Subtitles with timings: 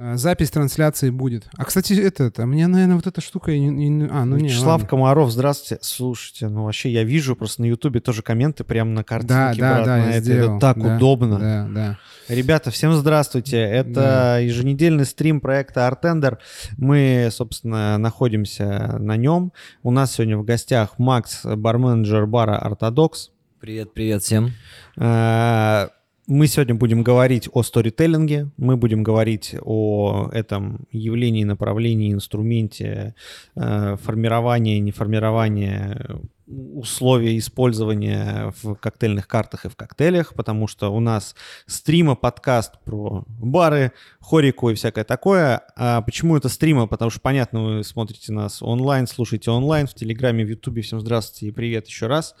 [0.00, 1.48] А, Запись трансляции будет.
[1.56, 3.50] А, кстати, это, это мне, наверное, вот эта штука...
[3.50, 4.86] и не- и не- а, ну не, Вячеслав ладно.
[4.86, 5.82] Комаров, здравствуйте.
[5.82, 9.34] Слушайте, ну вообще я вижу просто на Ютубе тоже комменты прямо на картинке.
[9.34, 10.20] Да, да, брат, да, на я это.
[10.20, 10.50] сделал.
[10.56, 11.38] Это так Да, удобно.
[11.40, 11.98] Да, да.
[12.32, 13.56] Ребята, всем здравствуйте.
[13.58, 14.38] Это Да.
[14.38, 16.38] еженедельный стрим проекта Artender.
[16.76, 19.52] Мы, собственно, находимся на нем.
[19.82, 23.30] У нас сегодня в гостях Макс, барменджер бара Ортодокс.
[23.60, 24.52] Привет, привет всем.
[24.96, 25.88] Э,
[26.30, 33.14] Мы сегодня будем говорить о сторителлинге, мы будем говорить о этом явлении, направлении, инструменте
[33.56, 41.34] э, формирования, неформирования условия использования в коктейльных картах и в коктейлях, потому что у нас
[41.66, 45.62] стрима, подкаст про бары, хорику и всякое такое.
[45.76, 46.86] А почему это стрима?
[46.86, 50.82] Потому что, понятно, вы смотрите нас онлайн, слушаете онлайн, в Телеграме, в Ютубе.
[50.82, 52.34] Всем здравствуйте и привет еще раз.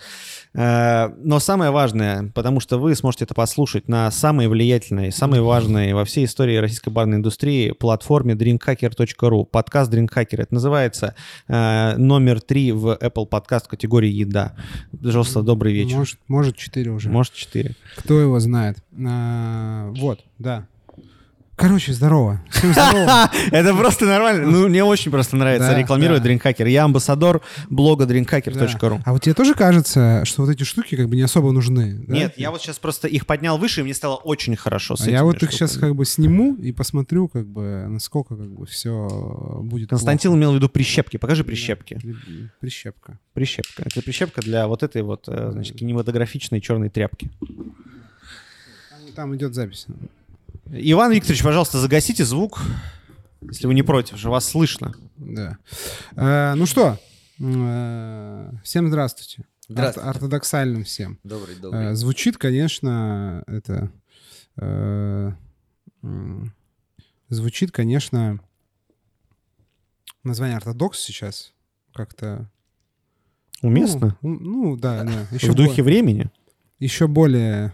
[0.54, 5.92] Э, Но самое важное, потому что вы сможете это послушать на самой влиятельной, самой важной
[5.92, 9.44] во всей истории российской барной индустрии платформе drinkhacker.ru.
[9.44, 10.42] Подкаст Drinkhacker.
[10.42, 11.14] Это называется
[11.46, 13.68] э, номер три в Apple подкаст в
[13.98, 14.54] категории еда.
[15.02, 15.96] Пожалуйста, добрый вечер.
[15.96, 17.10] Может, может 4 уже.
[17.10, 17.74] Может, четыре.
[17.96, 18.78] Кто его знает?
[19.06, 20.66] А, вот, да.
[21.58, 22.40] Короче, здорово.
[22.50, 23.30] Всем здорово.
[23.50, 24.46] Это просто нормально.
[24.46, 26.22] Ну, мне очень просто нравится рекламировать.
[26.22, 26.68] Drinkhacker.
[26.68, 29.02] Я амбассадор блога drinkhacker.ru.
[29.04, 32.04] А вот тебе тоже кажется, что вот эти штуки как бы не особо нужны?
[32.06, 35.10] Нет, я вот сейчас просто их поднял выше, и мне стало очень хорошо с А
[35.10, 39.08] я вот их сейчас как бы сниму и посмотрю, как бы, насколько как бы все
[39.64, 41.16] будет Константин имел в виду прищепки.
[41.16, 41.98] Покажи прищепки.
[42.60, 43.18] Прищепка.
[43.34, 43.82] Прищепка.
[43.84, 47.30] Это прищепка для вот этой вот, э, значит, кинематографичной черной тряпки.
[49.16, 49.86] Там идет запись.
[50.70, 52.60] Иван Викторович, пожалуйста, загасите звук,
[53.40, 54.94] если вы не против, же вас слышно.
[55.16, 55.56] Да.
[56.16, 56.98] Э, ну что,
[57.40, 59.44] э, всем здравствуйте.
[59.68, 60.08] Здравствуйте.
[60.08, 61.18] Орт- ортодоксальным всем.
[61.24, 61.94] Добрый, Э, добрый.
[61.94, 63.90] звучит, конечно, это...
[64.56, 65.32] э,
[67.28, 68.40] звучит, конечно,
[70.24, 71.52] название ортодокс сейчас
[71.94, 72.50] как-то...
[73.62, 74.16] Уместно?
[74.22, 75.26] Ну, ну, да, да.
[75.32, 76.30] Еще в духе времени?
[76.78, 77.72] еще более...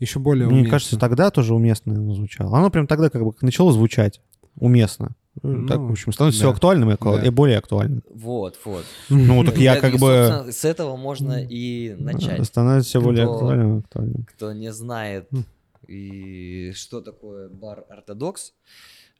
[0.00, 0.70] Еще более Мне уместно.
[0.70, 2.56] кажется, тогда тоже уместно оно звучало.
[2.56, 4.20] Оно прям тогда как бы начало звучать
[4.56, 5.14] уместно.
[5.42, 6.46] Ну, так, в общем, становится да.
[6.48, 7.22] все актуальным и, Да.
[7.24, 8.02] и более актуальным.
[8.12, 8.84] Вот, вот.
[9.08, 10.46] Ну, так я как бы...
[10.50, 12.44] С этого можно и начать.
[12.44, 14.26] Становится все более актуальным и актуальным.
[14.34, 15.44] Кто не знает, М.
[15.86, 18.54] и что такое бар ортодокс,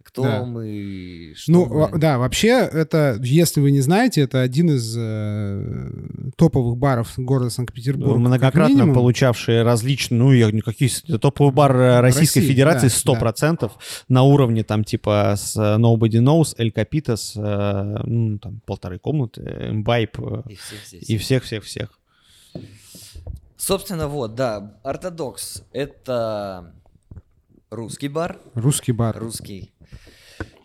[0.03, 0.44] кто Да.
[0.44, 1.99] мы, что Ну, мы.
[1.99, 5.91] да, вообще, это, если вы не знаете, это один из э,
[6.37, 8.12] топовых баров города Санкт-Петербурга.
[8.15, 13.12] как Многократно получавшие различные, ну, я никакие, с- топовый бар э, Российской России, Федерации да,
[13.12, 13.71] 100%,
[14.09, 18.99] на уровне там типа с э, Nobody Knows, Эль Капита с, э, ну, там, полторы
[18.99, 20.53] комнаты, Imbibe э,
[21.06, 21.91] и всех-всех-всех.
[23.56, 26.72] Собственно, вот, да, ортодокс— это
[27.71, 29.19] русский бар, Русский бар.
[29.19, 29.71] русский.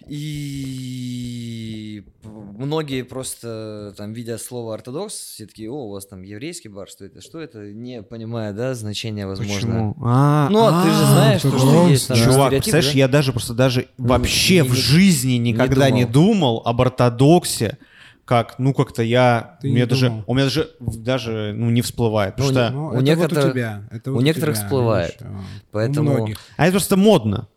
[0.07, 6.87] И многие просто там, видя слово ортодокс, все такие, о, у вас там еврейский бар,
[6.87, 9.55] что это, что это, не понимая, да, значение, возможно.
[9.55, 9.95] Почему?
[10.03, 12.17] А, Ну, а ты же знаешь, что, есть там.
[12.17, 12.97] Чувак, представляешь, да?
[12.99, 16.61] я даже просто даже Ну, вообще не- в жизни никогда не думал.
[16.65, 17.77] об ортодоксе,
[18.25, 20.23] как, ну, как-то я, Ты у не меня даже, думал.
[20.27, 23.49] у меня даже, даже, ну, не всплывает, потому Ну, что, Ну, У это некоторых- вот
[23.49, 23.83] у тебя.
[23.91, 25.17] Это вот у некоторых тебя, всплывает.
[25.21, 25.41] а,
[25.71, 26.37] Поэтому- У многих.
[26.57, 27.47] а это просто модно,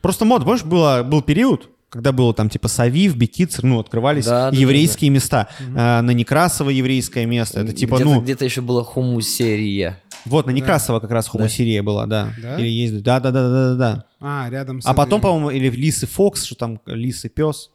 [0.00, 4.50] просто модно, помнишь, было, был период, когда было там типа Савив, Бекицер, ну, открывались Да,
[4.50, 5.48] да, еврейские места.
[5.76, 7.60] А, на Некрасово еврейское место.
[7.60, 10.00] Это типа, где-то, ну, где-то еще была хумусерия.
[10.24, 12.32] вот на Некрасово как раз хумусерия была, да.
[12.40, 12.58] Да?
[12.58, 14.04] Или есть, да, да, да, да, да, да.
[14.20, 17.28] А, рядом с А потом, этой- по-моему, или Лис и Фокс, что там Лис и
[17.28, 17.68] пес.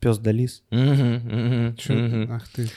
[0.00, 0.62] Пес да лис.
[0.70, 2.32] Мгм, мгм, Чё- мгм.
[2.32, 2.70] Ах ты.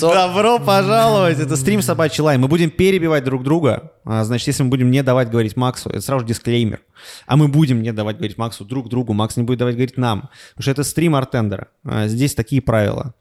[0.00, 1.38] Добро пожаловать!
[1.40, 2.38] Это стрим Собачий Лай.
[2.38, 3.92] Мы будем перебивать друг друга.
[4.04, 6.80] А, Значит, если мы будем не давать говорить Максу, это сразу же дисклеймер.
[7.26, 9.12] А мы будем не давать говорить Максу друг другу.
[9.12, 10.30] Макс не будет давать говорить нам.
[10.50, 11.68] Потому что это стрим Артендера.
[11.84, 13.12] А, Здесь такие правила.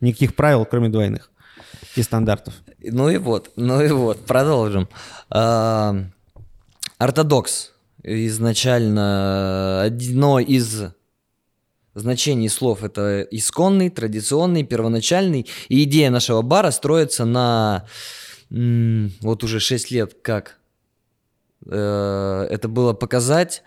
[0.00, 1.30] Никаких правил, кроме двойных
[1.96, 2.54] и стандартов.
[2.80, 4.88] Ну и вот, ну и вот, продолжим.
[5.28, 5.96] А,
[6.98, 7.70] Ортодокс.
[8.04, 10.84] Изначально одно из
[11.94, 15.46] значений слов это исконный, традиционный, первоначальный.
[15.68, 17.86] И идея нашего бара строится на
[18.50, 20.58] вот уже 6 лет как
[21.66, 23.62] э, это было показать,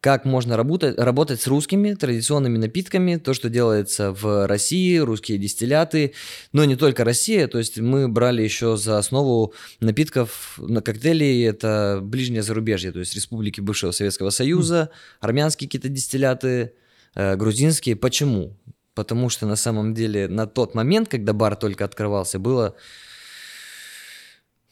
[0.00, 6.14] как можно работать, работать с русскими традиционными напитками, то, что делается в России, русские дистилляты,
[6.52, 12.00] но не только Россия, то есть мы брали еще за основу напитков на коктейлей, это
[12.02, 14.88] ближнее зарубежье, то есть республики бывшего Советского Союза,
[15.20, 16.72] армянские какие-то дистилляты,
[17.14, 17.96] грузинские.
[17.96, 18.56] Почему?
[18.94, 22.74] Потому что на самом деле на тот момент, когда бар только открывался, было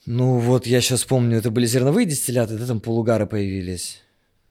[0.05, 4.01] ну вот я сейчас помню, это были зерновые дистилляты, да, там полугары появились.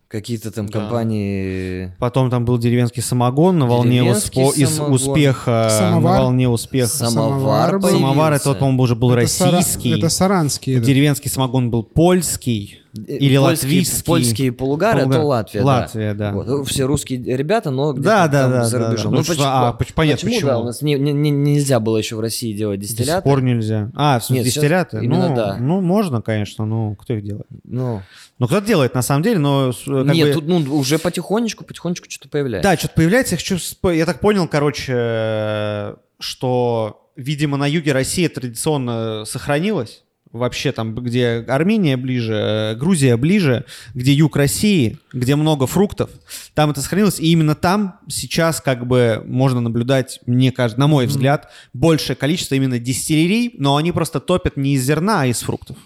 [0.07, 0.81] Какие-то там Да.
[0.81, 1.95] компании...
[1.99, 4.95] Потом там был деревенский самогон на волне успо- из самогон.
[4.95, 6.17] успеха, Самовар.
[6.19, 6.89] на волне успеха.
[6.89, 7.91] Самовар Самовар.
[7.93, 9.91] Самовар это, вот, по-моему, уже был Это сара- российский.
[9.99, 10.81] Это саранский.
[10.81, 12.81] Деревенский самогон был польский.
[12.95, 14.05] Или Польские- латвийский.
[14.05, 15.19] Польские полугары, Полугар.
[15.19, 16.33] это Латвия, Латвия, да.
[16.33, 16.47] Вот.
[16.47, 19.05] Ну, Все русские ребята, но где-то Да, да, да, за да, рубежом.
[19.05, 19.11] да.
[19.11, 20.51] Ну, Ну, что- почему, а, понятно, почему, почему.
[20.51, 23.23] да, у нас не- не- не- нельзя было еще в России делать До сих дистилляты.
[23.25, 23.91] пор нельзя.
[23.95, 24.99] А, Нет, дистилляты?
[25.03, 25.57] именно ну, да.
[25.61, 27.47] ну, можно, конечно, но кто их делает?
[27.65, 28.03] Ну,
[28.39, 29.73] Ну, кто-то делает, на самом деле, но...
[29.85, 32.71] как нет, бы- тут ну, уже потихонечку, потихонечку что-то появляется.
[32.71, 33.35] Да, что-то появляется.
[33.35, 33.59] Я, хочу
[33.91, 40.05] я так понял, короче, э, что, видимо, на юге России традиционно сохранилось.
[40.33, 43.65] Вообще там, где Армения ближе, э, Грузия ближе,
[43.95, 46.11] где юг России, где много фруктов,
[46.55, 47.19] там это сохранилось.
[47.19, 52.55] И именно там сейчас как бы можно наблюдать, мне кажется, на мой взгляд, большее количество
[52.55, 55.77] именно дистиллерий, но они просто топят не из зерна, а из фруктов.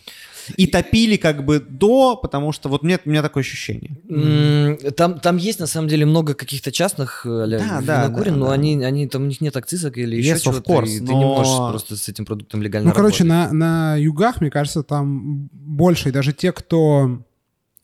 [0.56, 3.96] И топили как бы до, потому что вот мне, у меня такое ощущение.
[4.96, 8.52] Там, там есть на самом деле много каких-то частных э, Да, да, да, но да.
[8.52, 11.04] они, они, там у них нет акцизок или еще Yes, of чего-то, course, и ты
[11.12, 13.52] но- не можешь просто с этим продуктом легально Ну, короче, работать.
[13.52, 16.08] на, на югах, мне кажется, там больше.
[16.08, 17.22] И даже те, кто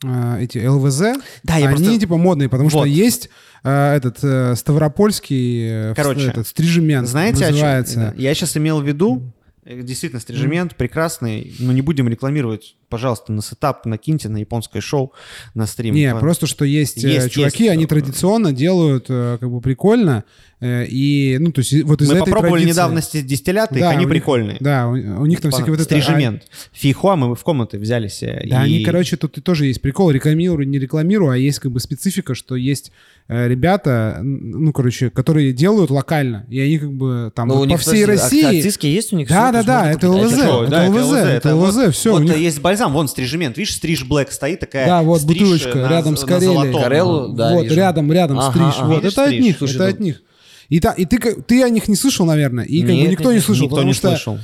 [0.03, 0.99] э, эти ЛВЗ,
[1.43, 2.85] Да, я они просто- типа модные, потому что Вот.
[2.85, 3.29] есть
[3.63, 7.51] э, этот э, Ставропольский э, Короче, этот стрижемент Знаете, о чем?
[7.55, 8.13] называется.
[8.17, 9.21] Я сейчас имел в виду,
[9.69, 15.13] действительно, стрижемент прекрасный, но не будем рекламировать, пожалуйста, на сетап накиньте на японское шоу,
[15.53, 15.95] на стрим.
[15.95, 17.73] Не, По- просто что есть, э, Есть, чуваки, есть.
[17.73, 20.23] они традиционно делают э, как бы прикольно.
[20.61, 23.91] э, и, ну, то есть вот из Мы этой попробовали традиции- недавно с- дистилляты, Да,
[23.91, 24.57] они них- прикольные.
[24.59, 25.85] Да, у, у них там всякие вот это...
[25.85, 26.43] Стрижемент.
[26.73, 28.41] Фейхуа мы в комнаты взяли себе.
[28.49, 31.71] Да, и- они, короче, тут и тоже есть прикол, рекламирую, не рекламирую, а есть как
[31.71, 32.91] бы специфика, что есть
[33.29, 37.63] э, ребята, ну, короче, которые делают локально, и они как бы там Ну, вот у
[37.65, 38.43] по них, всей России...
[38.43, 39.29] ак- Акцизки есть у них?
[39.29, 40.09] Да, да, да, это.
[40.09, 40.33] ЛВЗ.
[40.33, 44.85] это ЛВЗ, это ЛВЗ, всё, Вот есть бальзам, вон стрижемент, видишь, стриж Блэк стоит такая.
[44.87, 46.73] Да, вот стриж бутылочка на- рядом с на Карелией.
[46.81, 47.75] Карелу, да, вот, вижу.
[47.75, 48.73] рядом, рядом Ага, стриж.
[48.77, 48.87] ага.
[48.87, 49.43] вот, Видишь, это от стриж?
[49.43, 50.21] них, Слушай, это ну- от них.
[50.69, 53.11] И, та, и ты, как- ты о них не слышал, наверное, и как Нет, бы
[53.11, 54.37] никто нет, не слышал, никто потому не что слышал.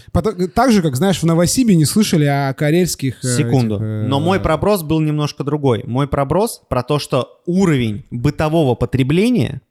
[0.55, 3.23] так же, как знаешь, в Новосибе не слышали о карельских.
[3.23, 3.75] э, Секунду.
[3.75, 5.83] этих, э, Но мой проброс был немножко другой.
[5.85, 9.61] Мой проброс про то, что уровень бытового потребления,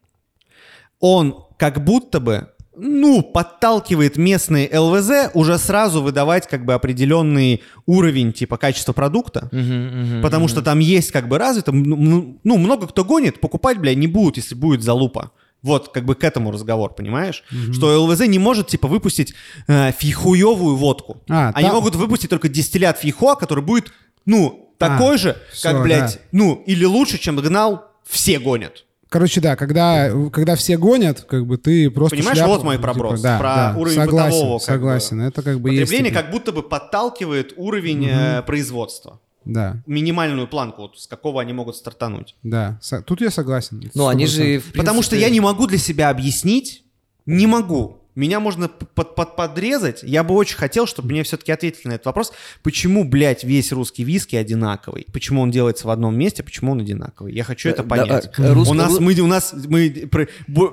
[1.00, 8.32] он как будто бы, ну, подталкивает местные ЛВЗ уже сразу выдавать как бы определенный уровень
[8.32, 9.49] типа качества продукта.
[9.53, 10.49] Мгм, мгм, Потому мгм.
[10.50, 14.37] что там есть как бы развито, ну, ну, много кто гонит, покупать, бля, не будут,
[14.37, 15.31] если будет залупа.
[15.62, 17.43] Вот, как бы к этому разговор, понимаешь?
[17.73, 19.32] Что ЛВЗ не может, типа, выпустить
[19.67, 21.23] э, фихуевую водку.
[21.31, 23.91] А, Они там- могут выпустить только дистиллят фихуа, который будет,
[24.26, 26.21] ну, такой же, всё, как, блядь, да.
[26.32, 28.85] ну, или лучше, чем гнал, все гонят.
[29.14, 32.82] Короче, да, когда, когда все гонят, как бы ты просто Понимаешь, шляпу, вот мой типа,
[32.82, 35.19] проброс, да, про да, уровень согласен, бытового, как согласен.
[35.19, 35.22] бы.
[35.22, 35.82] Это как бы есть...
[35.82, 39.20] Потребление типа, как будто бы подталкивает уровень э, производства.
[39.44, 42.34] Да, Минимальную планку, вот, с какого они могут стартануть.
[42.43, 42.81] да.
[43.06, 43.88] Тут я согласен.
[43.94, 44.58] Ну, они же, 100%.
[44.58, 46.82] в Потому что я не могу для себя объяснить,
[47.25, 47.99] не могу.
[48.14, 50.02] Меня можно под, под- подрезать.
[50.05, 52.32] Я бы очень хотел, чтобы мне все-таки ответили на этот вопрос.
[52.62, 55.06] Почему, блядь, весь русский виски одинаковый?
[55.12, 56.43] Почему он делается в одном месте?
[56.44, 57.32] Почему он одинаковый?
[57.34, 58.31] Я хочу это Да, понять.
[58.38, 60.26] а, рус- у, нас, мы, у нас мы про-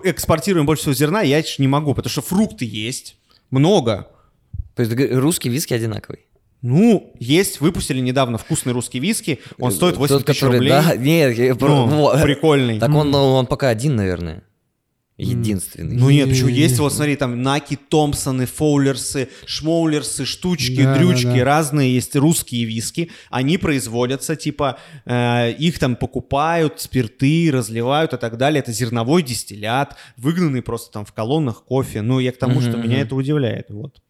[0.03, 3.15] экспортируем больше всего зерна, я не могу, потому что фрукты есть.
[3.49, 4.07] Много.
[4.75, 6.19] То есть русский виски одинаковый.
[6.61, 9.39] Ну, есть, выпустили недавно вкусный русский виски.
[9.57, 10.69] Он стоит 8 Э, Тот, тысяч который, рублей.
[10.69, 12.21] Да, нет, про- Ну, вот.
[12.21, 12.79] прикольный.
[12.79, 14.43] Так он, он пока один, наверное.
[15.18, 15.98] Единственный.
[15.98, 21.36] Ну нет, почему есть, вот смотри, там Наки, Томпсоны, Фоулерсы, Шмоулерсы, штучки, Да, дрючки, да,
[21.36, 21.44] да.
[21.44, 28.38] разные есть русские виски, они производятся, типа, э, их там покупают, спирты, разливают и так
[28.38, 32.72] далее, это зерновой дистиллят, выгнанный просто там в колоннах кофе, ну я к тому, что
[32.77, 34.01] Мгм, меня это удивляет, вот.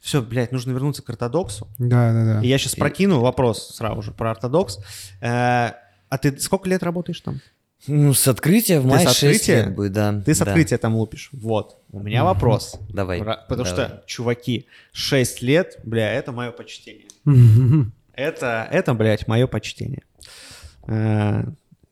[0.00, 1.68] Все, блядь, нужно вернуться к ортодоксу.
[1.78, 2.40] Да, да, да.
[2.42, 4.78] И я сейчас прокину вопрос сразу же про ортодокс.
[5.20, 5.72] Э,
[6.08, 7.42] а ты сколько лет работаешь там?
[7.86, 9.56] Ну, с открытия в Ты мае с 6 открытия?
[9.64, 10.20] лет будет, да.
[10.24, 10.44] Ты с да.
[10.44, 11.30] открытия там лупишь.
[11.32, 11.78] Вот.
[11.90, 12.76] У меня вопрос.
[12.90, 13.86] Давай, Про- Потому давай.
[13.88, 17.06] что, чуваки, 6 лет, бля, это мое почтение.
[18.12, 20.02] Это, это, блядь, мое почтение.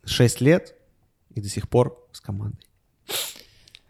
[0.05, 0.75] 6 лет
[1.35, 2.59] и до сих пор с командой.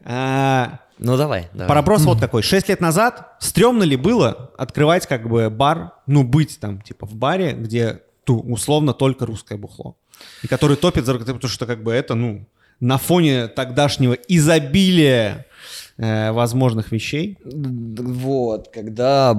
[0.05, 1.69] А, Ну, давай, давай.
[1.69, 2.43] Проброс вот какой.
[2.43, 7.15] Шесть лет назад стрёмно ли было открывать как бы бар, ну, быть там, типа, в
[7.15, 9.97] баре, где ту, условно только русское бухло.
[10.43, 12.47] И который топит за потому что как бы это, ну,
[12.81, 15.47] на фоне тогдашнего изобилия
[15.97, 17.37] э, возможных вещей.
[17.45, 19.37] Вот, когда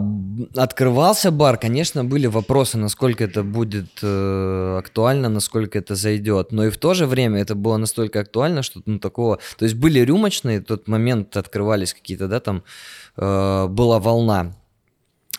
[0.55, 6.51] открывался бар, конечно, были вопросы, насколько это будет э, актуально, насколько это зайдет.
[6.51, 9.39] Но и в то же время это было настолько актуально, что ну, такого...
[9.57, 12.63] То есть были рюмочные, в тот момент открывались какие-то, да, там
[13.15, 14.53] э, была волна.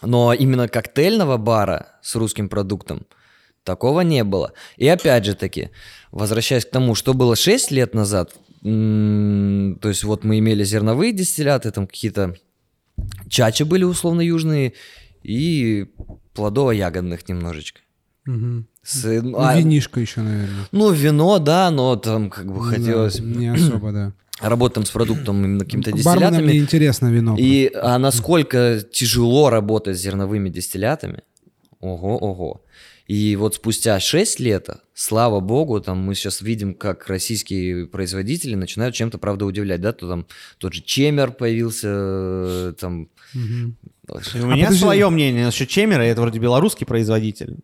[0.03, 3.07] Но именно коктейльного бара с русским продуктом
[3.65, 4.53] Такого не было.
[4.77, 5.71] И опять же таки,
[6.13, 11.13] возвращаясь к тому, что было 6 лет назад, м, то есть вот мы имели зерновые
[11.13, 12.35] дистилляты, там какие-то
[13.29, 14.73] чачи были условно южные
[15.23, 15.87] и
[16.35, 17.81] плодово-ягодных немножечко.
[18.27, 18.67] Мгм.
[18.83, 20.67] С- Ну, а, винишко еще, наверное.
[20.73, 24.13] ну, вино, да, но там как бы хотелось Да, не особо, да.
[24.41, 26.43] работать с продуктом именно Барменам дистиллятами.
[26.45, 27.37] мне интересно вино.
[27.39, 31.23] И а насколько тяжело работать с зерновыми дистиллятами,
[31.81, 32.65] ого, ого.
[33.07, 38.95] И вот спустя 6 лет, слава богу, там мы сейчас видим, как российские производители начинают
[38.95, 40.27] чем-то, правда, удивлять, да, то там
[40.59, 43.09] тот же Чемер появился, э, там...
[43.35, 44.79] И У меня подожди.
[44.81, 47.57] свое мнение насчет Чемера, это вроде белорусский производитель.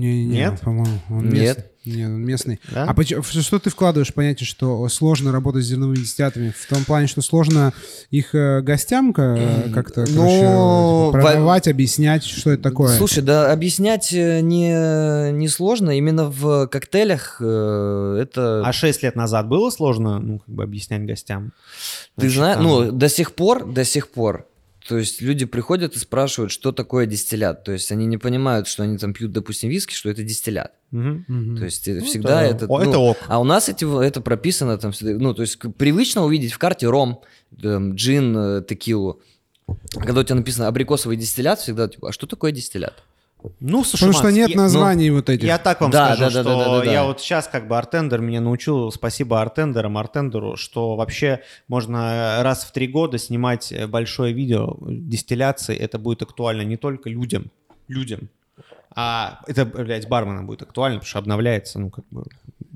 [0.00, 0.60] Не, не, Нет?
[0.60, 1.32] по-моему, он Нет?
[1.32, 1.64] местный.
[1.86, 2.60] Нет, он местный.
[2.70, 2.84] Да?
[2.84, 6.52] А поч- в- что ты вкладываешь в понятие, что сложно работать с зерновыми дистиллятами?
[6.58, 7.72] В том плане, что сложно
[8.10, 12.96] их э, гостям ка- как-то короче, Ну, типа, продавать, объяснять, что это такое?
[12.96, 18.62] Слушай, да объяснять э, не, не сложно, именно в коктейлях э, это...
[18.64, 21.52] А 6 лет назад было сложно, ну, как бы объяснять гостям?
[22.18, 24.46] Ты знаешь, там- ну, до сих пор, до сих пор,
[24.90, 27.62] то есть люди приходят и спрашивают, что такое дистиллят.
[27.62, 30.72] То есть они не понимают, что они там пьют, допустим, виски, что это дистиллят.
[30.90, 31.24] Мгм.
[31.28, 31.56] Мгм.
[31.58, 32.66] То есть Ну, всегда это- это...
[32.66, 33.16] о, ну, это ок.
[33.28, 36.88] А у нас эти, это прописано там, всегда- ну, то есть привычно увидеть в карте
[36.88, 37.22] ром,
[37.62, 39.22] там, джин, э, текилу.
[39.92, 42.94] Когда у тебя написано абрикосовый дистиллят, всегда типа, а что такое дистиллят?
[43.60, 45.44] Ну, слушай, Потому что нет я- названий вот этих.
[45.46, 46.92] Я так вам Да, скажу, да, да, что да, да, да, да.
[46.92, 52.64] я вот сейчас как бы артендер меня научил, спасибо артендерам, артендеру, что вообще можно раз
[52.64, 57.50] в три года снимать большое видео дистилляции, это будет актуально не только людям,
[57.88, 58.28] людям,
[58.94, 62.24] а это, блядь, барменам будет актуально, потому что обновляется, ну, как бы,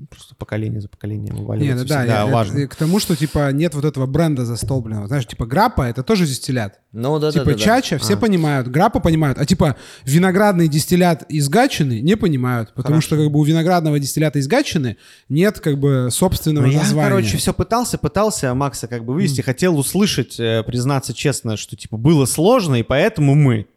[0.09, 2.57] просто поколение за поколением Нет, вываливается, да, всегда я- важно.
[2.59, 5.07] я к тому, что типа нет вот этого бренда застолбленного.
[5.07, 6.79] Знаешь, типа граппа это тоже дистиллят.
[6.91, 7.63] Ну, да, типа да, да, да.
[7.63, 8.17] чача все А.
[8.17, 13.07] понимают, граппа понимают, а типа виноградный дистиллят из Гатчины не понимают, потому Хорошо.
[13.07, 14.97] что как бы у виноградного дистиллята из Гатчины
[15.29, 17.09] нет как бы собственного Ну, я, названия.
[17.09, 21.97] короче, все пытался, пытался Макса как бы вывести, хотел услышать, э, признаться честно, что типа
[21.97, 23.67] было сложно, и поэтому мы.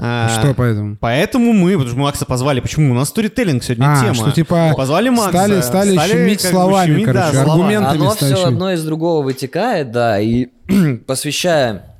[0.00, 0.96] А, Что поэтому?
[1.00, 2.60] Поэтому мы, потому что мы Макса позвали.
[2.60, 2.92] Почему?
[2.92, 4.14] У нас сторителлинг сегодня А, тема.
[4.14, 5.30] что типа Позвали Макса.
[5.30, 7.52] стали, стали, щемить как бы словами, щемить, да, короче, слова.
[7.52, 8.54] аргументами Оно стали все щемить.
[8.54, 10.46] одно из другого вытекает, да, и
[11.06, 11.96] посвящая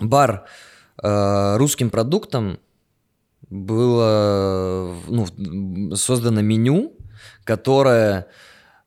[0.00, 0.46] бар
[1.02, 2.58] э, русским продуктам,
[3.50, 5.26] было ну,
[5.96, 6.92] создано меню,
[7.44, 8.26] которое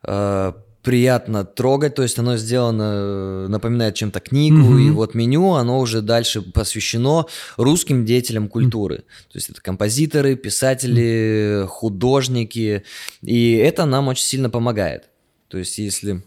[0.03, 0.53] э,
[0.83, 4.79] приятно трогать, то есть оно сделано, э, напоминает чем-то книгу, Мгм.
[4.79, 7.25] и вот меню, оно уже дальше посвящено
[7.57, 8.97] русским деятелям культуры.
[9.31, 12.83] То есть это композиторы, писатели, художники,
[13.21, 15.09] и это нам очень сильно помогает.
[15.49, 16.23] То есть если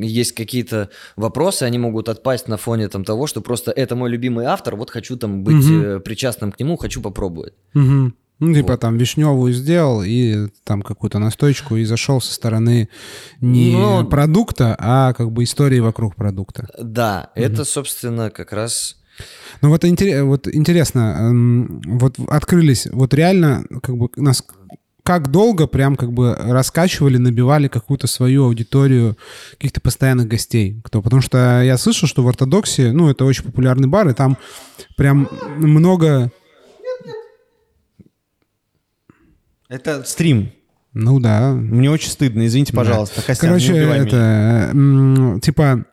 [0.00, 4.46] есть какие-то вопросы, они могут отпасть на фоне там того, что просто это мой любимый
[4.46, 5.82] автор, вот хочу там быть Мгм.
[5.82, 7.52] э, причастным к нему, хочу попробовать.
[7.74, 8.14] Мгм.
[8.40, 8.80] Ну, типа Вот.
[8.80, 12.88] там вишневую сделал и там какую-то настойку и зашел со стороны
[13.40, 16.68] не Ну, продукта, а как бы истории вокруг продукта.
[16.80, 18.96] Да, это, собственно, как раз...
[19.62, 24.44] Ну вот, интере- вот интересно, эм, вот открылись, вот реально как бы нас
[25.08, 29.16] как долго прям как бы раскачивали, набивали какую-то свою аудиторию
[29.52, 30.82] каких-то постоянных гостей?
[30.84, 31.00] Кто?
[31.00, 34.36] Потому что я слышал, что в ортодоксе, ну, это очень популярный бар, и там
[34.96, 35.26] прям
[35.56, 36.30] много...
[39.68, 40.50] Это стрим.
[40.94, 41.52] Ну да.
[41.52, 43.22] Мне очень стыдно, извините, пожалуйста.
[43.22, 45.40] Костян, Короче, не это, меня.
[45.40, 45.84] типа,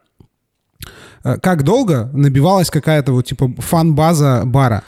[1.23, 4.83] э, как долго набивалась какая-то вот, типа, фан-база бара?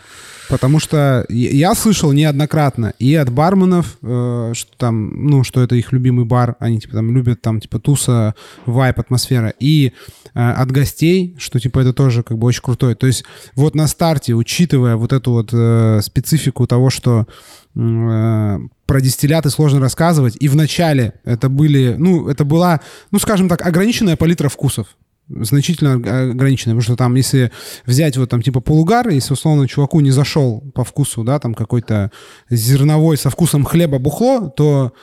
[0.50, 5.92] Потому что я слышал неоднократно и от барменов, э, что там, ну, что это их
[5.92, 8.36] любимый бар, они, типа, там любят, там, типа, туса,
[8.66, 9.92] вайп, атмосфера, и э,
[10.34, 12.96] от гостей, что, типа, это тоже, как бы, очень крутой.
[12.96, 13.24] То есть
[13.56, 17.28] вот на старте, учитывая вот эту вот э, специфику того, что
[17.76, 20.38] э, про дистилляты сложно рассказывать.
[20.40, 22.80] И в начале это были, ну, это была,
[23.12, 24.88] ну, скажем так, ограниченная палитра вкусов.
[25.30, 27.52] Значительно ог- ограниченная, потому что там, если
[27.86, 32.12] взять вот там типа полугар, если условно чуваку не зашел по вкусу, да, там какой-то
[32.50, 34.94] зерновой со вкусом хлеба бухло, то,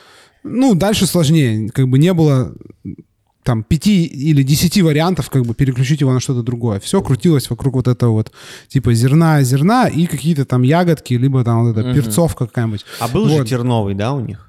[0.43, 1.69] ну, дальше сложнее.
[1.69, 2.53] Как бы не было
[3.43, 6.79] там пяти или десяти вариантов, как бы переключить его на что-то другое.
[6.79, 8.31] Все крутилось вокруг вот этого вот
[8.67, 11.95] типа зерна, зерна и какие-то там ягодки, либо там вот эта Мгм.
[11.95, 12.83] перцовка какая-нибудь.
[12.99, 13.37] А был вот.
[13.43, 14.44] же терновый, да, у них?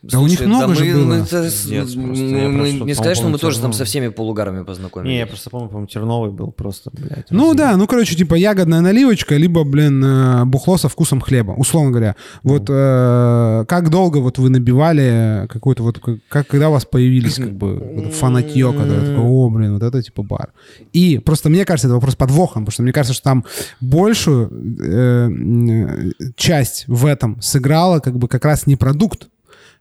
[0.00, 1.04] Да у них много же мы, было.
[1.06, 5.10] мы Пиздец мы- мы просто, не сказать, что мы тоже там со всеми полугарами познакомились.
[5.10, 7.26] Не, я просто помню, по-моему, Терновый был просто, блядь.
[7.30, 11.90] Ну да, ну короче, типа ягодная наливочка, либо, блин, э, бухло со вкусом хлеба, условно
[11.90, 12.14] говоря.
[12.44, 17.52] Вот э, как долго вот вы набивали какой-то вот, как, когда у вас появились как
[17.56, 20.52] бы фанатье, когда такой, о, блин, вот это типа бар.
[20.92, 23.44] И просто мне кажется, это вопрос подвохом, потому что мне кажется, что там
[23.80, 24.48] большую
[24.80, 29.28] э, м, часть в этом сыграла как бы как раз не продукт,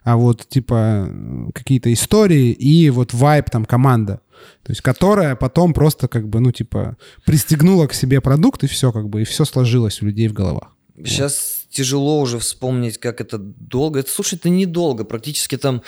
[0.07, 1.11] а вот типа
[1.53, 4.21] какие-то истории и вот вайб там команда.
[4.63, 6.95] То есть, которая потом просто как бы, ну, типа,
[7.25, 10.69] пристегнула к себе продукт, и все, как бы, и все сложилось у людей в головах.
[11.03, 13.99] Сейчас тяжело уже вспомнить, как это долго.
[13.99, 15.03] Это, слушай, это недолго.
[15.03, 15.81] Практически там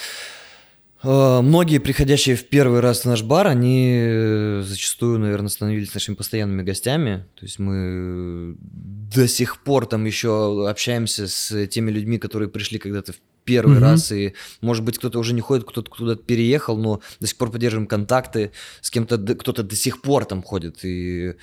[1.04, 6.16] э, многие, приходящие в первый раз в наш бар, они э, зачастую, наверное, становились нашими
[6.16, 7.26] постоянными гостями.
[7.36, 13.14] То есть мы до сих пор там еще общаемся с теми людьми, которые пришли когда-то
[13.14, 13.18] в
[13.50, 13.84] первый Мгм.
[13.84, 17.50] раз, и, может быть, кто-то уже не ходит, кто-то куда-то переехал, но до сих пор
[17.52, 18.52] поддерживаем контакты,
[18.82, 21.34] с кем-то кто-то до сих пор там ходит, и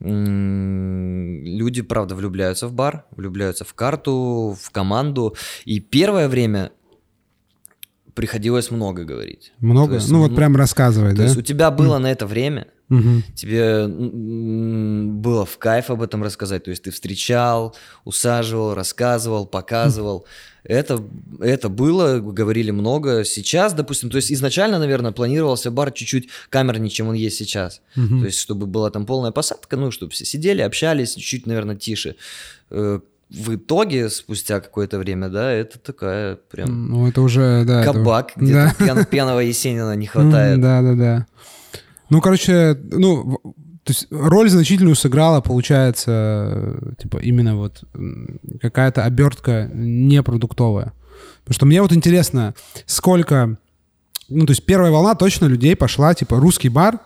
[0.00, 5.34] люди, правда, влюбляются в бар, влюбляются в карту, в команду,
[5.64, 6.72] и первое время
[8.14, 9.52] приходилось много говорить.
[9.60, 9.88] Много?
[9.88, 11.24] То есть, ну, вот ну, прям рассказывай, То да?
[11.24, 13.24] есть у тебя было на это время, Мгм.
[13.34, 16.64] тебе было в кайф об этом рассказать.
[16.64, 20.26] То есть ты встречал, усаживал, рассказывал, показывал.
[20.68, 21.02] Это,
[21.40, 23.24] это было, говорили много.
[23.24, 27.80] Сейчас, допустим, то есть изначально, наверное, планировался бар чуть-чуть камернее, чем он есть сейчас.
[27.94, 28.20] Мгм.
[28.20, 32.16] То есть чтобы была там полная посадка, ну, чтобы все сидели, общались, чуть-чуть, наверное, тише.
[32.70, 37.82] Э, В итоге, спустя какое-то время, да, это такая прям Ну, это уже, да.
[37.82, 38.42] это- кабак, Да.
[38.42, 40.60] где-то пьян- пьяного Есенина не хватает.
[40.60, 41.26] Да, да, да.
[42.08, 43.40] Ну, короче, ну,
[43.86, 47.84] то есть роль значительную сыграла, получается, типа именно вот
[48.60, 50.92] какая-то обертка непродуктовая.
[51.44, 53.56] Потому что мне вот интересно, сколько...
[54.28, 56.98] Ну, то есть первая волна точно людей пошла, типа, русский бар,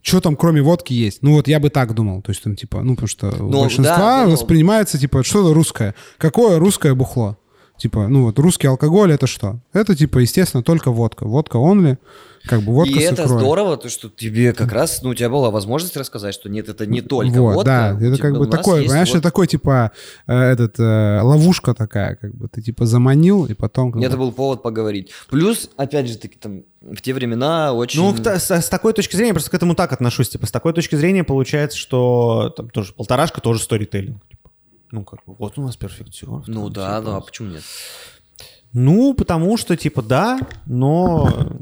[0.00, 1.22] что там кроме водки есть?
[1.22, 2.22] Ну вот я бы так думал.
[2.22, 5.94] То есть там типа, ну потому что Ну, большинства да, воспринимается типа что-то русское.
[6.16, 7.36] Какое русское бухло?
[7.76, 9.60] Типа, ну вот русский алкоголь это что?
[9.74, 11.24] Это типа, естественно, только водка.
[11.26, 11.98] Водка only,
[12.46, 13.38] как бы водка И с это икрой.
[13.38, 16.86] здорово, то, что тебе как раз, ну, у тебя была возможность рассказать, что нет, это
[16.86, 17.64] не только вот, водка.
[17.64, 19.92] да, это Типа, как бы такое, понимаешь, вот- это такой типа
[20.26, 23.92] э, этот э, ловушка такая, как бы ты типа заманил и потом.
[23.92, 25.10] как Это бы- был повод поговорить.
[25.30, 28.00] Плюс, опять же, таки там в те времена очень...
[28.00, 30.28] Ну, с, с такой точки зрения, я просто к этому так отношусь.
[30.30, 34.26] Типа, с такой точки зрения получается, что там тоже полторашка тоже сторителлинг.
[34.28, 34.50] Типа.
[34.90, 36.42] Ну, как бы, вот у нас перфекцион.
[36.48, 37.62] Ну да, да, а почему нет?
[38.74, 41.52] Ну, потому что, типа, да, но,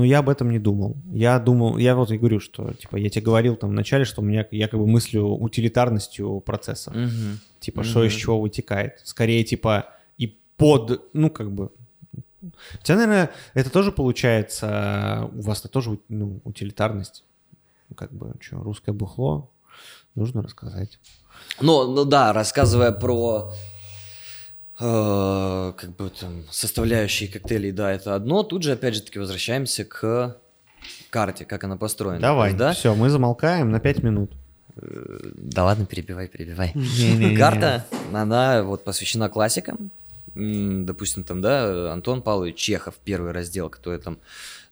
[0.00, 0.96] но я об этом не думал.
[1.12, 4.24] Я думал, я вот и говорю, что, типа, я тебе говорил там вначале, что у
[4.24, 6.90] меня, я как бы мыслю утилитарностью процесса.
[6.90, 7.38] Мгм.
[7.58, 9.02] Типа, что из чего вытекает.
[9.04, 11.70] Скорее, типа, и под, ну, как бы...
[12.40, 17.24] У тебя, наверное, это тоже получается, у вас это тоже ну, утилитарность.
[17.90, 19.50] Ну, Как бы, что, русское бухло
[20.14, 20.98] нужно рассказать.
[21.60, 23.52] Ну, ну да, рассказывая про
[24.80, 28.42] э, как бы там составляющие коктейлей, да, это одно.
[28.42, 30.36] Тут же, опять же таки, возвращаемся к
[31.10, 32.20] карте, как она построена.
[32.20, 32.72] Давай, есть, да?
[32.72, 34.32] все, мы замолкаем на 5 минут.
[34.76, 36.74] Да ладно, перебивай, перебивай.
[37.36, 39.90] Карта, она вот посвящена классикам.
[40.34, 44.18] Допустим, там, да, Антон Павлович Чехов, первый раздел, который там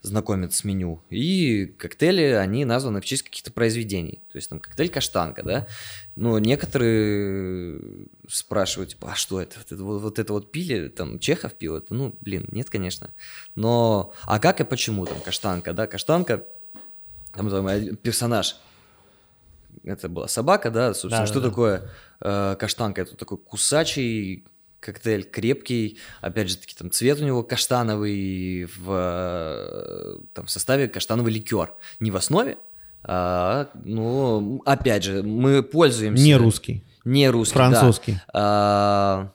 [0.03, 1.03] знакомит с меню.
[1.11, 4.23] И коктейли, они названы в честь каких-то произведений.
[4.31, 5.67] То есть там коктейль каштанка, да.
[6.15, 7.81] Но некоторые
[8.29, 9.59] спрашивают, типа, а что это?
[9.59, 11.93] Вот это вот, вот это вот пили, там, Чехов пил это?
[11.93, 13.11] Ну, блин, нет, конечно.
[13.57, 15.87] Но, а как и почему там каштанка, да?
[15.87, 16.45] Каштанка,
[17.33, 18.57] там, там, персонаж,
[19.85, 21.49] это была собака, да, собственно, Да, что да, да.
[21.49, 21.91] такое
[22.21, 23.03] э, каштанка?
[23.03, 24.45] Это такой кусачий
[24.81, 30.89] коктейль, крепкий, опять же таки, там цвет у него каштановый, в, э, там, в составе
[30.89, 31.73] каштановый ликер.
[32.01, 32.59] Не в основе,
[33.03, 36.23] а, ну, опять же, мы пользуемся...
[36.23, 37.71] Не русский, Не русский, да.
[37.71, 38.19] французский.
[38.35, 39.31] А,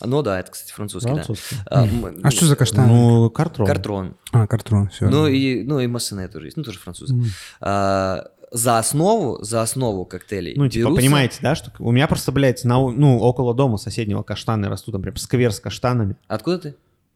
[0.00, 1.56] ну да, это, кстати, французский, Французский.
[1.70, 1.82] да.
[1.82, 1.88] А,
[2.24, 2.86] А что за каштан?
[2.88, 3.66] Ну, картрон.
[3.66, 4.16] Картрон.
[4.32, 5.08] А, картрон, все.
[5.08, 7.14] Ну и, ну и Массене тоже есть, ну тоже французы.
[7.14, 7.26] Мгм.
[7.60, 12.30] А, за основу, за основу коктейлей Ну, типа, берутся- понимаете, да, что у меня просто,
[12.32, 16.16] блядь, на, ну, около дома соседнего каштаны растут, там прям сквер с каштанами.
[16.28, 16.74] Откуда ты?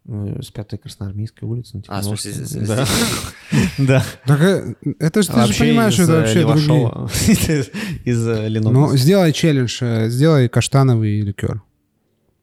[0.09, 1.77] э, С пятой Красноармейской улицы.
[1.77, 2.85] на А, в смысле, Да.
[3.79, 4.05] Да.
[4.27, 7.69] Так э, это же ты же Вообще понимаешь, это э, вообще другие.
[8.05, 11.63] Из- э, Ну, сделай челлендж, сделай каштановый ликер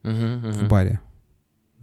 [0.03, 0.69] в мгм.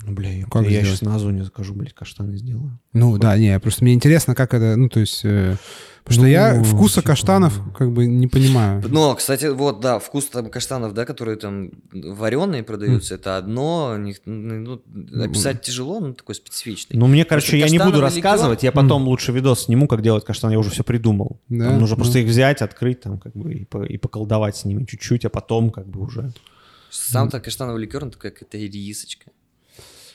[0.02, 0.14] Баре.
[0.14, 2.78] Бля, я, Как я сейчас на Озоне закажу, блядь, каштаны сделаю.
[2.92, 5.56] Ну да, не, просто мне интересно, как это, ну то есть, э,
[6.04, 8.82] потому что Ну, я вкуса типа, каштанов как бы не понимаю.
[8.88, 14.16] Но, кстати, вот, да, вкус там каштанов, да, которые там вареные продаются, это одно, них,
[14.24, 14.82] ну,
[15.22, 16.98] описать тяжело, но такой специфичный.
[16.98, 20.50] Ну, мне, короче, я не буду рассказывать, я потом лучше видос сниму, как делать каштан,
[20.50, 21.40] я уже все придумал.
[21.48, 21.66] Да?
[21.70, 22.02] Там нужно Ну.
[22.02, 25.30] просто их взять, открыть там, как бы, и, по- и поколдовать с ними чуть-чуть, а
[25.30, 26.32] потом, как бы, уже.
[26.90, 29.30] Сам-то каштановый ликер, он такая какая-то рисочка,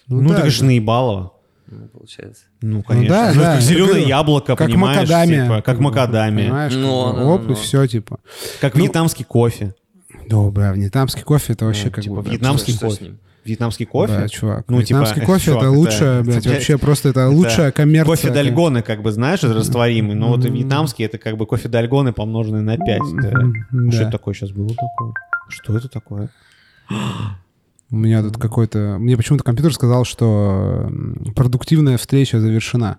[0.10, 0.65] Ну, да, так же да.
[0.67, 1.34] наебалово.
[1.70, 2.43] ну, получается.
[2.62, 3.10] Ну, конечно.
[3.15, 4.98] да, Ну, да, как зеленое как- яблоко, Как понимаешь?
[5.00, 5.43] макадамия.
[5.43, 6.46] типа, как макадамия.
[6.46, 6.72] Понимаешь?
[6.74, 7.52] как Ну, бы, ну, Оп, ну.
[7.52, 8.20] и все, типа.
[8.62, 9.76] Как Ну, вьетнамский кофе.
[10.30, 12.30] Да, бля, вьетнамский кофе это вообще Ну, как типа, бы...
[12.30, 13.04] вьетнамский Что- что кофе.
[13.06, 13.20] ним?
[13.46, 14.13] Вьетнамский кофе?
[14.17, 14.65] Да, чувак.
[14.67, 17.72] Ну, типа, вьетнамский кофе чувак, это это- лучшее, блядь, это- вообще просто это это лучшая
[17.72, 18.12] коммерция.
[18.12, 20.15] Кофе как- дальгоны, как бы, знаешь, растворимый.
[20.15, 23.00] Но вот и вьетнамский, это как бы кофе дальгоны, помноженный на 5.
[23.02, 24.02] М, Что да.
[24.04, 25.13] это такое сейчас было такое?
[25.50, 26.30] Что это такое?
[27.89, 28.97] У меня тут какой-то...
[29.00, 30.91] Мне почему-то компьютер сказал, что
[31.36, 32.97] продуктивная встреча завершена.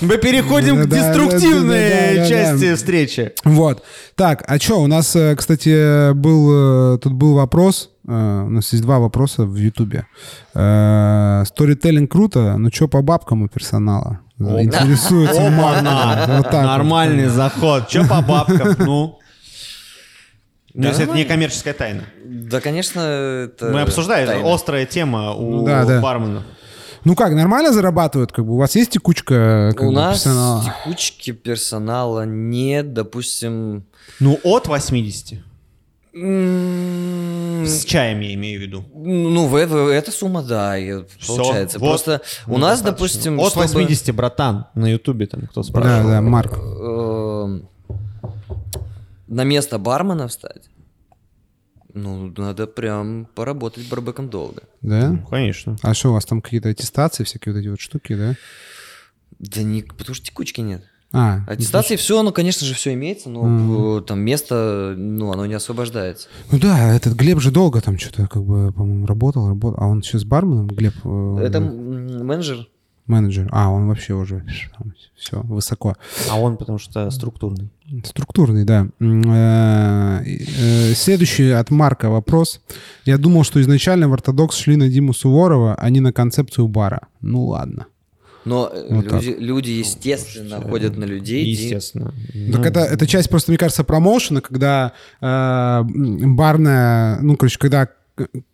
[0.00, 3.32] Мы переходим к деструктивной части встречи.
[3.44, 3.82] Вот.
[4.14, 8.72] Так, а что, у нас, э, кстати, был, э, тут был вопрос, э, у нас
[8.72, 10.06] есть два вопроса в Ютубе.
[10.52, 14.20] Сторителлинг круто, но что по бабкам у персонала?
[14.38, 15.50] Интересуется.
[16.52, 17.88] Нормальный заход.
[17.88, 18.76] Че по бабкам?
[18.78, 19.18] Ну?
[20.74, 22.04] Ну, Да если это не коммерческая тайна.
[22.24, 23.70] Да, конечно, это...
[23.70, 24.54] Мы обсуждали, это тайна.
[24.54, 26.00] острая тема у Да, да.
[26.00, 26.44] барменов.
[27.04, 28.30] Ну как, нормально зарабатывают?
[28.30, 30.64] Как бы у вас есть текучка как У бы, нас персонала?
[30.64, 33.84] текучки персонала нет, допустим...
[34.20, 35.38] Ну, от 80.
[36.14, 38.84] м, С чаем я имею в виду.
[38.94, 41.78] Ну, в, в- эта сумма, да, и Всё, получается.
[41.78, 41.88] вот.
[41.88, 42.90] Просто у Ну, нас, достаточно.
[42.90, 46.10] допустим, От чтобы, 80, братан, на ютубе там кто Да, спрашивал.
[46.10, 46.58] да, Марк.
[49.30, 50.68] На место бармена встать,
[51.94, 54.62] ну, надо прям поработать барбеком долго.
[54.82, 55.10] Да?
[55.10, 55.76] Ну, Конечно.
[55.82, 58.34] А что, у вас там какие-то аттестации, всякие вот эти вот штуки, да?
[59.38, 60.84] Да не, потому что текучки нет.
[61.12, 65.54] А, Аттестации все, ну, конечно же, все имеется, но э, там место, ну, оно не
[65.54, 66.28] освобождается.
[66.52, 69.82] Ну да, этот Глеб же долго там что-то, как бы, по-моему, работал, работал.
[69.82, 70.94] А он сейчас барменом, Глеб?
[71.02, 72.68] э, Это менеджер.
[73.10, 73.48] Менеджер.
[73.52, 74.44] А, он вообще уже
[75.16, 75.96] все высоко.
[76.30, 77.68] А он потому что структурный.
[78.04, 78.86] Структурный, да.
[79.00, 82.60] Э, э, Следующий от Марка вопрос.
[83.04, 87.08] Я думал, что изначально в ортодокс шли на Диму Суворова, а не на концепцию бара.
[87.20, 87.86] Ну ладно.
[88.44, 89.22] Но э, Вот так.
[89.22, 91.44] люди, люди, естественно, ходят на людей.
[91.44, 92.14] Естественно.
[92.52, 97.88] Так Ну, это, это часть просто, мне кажется, промоушена, когда э, барная, ну, короче, когда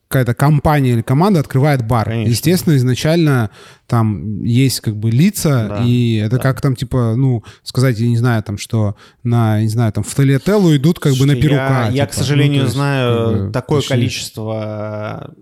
[0.09, 2.07] какая-то компания или команда открывает бар.
[2.07, 2.31] Конечно.
[2.31, 3.51] Естественно, изначально
[3.88, 6.42] там есть как бы лица, Да, и это да.
[6.42, 10.14] как там, типа, ну, сказать, я не знаю, там, что на, не знаю, там, в
[10.14, 11.69] Толетеллу идут как бы на Слушайте, перука.
[11.69, 12.07] Я, я, типа.
[12.07, 13.97] к сожалению, Ну, есть, знаю как бы, такое точнее.
[13.97, 15.35] количество,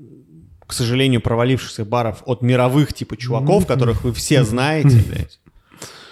[0.66, 5.38] к сожалению, провалившихся баров от мировых, типа, чуваков, которых вы все знаете, блядь.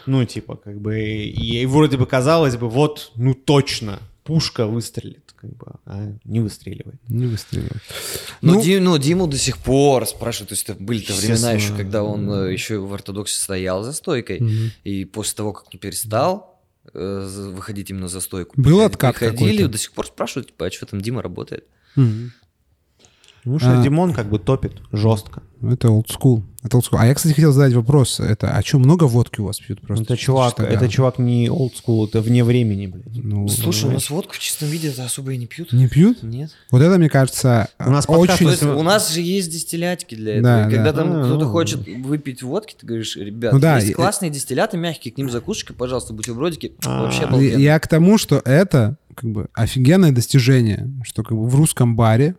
[0.05, 5.51] Ну, типа, как бы, и вроде бы казалось бы, вот, ну, точно, пушка выстрелит, как
[5.57, 7.01] бы, а не выстреливает.
[7.09, 7.83] Не выстреливает.
[8.41, 11.75] Но, Ну- Ди- ну, Диму до сих пор спрашивают, то есть это были-то времена еще,
[11.77, 14.71] когда он э, еще в ортодоксе стоял за стойкой, Мгм.
[14.85, 16.61] и после того, как он перестал
[16.95, 19.69] э, выходить именно за стойку, Был откат приходили, какой-то?
[19.69, 21.65] до сих пор спрашивают, типа, а что там Дима работает?
[21.97, 22.33] Мгм.
[23.45, 23.83] Ну, что А.
[23.83, 25.43] Димон как бы топит жестко.
[25.61, 26.43] Это old school.
[26.63, 26.97] Это old school.
[26.99, 28.21] А я, кстати, хотел задать вопрос.
[28.21, 30.05] Это, а что, много водки у вас пьют просто?
[30.05, 33.05] это чувак, Чисто, это чувак не old school, это вне времени, блядь.
[33.17, 35.73] Ну, Слушай, у нас водку в чистом виде это особо и не пьют.
[35.73, 36.23] Не пьют?
[36.23, 36.51] Нет.
[36.71, 38.49] Вот это, мне кажется, У нас очень...
[38.49, 40.43] Есть у нас же есть дистиллятки для этого.
[40.45, 41.03] Да, и когда да.
[41.03, 41.51] там А, кто-то ну.
[41.51, 45.31] хочет выпить водки, ты говоришь, ребят, Ну да, есть и- классные дистилляты мягкие, к ним
[45.31, 46.75] закусочки, пожалуйста, бутербродики.
[46.85, 47.59] А, Вообще обалденно.
[47.59, 52.35] Я к тому, что это как бы офигенное достижение, что как бы в русском баре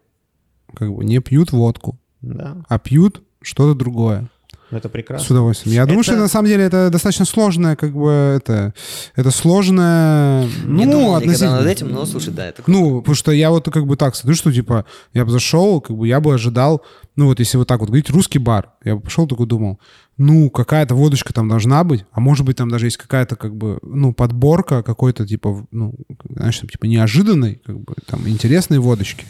[0.75, 4.29] как бы не пьют водку, Да, а пьют что-то другое.
[4.71, 5.27] это прекрасно.
[5.27, 5.75] С удовольствием.
[5.75, 8.73] Я думаю, Это- что на самом деле это достаточно сложное, как бы это,
[9.15, 11.57] это сложное, Не ну, думал относительно.
[11.57, 14.35] над этим, но слушай, да, это Ну, потому что я вот как бы так смотрю,
[14.35, 16.81] что типа я бы зашел, как бы я бы ожидал,
[17.15, 19.79] ну вот если вот так вот говорить, русский бар, я бы пошел такой думал,
[20.17, 23.79] ну какая-то водочка там должна быть, а может быть там даже есть какая-то как бы,
[23.81, 25.93] ну подборка какой-то типа, ну,
[26.29, 29.25] знаешь, там, типа неожиданной, как бы там интересной водочки.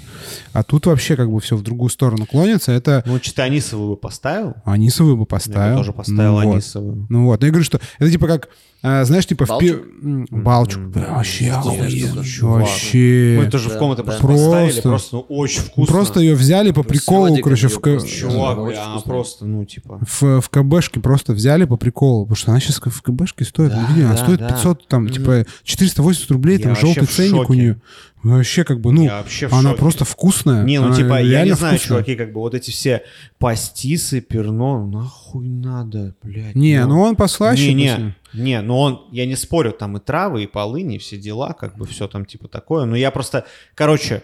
[0.51, 3.97] А тут вообще как бы все в другую сторону клонится, это Ну, что анисовую бы
[3.97, 4.55] поставил?
[4.65, 5.71] анисовую бы Я поставил.
[5.71, 6.53] бы тоже поставил Ну вот.
[6.53, 7.05] анисовую.
[7.09, 8.49] Ну вот, ну я говорю, что это типа как,
[8.85, 10.29] а, знаешь, типа в пи- Балчук?
[10.43, 10.81] Балчук.
[10.81, 12.21] М, Бля, Вообще охуенно.
[12.41, 13.39] Вообще.
[13.41, 14.11] Мы тоже да, в комнату да.
[14.11, 15.15] просто поставили, Просто.
[15.15, 15.93] ну, очень вкусно.
[15.93, 17.79] Просто ее взяли по приколу, короче, в.
[18.05, 18.57] Чувак,
[19.05, 19.99] просто, ну, типа...
[20.05, 23.69] в, в КБ КГБшки просто взяли по приколу, потому что она сейчас в КГБшке стоит,
[23.71, 24.49] Да, ну, видимо, она да, стоит да.
[24.49, 25.13] 500, там, Мгм.
[25.13, 27.77] типа, 480 рублей, Я там, желтый ценник у нее.
[28.23, 29.79] Вообще, как бы, ну, Я вообще в она шоке.
[29.79, 30.63] просто вкусная.
[30.63, 31.97] Не, ну Она типа, я не знаю, вкусная.
[32.03, 33.03] чуваки, как бы вот эти все
[33.37, 36.55] пастисы, перно, нахуй надо, блядь.
[36.55, 37.73] Не, ну он послаще.
[37.73, 38.13] Не, после.
[38.33, 41.51] не, не, ну он, я не спорю, там и травы, и полыни, и все дела,
[41.53, 42.85] как бы все там типа такое.
[42.85, 44.23] Но я просто, короче,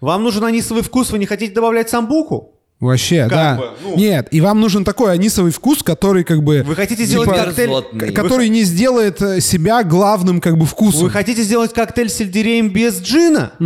[0.00, 2.52] вам нужен анисовый вкус, вы не хотите добавлять самбуку?
[2.80, 3.56] Вообще, Как да.
[3.56, 3.96] бы, ну.
[3.96, 6.62] Нет, и вам нужен такой анисовый вкус, который как бы...
[6.64, 7.70] Вы хотите сделать Типа, коктейль...
[8.12, 11.02] к- который не сделает э, себя главным как бы вкусом.
[11.02, 13.52] Вы хотите сделать коктейль с сельдереем без джина?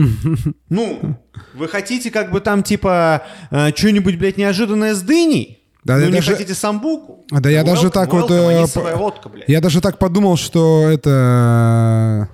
[0.70, 1.18] Ну,
[1.54, 5.58] вы хотите как бы там типа э, что-нибудь, блядь, неожиданное с дыней?
[5.84, 7.26] Да, ну, не даже- хотите самбуку?
[7.30, 9.48] А, да я даже Welcome, так вот, welcome, э, водка, блядь.
[9.48, 12.28] Я даже так подумал, что это...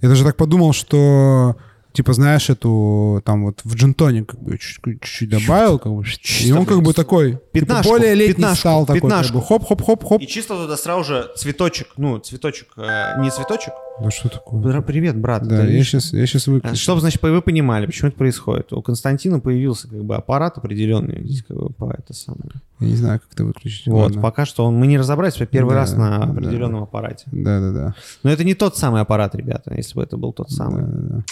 [0.00, 1.56] Я даже так подумал, что...
[1.92, 6.02] Типа, знаешь, эту там вот в джинтоник как бы чуть- чуть-чуть добавил, как бы,
[6.42, 9.38] и он как бы такой, типа, более летний пятнашку, стал такой, как пятнашку.
[9.38, 10.22] бы, хоп-хоп-хоп-хоп.
[10.22, 13.74] И чисто туда сразу же цветочек, ну, цветочек, э, не цветочек.
[14.02, 14.80] Да что такое?
[14.80, 15.46] Привет, брат.
[15.46, 16.76] Да, я сейчас, я сейчас выключу.
[16.76, 18.72] Чтобы, значит, вы понимали, почему это происходит.
[18.72, 22.50] У Константина появился как бы аппарат определенный, здесь как бы по это самое.
[22.80, 23.86] Я не знаю, как это выключить.
[23.86, 24.22] Вот, Ладно.
[24.22, 26.24] пока что он, мы не разобрались, это первый Да, раз на да.
[26.24, 27.26] определенном аппарате.
[27.30, 27.94] Да-да-да.
[28.22, 30.82] Но это не тот самый аппарат, ребята, если бы это был тот самый.
[30.84, 31.24] Да-да-да.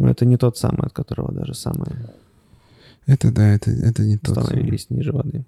[0.00, 2.08] Но это не тот самый, от которого даже самые
[3.06, 4.34] Это да, это, это не тот.
[4.34, 4.46] самый.
[4.46, 5.44] становились ниже воды.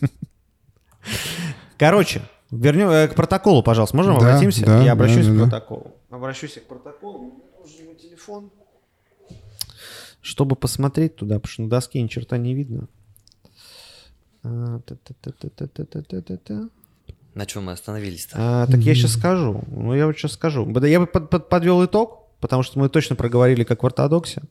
[1.77, 3.95] Короче, вернем э, к протоколу, пожалуйста.
[3.97, 4.65] Можем Да, обратимся?
[4.65, 5.49] да, Я обращусь да, к да, да.
[5.49, 5.95] протоколу.
[6.09, 7.19] Обращусь к протоколу.
[7.19, 8.49] Мне нужен мой телефон.
[10.21, 12.87] Чтобы посмотреть туда, потому что на доске ни черта не видно.
[14.43, 14.81] На
[17.45, 18.35] чем мы остановились-то?
[18.37, 19.63] А, так я сейчас скажу.
[19.67, 20.67] Ну, я вот сейчас скажу.
[20.85, 24.41] Я бы под- под- подвел итог, потому что мы точно проговорили, как в ортодоксе.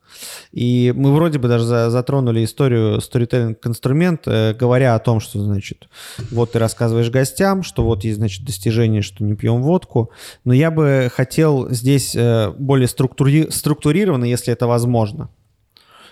[0.52, 5.40] И мы вроде бы даже за- затронули историю сторителлинг инструмент, э, говоря о том, что,
[5.40, 5.88] значит,
[6.30, 10.10] вот ты рассказываешь гостям, что вот есть, значит, достижение, что не пьем водку.
[10.44, 15.30] Но я бы хотел здесь э, более структури- структурированно, если это возможно.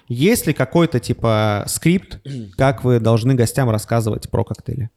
[0.09, 2.21] Есть ли какой-то типа скрипт,
[2.57, 4.89] как вы должны гостям рассказывать про коктейли?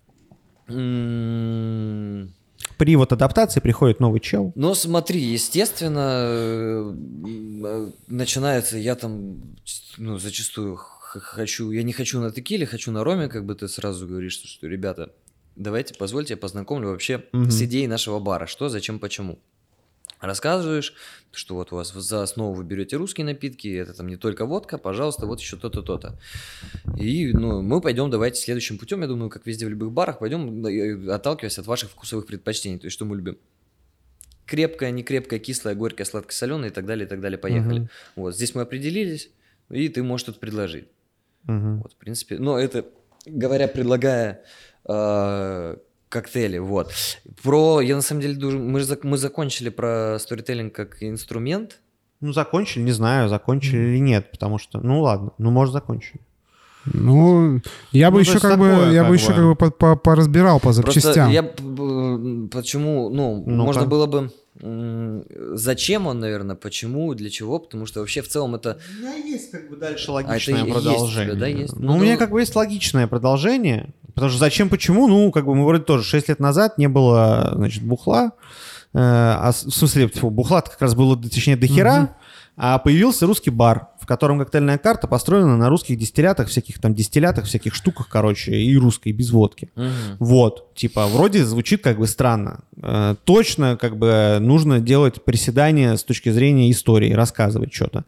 [0.68, 2.32] М,
[2.78, 9.42] При вот адаптации приходит новый чел, Ну, смотри, естественно, э, начинается, я там,
[9.98, 14.08] ну, зачастую хочу, я не хочу на текиле, хочу на роме, как бы ты сразу
[14.08, 15.12] говоришь, что, что, ребята,
[15.56, 17.50] давайте, позвольте, я познакомлю вообще Мгм.
[17.52, 19.40] с идеей нашего бара, что, зачем, почему.
[20.22, 20.94] Рассказываешь,
[21.32, 24.78] что вот у вас за основу вы берете русские напитки, это там не только водка,
[24.78, 26.20] пожалуйста, вот еще то-то, то-то.
[26.98, 30.66] И ну, мы пойдем, давайте следующим путем, я думаю, как везде в любых барах, пойдем,
[31.10, 33.38] отталкиваясь от ваших вкусовых предпочтений, то есть что мы любим.
[34.46, 37.80] Крепкое, не крепкое, кислое, горькое, сладкое, соленое и так далее, и так далее, поехали.
[37.82, 37.90] Мгм.
[38.16, 39.30] Вот, здесь мы определились,
[39.70, 40.88] и ты можешь тут предложить.
[41.44, 41.82] Мгм.
[41.82, 42.86] Вот, в принципе, но это,
[43.28, 44.44] говоря, предлагая
[44.86, 45.78] э,
[46.10, 46.92] коктейли, вот.
[47.44, 51.80] Про, я на самом деле, мы, же мы закончили про сторителлинг как инструмент,
[52.22, 56.20] Ну, закончили, не знаю, закончили или нет, потому что, ну ладно, ну, может, закончили.
[56.94, 57.60] Ну,
[57.92, 59.34] я бы Ну, еще как бы, такое, я как бы еще бы.
[59.36, 61.30] как бы по- по- поразбирал по Просто запчастям.
[61.30, 63.64] я п- п- почему, ну, Ну-ка.
[63.66, 64.32] можно было бы
[64.62, 69.52] зачем он, наверное, почему, для чего, потому что вообще в целом это У меня есть
[69.52, 71.26] как бы дальше А это логичное у продолжение.
[71.26, 71.74] тебя, да, есть?
[71.76, 75.46] Ну, Ну, у меня как бы есть логичное продолжение, потому что зачем, почему, ну, как
[75.46, 78.34] бы мы вроде тоже 6 лет назад не было, значит, бухла,
[78.94, 82.16] э, а, в смысле, бухла как раз было, точнее, до хера,
[82.58, 87.74] а появился русский бар, котором коктейльная карта построена на русских дистиллятах, всяких там дистиллятах, всяких
[87.76, 89.70] штуках, короче, и русской, без водки.
[89.76, 89.92] Мгм.
[90.20, 92.60] Вот, типа, вроде звучит как бы странно.
[92.82, 98.04] Э, точно, как бы, нужно делать приседания с точки зрения истории, рассказывать что-то.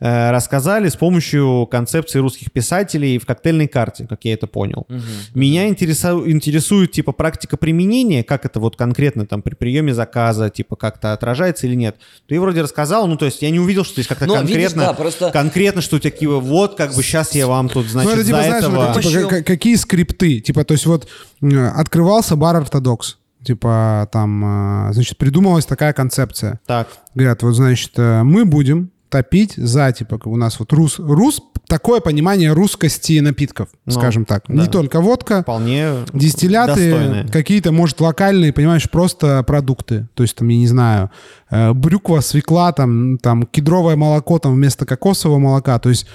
[0.00, 4.86] Э, рассказали с помощью концепции русских писателей в коктейльной карте, как я это понял.
[4.88, 5.02] Мгм.
[5.34, 10.76] Меня интересу- интересует, типа, практика применения, как это вот конкретно там при приеме заказа, типа,
[10.76, 11.96] как-то отражается или нет.
[12.28, 14.82] Ты вроде рассказал, ну, то есть я не увидел, что здесь как-то Но, видишь, конкретно,
[14.82, 18.24] да, просто- конкретно, что такие, вот, как бы, сейчас я вам тут, значит, ну, это
[18.24, 18.92] типа, за знаешь, этого...
[18.92, 20.40] вот, типа, какие скрипты?
[20.40, 21.08] Типа, то есть вот
[21.42, 23.18] э, открывался бар ортодокс.
[23.44, 26.60] Типа, там, э, значит, придумалась такая концепция.
[26.66, 31.42] Так, Говорят, вот, значит, э, мы будем топить за, типа, у нас вот рус, рус,
[31.66, 34.44] такое понимание русскости напитков, Ну, скажем так.
[34.48, 34.54] да.
[34.54, 40.08] Не только водка, вполне Дистилляты, какие-то, может, локальные, понимаешь, просто продукты.
[40.14, 41.10] То есть, там, я не знаю,
[41.50, 45.78] э, брюква, свекла, там, там, кедровое молоко там вместо кокосового молока.
[45.78, 46.06] То есть,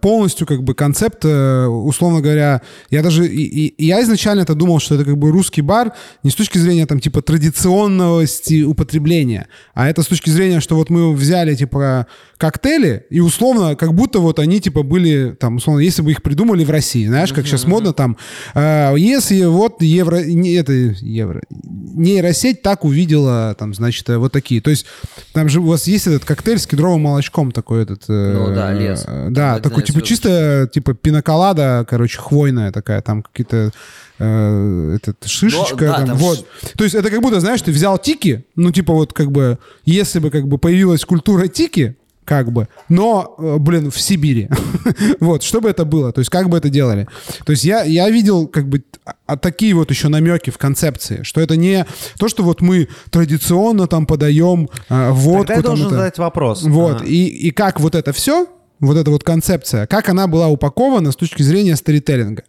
[0.00, 3.42] полностью как бы концепт, э, условно говоря, я даже, и,
[3.76, 6.86] и- я изначально это думал, что это как бы русский бар не с точки зрения
[6.86, 12.06] там типа традиционности употребления, а это с точки зрения, что вот мы взяли типа
[12.38, 16.64] коктейли и условно как будто вот они типа были там условно, если бы их придумали
[16.64, 18.16] в России, знаешь, как сейчас модно там,
[18.54, 24.60] э, если вот евро, не, это евро, нейросеть так увидела там, значит, э, вот такие,
[24.60, 24.86] то есть
[25.32, 28.72] там же у вас есть этот коктейль с кедровым молочком такой этот, э, Ну да,
[28.72, 28.93] лес.
[29.02, 33.72] Э, Там Да, такой типа чисто типа пиноколада, короче, хвойная такая, там какие-то
[34.18, 35.74] э, этот, шишечка.
[35.74, 36.46] Ну, да, там, там вот.
[36.76, 40.18] То есть это как будто, знаешь, ты взял тики, ну типа вот как бы, если
[40.18, 44.48] бы как бы появилась культура тики, как бы, но, э, блин, в Сибири.
[45.20, 47.06] вот, что бы это было, то есть как бы это делали.
[47.44, 51.22] То есть я, я видел как бы а- а такие вот еще намеки в концепции,
[51.22, 51.84] что это не
[52.18, 55.46] то, что вот мы традиционно там подаем э, водку.
[55.48, 55.96] Тогда я там должен это.
[55.96, 56.62] задать вопрос.
[56.62, 58.46] Вот, А, и, и как вот это все,
[58.80, 62.44] вот эта вот концепция, как она была упакована с точки зрения сторителлинга.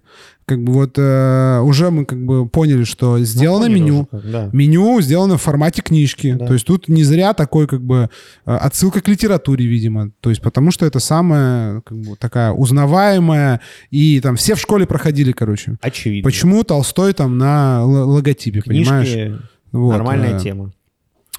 [0.46, 4.08] Как бы вот э, уже мы как бы поняли, что сделано Ну, меню.
[4.12, 4.50] уже да.
[4.54, 6.34] Меню сделано в формате книжки.
[6.34, 6.46] Да.
[6.46, 8.10] То есть тут не зря такой как бы
[8.46, 10.12] э, отсылка к литературе, видимо.
[10.20, 13.60] То есть потому что это самая как бы, такая узнаваемая.
[13.90, 15.78] И там все в школе проходили, короче.
[15.82, 16.28] Очевидно.
[16.28, 19.08] Почему Толстой там на логотипе, понимаешь?
[19.12, 20.72] Книжки Вот, нормальная э, тема.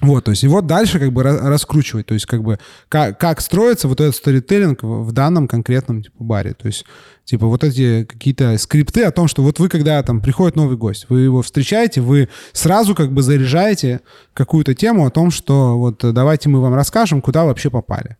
[0.01, 3.19] Вот, то есть и вот дальше как бы ра- раскручивать, то есть как бы как,
[3.19, 6.85] как строится вот этот сторителлинг в, данном конкретном типа баре, то есть
[7.25, 11.07] типа вот эти какие-то скрипты о том, что вот вы когда там приходит новый гость,
[11.09, 14.01] вы его встречаете, вы сразу как бы заряжаете
[14.35, 18.17] какую-то тему о том, что вот давайте мы вам расскажем, куда вообще попали.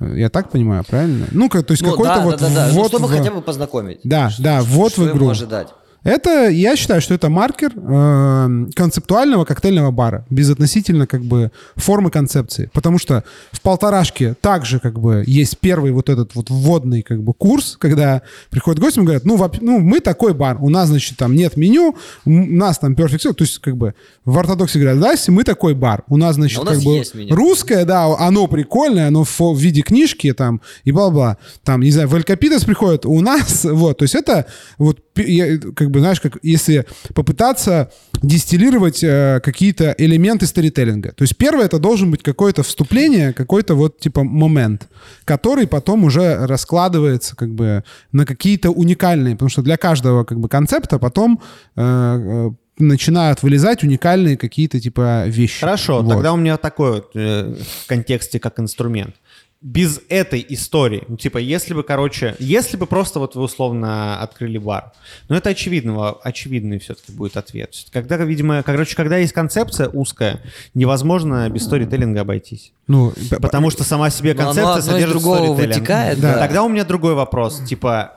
[0.00, 1.26] Я так понимаю, правильно?
[1.30, 2.68] Ну, как, то есть Ну, какой-то да, вот да, да, да.
[2.72, 4.00] Ну, ввод чтобы в- хотя бы познакомить.
[4.02, 5.28] Да, Что- да, ввод что в игру.
[5.28, 5.68] ожидать.
[6.04, 12.70] Это, я считаю, что это маркер э, концептуального коктейльного бара, безотносительно как бы формы концепции.
[12.72, 17.32] Потому что в полторашке также как бы есть первый вот этот вот вводный как бы
[17.32, 21.16] курс, когда приходят гости и говорят, ну, воп- ну, мы такой бар, у нас, значит,
[21.18, 23.34] там нет меню, у нас там perfect Sale».
[23.34, 26.64] то есть как бы в ортодоксе говорят, здрасте, мы такой бар, у нас, значит, у
[26.64, 27.34] нас как бы меню.
[27.34, 31.36] русское, да, оно прикольное, оно в, в виде книжки там и бла-бла.
[31.62, 34.46] Там, не знаю, в Эль приходит, у нас, вот, то есть это
[34.78, 37.90] вот, как бы, знаешь, как если попытаться
[38.22, 41.12] дистиллировать э, какие-то элементы сторителлинга.
[41.12, 44.88] То есть первое, это должен быть какое-то вступление, какой-то вот, типа, момент,
[45.24, 50.48] который потом уже раскладывается, как бы, на какие-то уникальные, потому что для каждого, как бы,
[50.48, 51.40] концепта потом
[51.76, 55.60] э, э, начинают вылезать уникальные какие-то, типа, вещи.
[55.60, 56.10] Хорошо, Вот.
[56.10, 59.14] тогда у меня такой вот э, в контексте как инструмент.
[59.62, 64.58] Без этой истории, ну, типа, если бы, короче, если бы просто вот вы условно открыли
[64.58, 64.92] бар,
[65.28, 67.72] ну, это очевидного, очевидный все-таки будет ответ.
[67.92, 70.40] Когда, видимо, короче, когда есть концепция узкая,
[70.74, 72.72] невозможно без сторителлинга обойтись.
[72.88, 75.74] Ну, Потому что сама себе оно концепция одно из содержит другого сторителлинг.
[75.76, 76.32] вытекает, Да.
[76.34, 76.38] да.
[76.40, 78.14] Тогда у меня другой вопрос, типа,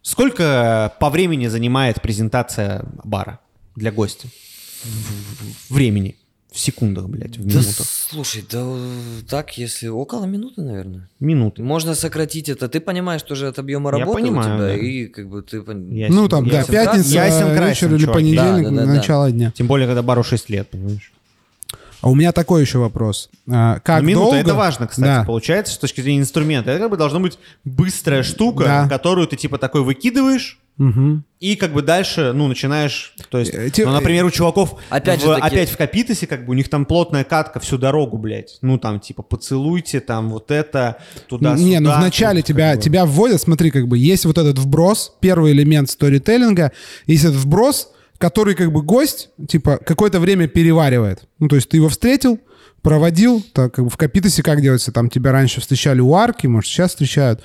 [0.00, 3.38] сколько по времени занимает презентация бара
[3.76, 4.28] для гостя?
[5.68, 6.16] Времени.
[6.50, 7.86] В секундах, блядь, в Да минутах.
[7.86, 8.88] слушай, да э,
[9.28, 11.08] так, если около минуты, наверное.
[11.20, 11.62] Минуты.
[11.62, 12.68] Можно сократить это.
[12.70, 14.74] Ты понимаешь тоже от объема Я работы понимаю, у тебя, да.
[14.74, 15.58] и как бы ты...
[15.58, 18.14] Ясен- Ну, там, да, ясен пятница, Ясен красен, вечер или чувак.
[18.14, 18.92] понедельник, Да, да, да, да.
[18.94, 19.52] начало дня.
[19.54, 21.12] Тем более, когда бару 6 лет, понимаешь?
[22.00, 23.28] А у меня такой еще вопрос.
[23.50, 24.36] А, как минута долго...
[24.38, 25.24] это важно, кстати, Да.
[25.24, 26.70] получается, с точки зрения инструмента.
[26.70, 28.88] Это как бы должна быть быстрая штука, Да.
[28.88, 31.24] которую ты типа такой выкидываешь, Мгм.
[31.40, 35.20] и как бы дальше, ну, начинаешь, то есть, Э, те- ну, например, у чуваков Опять
[35.20, 38.16] в- же таки- опять в Капитосе, как бы у них там плотная катка всю дорогу,
[38.16, 38.58] блядь.
[38.62, 41.62] Ну, там, типа, поцелуйте, там, вот это, туда-сюда.
[41.68, 42.84] Не, ну вначале Тут, тебя, как бы.
[42.84, 46.72] тебя вводят, смотри, как бы есть вот этот вброс, первый элемент сторителлинга,
[47.06, 51.22] есть этот вброс, который как бы гость, типа, какое-то время переваривает.
[51.38, 52.38] Ну, то есть ты его встретил,
[52.82, 56.70] проводил, так как бы в Капитосе как делается, там тебя раньше встречали у арки, может,
[56.70, 57.42] сейчас встречают.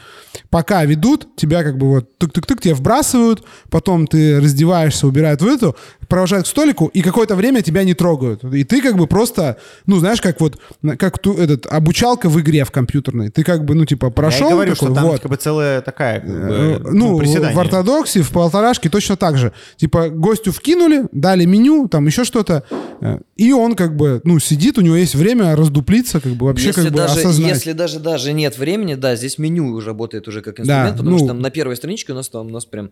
[0.49, 5.75] Пока ведут, тебя как бы вот тык-тык-тык, тебя вбрасывают, потом ты раздеваешься, убирают в эту,
[6.07, 8.43] провожают к столику, и какое-то время тебя не трогают.
[8.43, 10.59] И ты как бы просто, ну, знаешь, как вот,
[10.97, 13.29] как ту, этот, обучалка в игре в компьютерной.
[13.29, 15.21] Ты как бы, ну, типа, прошел, Я говорю, такой, что там вот.
[15.21, 19.37] как бы целая такая, как бы, Э, ну, Ну, в ортодоксе, в полторашке точно так
[19.37, 19.51] же.
[19.77, 22.63] Типа гостю вкинули, дали меню, там еще что-то,
[23.01, 26.67] э, и он как бы, ну, сидит, у него есть время раздуплиться, как бы вообще
[26.67, 27.53] если как бы даже, осознать.
[27.53, 31.17] Если даже, даже нет времени, да, здесь меню уже работает уже как инструмент, потому ну-
[31.17, 32.91] что там на первой страничке у нас там у нас прям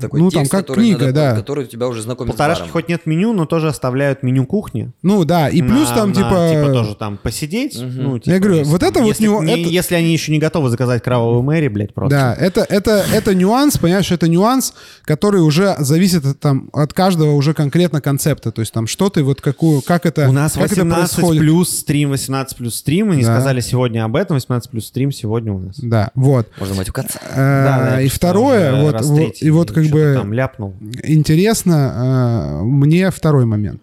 [0.00, 1.34] Такой Ну, там текст, как который книга, надо- да.
[1.36, 2.72] Который тебя уже знакомит с Полторашки баром.
[2.72, 4.90] хоть нет меню, но тоже оставляют меню кухни.
[5.02, 6.48] Ну да, и плюс На- там на, типа...
[6.50, 7.80] типа тоже там посидеть.
[7.80, 8.02] Мгм.
[8.02, 10.32] Ну, Я типа, говорю, если, вот это вот если, него- не- это- если они еще
[10.32, 12.16] не готовы заказать кровавую Мэри, блядь, просто.
[12.16, 17.34] Да, это, это, это нюанс, понимаешь, это нюанс, который уже зависит от, там, от каждого
[17.34, 18.50] уже конкретно концепта.
[18.50, 21.40] То есть там что ты, вот какую, как это У нас как это 18 происходит.
[21.42, 23.08] плюс стрим, 18 плюс стрим.
[23.08, 23.36] Мы не Да.
[23.36, 24.36] сказали сегодня об этом.
[24.36, 25.76] 18 плюс стрим сегодня у нас.
[25.78, 26.48] Да, вот.
[26.58, 27.20] Можно матюкаться.
[27.30, 30.74] Э, Да, и я второе, вот, вот- и вот как что-то бы Там ляпнул.
[31.02, 33.82] интересно э, мне второй момент.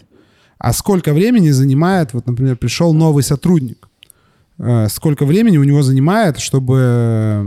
[0.58, 3.88] А сколько времени занимает, вот, например, пришел новый сотрудник?
[4.58, 7.46] Э, Сколько времени у него занимает, чтобы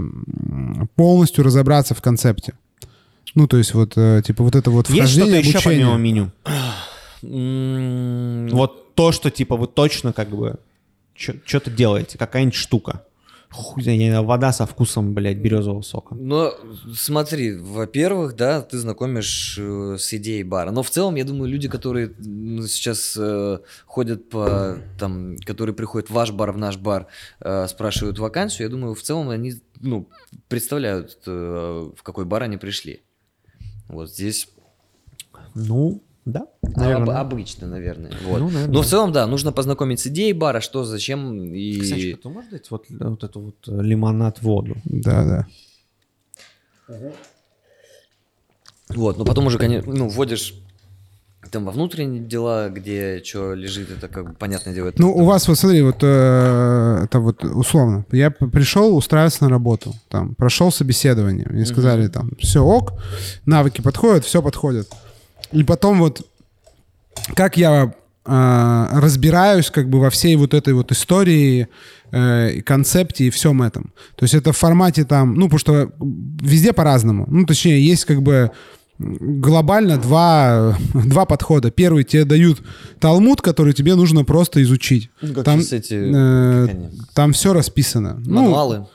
[0.94, 2.52] полностью разобраться в концепте?
[3.34, 5.86] Ну, то есть вот, э, типа, вот это вот Есть что-то вхождение, еще обучение.
[5.86, 6.30] помимо меню?
[8.54, 10.56] Вот то, что типа вы точно как бы
[11.14, 13.02] что-то делаете, какая-нибудь штука.
[13.50, 16.14] Хуй знает, вода со вкусом, блядь, березового сока.
[16.14, 16.54] Но
[16.94, 20.70] смотри, во-первых, да, ты знакомишь э, с идеей бара.
[20.70, 22.14] Но в целом, я думаю, люди, которые
[22.68, 27.06] сейчас э, ходят по там, которые приходят в ваш бар, в наш бар,
[27.40, 30.08] э, спрашивают вакансию, я думаю, в целом они ну,
[30.48, 33.02] представляют, э, в какой бар они пришли.
[33.88, 34.48] Вот здесь
[35.54, 36.46] Ну, да.
[36.62, 37.20] об- наверное, да.
[37.20, 38.12] обычно, наверное.
[38.24, 38.38] Вот.
[38.40, 41.80] Ну, наверное, Но в целом, да, нужно познакомить с идеей бара, что, зачем и.
[41.80, 44.76] Ксеночка, ты можешь дать вот, вот эту вот э, лимонад воду?
[44.84, 45.46] Да, да.
[48.90, 50.54] Вот, но потом уже, конечно, ну, вводишь
[51.50, 54.88] там во внутренние дела, где что лежит, это как бы понятное дело.
[54.88, 58.04] это Ну, там- у вас, вот смотри, вот э, это вот условно.
[58.12, 61.46] Я пришел устраиваться на работу, там, прошел собеседование.
[61.48, 62.92] Мне сказали, там, все ок,
[63.46, 64.88] навыки подходят, все подходит.
[65.52, 66.26] И потом вот,
[67.34, 67.94] как я
[68.24, 71.68] э, разбираюсь как бы во всей вот этой вот истории,
[72.10, 73.92] э, концепте и всем этом.
[74.16, 77.26] То есть это в формате там, ну, потому что везде по-разному.
[77.28, 78.50] Ну, точнее, есть как бы
[78.98, 81.70] глобально два, два подхода.
[81.70, 82.62] Первый, тебе дают
[82.98, 85.10] талмуд, который тебе нужно просто изучить.
[85.22, 86.68] Ну, как там, эти, э,
[87.14, 88.20] там все расписано.
[88.24, 88.76] Ну, мануалы.
[88.76, 88.86] да,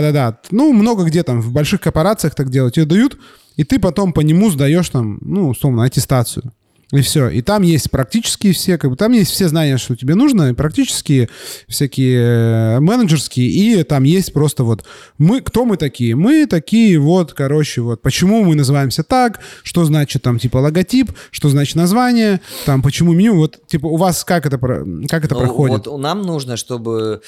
[0.00, 0.38] да, да.
[0.50, 2.74] Ну, много где там, в больших корпорациях так делают.
[2.74, 3.18] Тебе дают,
[3.56, 6.52] и ты потом по нему сдаешь там, ну, условно, аттестацию.
[6.90, 7.28] И все.
[7.28, 10.52] И там есть практические все, как бы там есть все знания, что тебе нужно, и
[10.54, 11.28] практические,
[11.68, 14.86] всякие э, менеджерские, и там есть просто вот
[15.18, 16.16] мы, кто мы такие?
[16.16, 21.50] Мы такие вот, короче, вот, почему мы называемся так, что значит там типа логотип, что
[21.50, 25.86] значит название, там почему меню, вот типа у вас как это, как это Ну, проходит?
[25.86, 27.20] Вот нам нужно, чтобы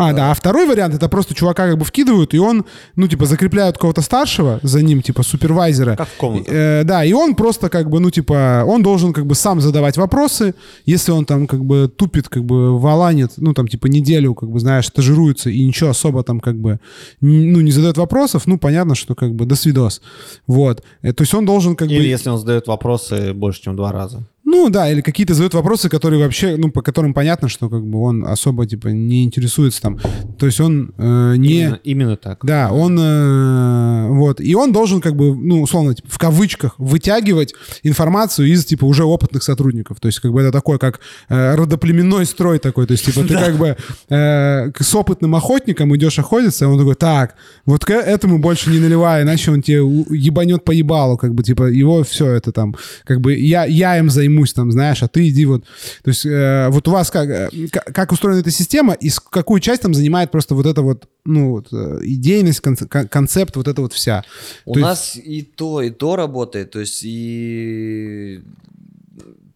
[0.00, 2.64] А, да, а второй вариант это просто чувака как бы вкидывают, и он,
[2.96, 5.96] ну, типа, закрепляют кого-то старшего за ним, типа, супервайзера.
[5.96, 6.54] Как в комнатах.
[6.54, 9.98] Э, да, и он просто как бы, ну, типа, он должен как бы сам задавать
[9.98, 10.54] вопросы.
[10.86, 14.58] Если он там как бы тупит, как бы валанит, ну, там, типа, неделю, как бы,
[14.58, 16.80] знаешь, стажируется и ничего особо там как бы,
[17.20, 20.00] ну, не задает вопросов, ну, понятно, что как бы до свидос.
[20.46, 20.82] Вот.
[21.02, 22.04] Э, То есть он должен как Или бы...
[22.04, 24.24] если он задает вопросы больше, чем два раза.
[24.50, 28.02] Ну да, или какие-то задают вопросы, которые вообще, ну, по которым понятно, что как бы
[28.02, 30.00] он особо, типа, не интересуется там.
[30.38, 31.60] То есть он э, не...
[31.60, 32.44] Именно, именно так.
[32.44, 37.54] Да, он э, вот и он должен как бы, ну условно типа, в кавычках вытягивать
[37.84, 40.00] информацию из типа уже опытных сотрудников.
[40.00, 40.98] То есть как бы это такой как
[41.28, 42.86] э, родоплеменной строй такой.
[42.86, 43.76] То есть типа ты как бы
[44.08, 47.36] э, с опытным охотником идешь охотиться, и он такой, так,
[47.66, 51.64] вот к этому больше не наливай, иначе он тебе ебанет по ебалу, как бы типа
[51.64, 52.74] его все это там,
[53.04, 54.10] как бы я я им
[54.40, 55.64] займусь там, знаешь, а ты иди вот.
[56.02, 59.82] То есть э, вот у вас как э, как устроена эта система и какую часть
[59.82, 63.82] там занимает просто вот эта вот ну вот, э, идейность, конце- кон- концепт, вот это
[63.82, 64.24] вот вся.
[64.64, 66.70] у То есть- нас и то, и то работает.
[66.70, 68.40] То есть и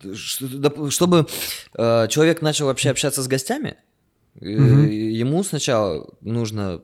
[0.03, 1.27] доп- чтобы
[1.77, 3.77] э, человек начал вообще общаться с гостями,
[4.41, 6.81] э, ему сначала нужно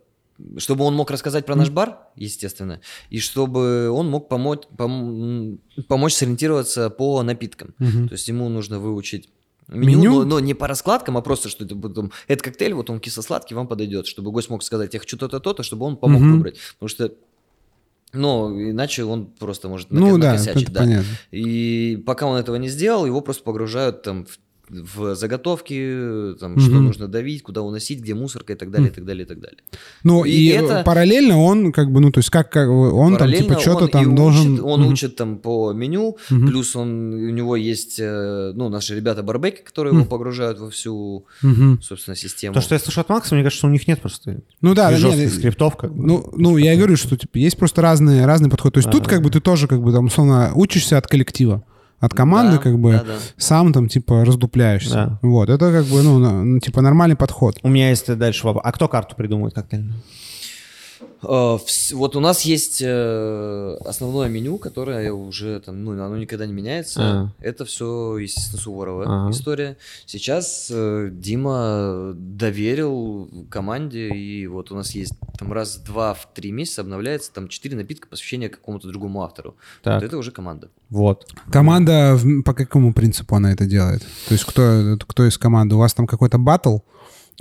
[0.58, 2.80] чтобы он мог рассказать про наш бар, естественно,
[3.10, 7.74] и чтобы он мог помочь, пом- помочь сориентироваться по напиткам.
[7.78, 8.08] Мгм.
[8.08, 9.28] То есть ему нужно выучить
[9.68, 10.12] меню, Меню?
[10.20, 13.54] Но, но не по раскладкам, а просто, что это потом, этот коктейль, вот он кисло-сладкий,
[13.54, 16.32] вам подойдет, чтобы гость мог сказать, я хочу то-то, то-то, чтобы он помог Мгм.
[16.32, 16.58] выбрать.
[16.74, 17.12] Потому что,
[18.12, 20.80] ну, иначе он просто может Ну да, накосячить, это да.
[20.80, 21.08] понятно.
[21.30, 24.38] И пока он этого не сделал, его просто погружают там в,
[24.70, 26.84] в заготовки, там, что Мгм.
[26.86, 29.58] нужно давить, куда уносить, где мусорка и так далее, и так далее, и так далее.
[30.04, 33.32] Ну и, И это- параллельно он как бы, ну то есть как, как он там
[33.32, 34.52] типа что-то там должен...
[34.54, 34.92] учит, он Мгм.
[34.92, 36.46] учит там по меню, Мгм.
[36.48, 41.24] плюс он, у него есть, э, ну, наши ребята барбеки, которые его погружают во всю,
[41.42, 41.80] Мгм.
[41.82, 42.54] собственно, систему.
[42.54, 44.90] То, что я слышу от Макса, мне кажется, что у них нет просто Ну да,
[44.90, 45.76] да, жестких нет, скриптов.
[45.76, 46.06] Как бы.
[46.06, 48.74] Ну, ну, я и говорю, что типа, есть просто разные, разные подходы.
[48.74, 51.64] То есть тут как бы ты тоже как бы там условно учишься от коллектива,
[52.00, 53.18] от команды Да, как бы да, да.
[53.36, 54.94] сам там типа раздупляешься.
[54.94, 55.18] Да.
[55.22, 57.58] Вот, это как бы, ну, типа нормальный подход.
[57.62, 58.62] У меня есть дальше вопрос.
[58.66, 60.00] А кто карту придумывает коктейльную?
[61.22, 61.58] Э,
[61.92, 67.00] Вот у нас есть э, основное меню, которое уже там, ну, оно никогда не меняется.
[67.02, 67.32] А.
[67.40, 69.30] Это все, естественно, Суворова Ага.
[69.30, 69.76] история.
[70.06, 76.80] Сейчас э, Дима доверил команде, и вот у нас есть там раз-два в три месяца
[76.82, 79.56] обновляется там четыре напитка посвящения какому-то другому автору.
[79.82, 80.00] Так.
[80.00, 80.68] Вот это уже команда.
[80.88, 81.26] Вот.
[81.52, 84.02] Команда по какому принципу она это делает?
[84.28, 85.74] То есть кто, кто из команды?
[85.74, 86.78] У вас там какой-то батл?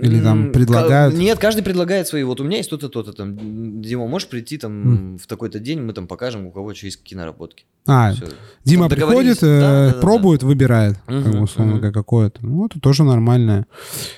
[0.01, 1.15] Или там предлагают?
[1.15, 2.23] Нет, каждый предлагает свои.
[2.23, 3.13] Вот у меня есть то-то, то-то.
[3.13, 6.97] Там, Дима, можешь прийти там в такой-то день, мы там покажем, у кого что есть
[6.97, 7.65] какие наработки.
[7.87, 8.27] А, Всё.
[8.63, 12.45] Дима Там приходит, э, Да, да, да, пробует, выбирает, Мгм, как условно, как какое-то.
[12.45, 13.65] Ну, это тоже нормально.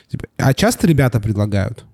[0.09, 1.85] Типа, а часто ребята предлагают?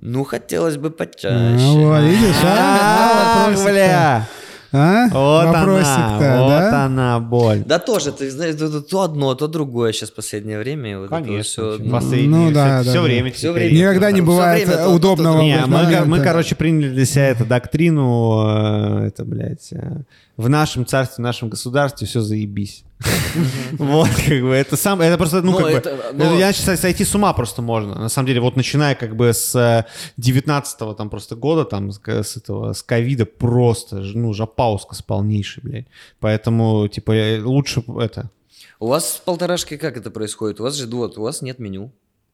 [0.00, 1.56] Ну, хотелось бы А, почаще.
[1.58, 3.54] вот, видишь, а?
[3.64, 4.28] Бля.
[4.76, 5.06] А?
[5.08, 6.84] Вот Вопросик-то, она, вот да?
[6.86, 7.62] она боль.
[7.64, 10.98] Да тоже, ты знаешь, то, то одно, то другое сейчас в последнее время.
[10.98, 11.42] Вот Конечно.
[11.78, 13.02] все, Последнее, Ну да, всё да, да.
[13.02, 13.30] время.
[13.30, 13.52] Теперь.
[13.52, 13.78] время.
[13.78, 16.04] Никогда не бывает время то- то- удобного то- Не, мы, момента.
[16.06, 20.02] мы, короче, приняли для себя эту доктрину, э, это, блядь, э,
[20.36, 22.82] в нашем царстве, в нашем государстве все заебись.
[23.78, 26.78] Вот, как бы, это сам, это просто, ну, Но как бы, но- это, я считаю,
[26.78, 27.94] сойти с ума просто можно.
[27.96, 29.84] На самом деле, вот начиная как бы с э,
[30.20, 35.86] 19-го там просто года, там, с, этого, с ковида просто, ну, жопауска с полнейшей, блядь.
[36.20, 38.30] Поэтому, типа, э, лучше это,
[38.78, 40.60] У вас с полторашкой как это происходит?
[40.60, 41.90] У вас же вот, у вас нет меню.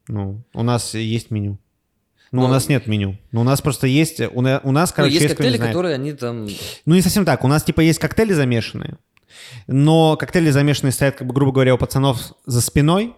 [0.08, 1.58] ну, у нас есть меню.
[2.32, 3.16] Ну, у Но- нас нет меню.
[3.32, 5.66] Ну, у нас просто есть, у, на- у нас, Ну, короче, есть кто не коктейли,
[5.68, 6.46] которые они там...
[6.86, 7.42] Ну, не совсем так.
[7.42, 8.98] У нас, типа, есть коктейли замешанные,
[9.66, 13.14] но коктейли замешанные стоят, как бы, грубо говоря, у пацанов за спиной,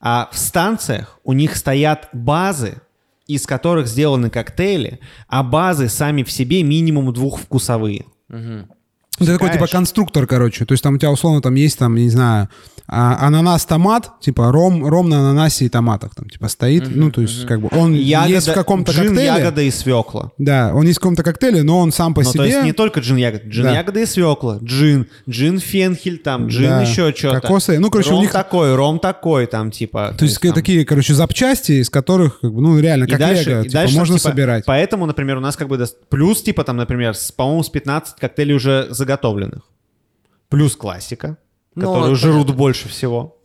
[0.00, 2.82] а в станциях у них стоят базы,
[3.26, 8.06] из которых сделаны коктейли, а базы сами в себе минимум двухвкусовые.
[8.28, 8.68] Мгм.
[9.18, 10.64] Ты такой, типа, конструктор, короче.
[10.64, 12.48] То есть там у тебя, условно, там есть, там, не знаю,
[12.88, 16.84] а, ананас-томат, типа, ром, ром на ананасе и томатах, там, типа, стоит.
[16.94, 19.24] Ну, то есть, как бы, он есть в каком-то джин, коктейле.
[19.26, 20.32] ягода и свекла.
[20.38, 22.38] Да, он есть в каком-то коктейле, но он сам по Ну, себе...
[22.40, 23.72] то есть не только джин ягода, джин Да.
[23.74, 27.40] ягода и свекла, джин, джин фенхель, там, джин Да, еще что-то.
[27.40, 27.78] кокосы.
[27.78, 30.14] Ну, короче, у ром них- такой, ром такой, там, типа.
[30.18, 33.62] То есть там- такие, короче, запчасти, из которых, как бы, ну, реально, как лего, и
[33.64, 34.64] типа, дальше, можно типа, собирать.
[34.66, 38.54] Поэтому, например, у нас как бы плюс, типа там, например, с, по-моему, с 15 коктейлей
[38.54, 39.62] уже заготовленных.
[40.48, 41.36] Плюс классика,
[41.74, 42.54] Ну, которую это жрут понятно.
[42.54, 43.36] больше всего.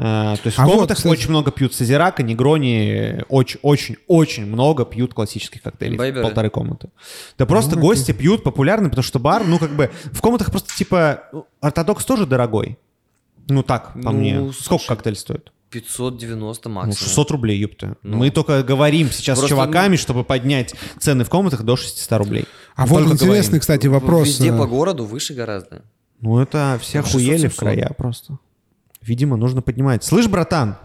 [0.00, 4.84] А, то есть А в вот, комнатах кстати- очень много пьют Созирака, Негрони, очень-очень-очень много
[4.84, 5.94] пьют классических коктейлей.
[5.96, 6.22] в Имбайберы?
[6.22, 6.90] Полторы комнаты.
[7.36, 10.72] Да просто Ну, гости пьют популярно, потому что бар, ну как бы, в комнатах просто
[10.76, 11.24] типа,
[11.60, 12.78] ортодокс тоже дорогой.
[13.48, 14.34] Ну так, по Ну, мне.
[14.52, 15.52] Сколько слушай, коктейль стоит?
[15.70, 16.96] 590 Ну, максимум.
[16.96, 17.96] 600 рублей, ёпта.
[18.02, 18.16] Ну.
[18.16, 22.44] Мы только говорим сейчас Просто, с чуваками, чтобы поднять цены в комнатах до 600 рублей.
[22.74, 23.60] А вот Только интересный, говорим.
[23.60, 24.28] кстати, вопрос.
[24.28, 25.82] Везде э, по городу выше гораздо.
[26.20, 27.56] Ну, это все Ну, охуели в 600-700.
[27.58, 28.38] края просто.
[29.02, 30.04] Видимо, нужно поднимать.
[30.04, 30.76] Слышь, братан,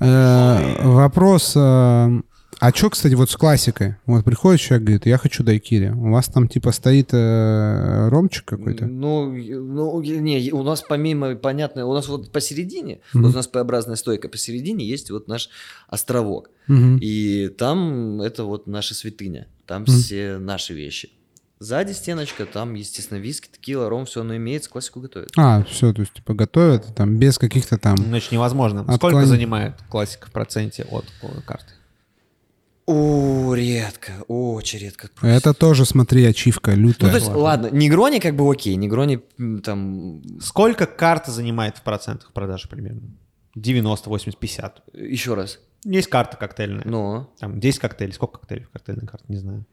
[0.00, 2.20] Э, Вопрос, э,
[2.60, 3.96] а что, кстати, вот с классикой?
[4.06, 5.90] Вот приходит человек, говорит, я хочу дайкири.
[5.90, 8.86] У вас там типа стоит э, ромчик какой-то?
[8.86, 13.24] Ну, ну, не, у нас помимо, понятно, у нас вот посередине, Мгм.
[13.24, 15.50] вот у нас П-образная стойка, посередине есть вот наш
[15.88, 16.50] островок.
[16.66, 16.98] Мгм.
[17.00, 19.46] И там это вот наша святыня.
[19.66, 19.92] Там Мгм.
[19.92, 21.10] все наши вещи.
[21.60, 25.30] Сзади стеночка, там, естественно, виски, текила, ром, все оно имеется, классику готовят.
[25.36, 27.96] А, все, то есть типа готовят там без каких-то там...
[27.96, 28.82] значит, невозможно.
[28.84, 29.26] Сколько Отклонение.
[29.26, 31.72] занимает классика в проценте от э, карты?
[32.90, 35.10] О, редко, очень редко.
[35.20, 37.10] Это тоже, смотри, ачивка Ну, лютая.
[37.10, 39.20] то есть, ладно, Негрони как бы окей, Негрони
[39.62, 43.02] там Сколько карта занимает в процентах продажи примерно?
[43.54, 44.82] 90, 80, 50.
[44.94, 45.58] еще раз.
[45.84, 46.84] Есть карта коктейльная.
[46.86, 48.14] Но Там 10 коктейлей.
[48.14, 49.26] Сколько коктейлей в коктейльной карте?
[49.28, 49.66] Не знаю.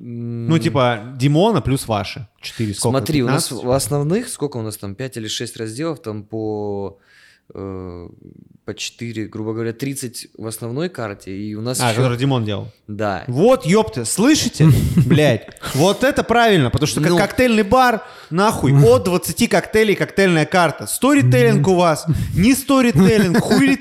[0.00, 2.28] Ну, типа, Димона плюс ваши.
[2.40, 2.98] 4, сколько?
[2.98, 3.66] Смотри, у нас 15?
[3.66, 6.98] в основных, сколько у нас там, 5 или 6 разделов, там по,
[7.54, 8.08] э,
[8.64, 12.44] по 4, грубо говоря, 30 в основной карте, и у нас А, еще- который Димон
[12.44, 12.70] делал.
[12.86, 13.24] Да.
[13.26, 14.68] Вот, ёпта, слышите?
[15.06, 17.16] Блять, вот это правильно, потому что как Ну.
[17.18, 20.86] коктейльный бар, нахуй, от 20 коктейлей коктейльная карта.
[20.86, 23.78] Сторителлинг у вас, не сторителлинг, хуй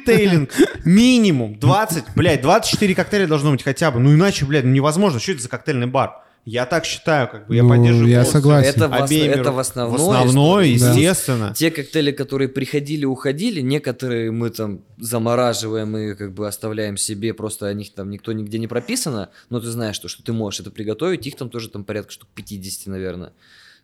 [0.86, 5.34] минимум 20, блядь, 24 коктейля должно быть хотя бы, ну иначе, блядь, ну невозможно, что
[5.34, 6.24] это за коктейльный бар?
[6.50, 8.08] Я так считаю, как бы, я Ну, поддерживаю.
[8.08, 8.40] я полностью.
[8.42, 8.70] согласен.
[8.70, 9.98] Это в, Обеими это в основной.
[9.98, 10.94] В основной, истории.
[11.02, 11.54] естественно.
[11.54, 17.68] Те коктейли, которые приходили, уходили, некоторые мы там замораживаем и как бы оставляем себе, просто
[17.68, 20.72] о них там никто нигде не прописано, но ты знаешь, что, что ты можешь это
[20.72, 23.34] приготовить, их там тоже там порядка штук 50, наверное.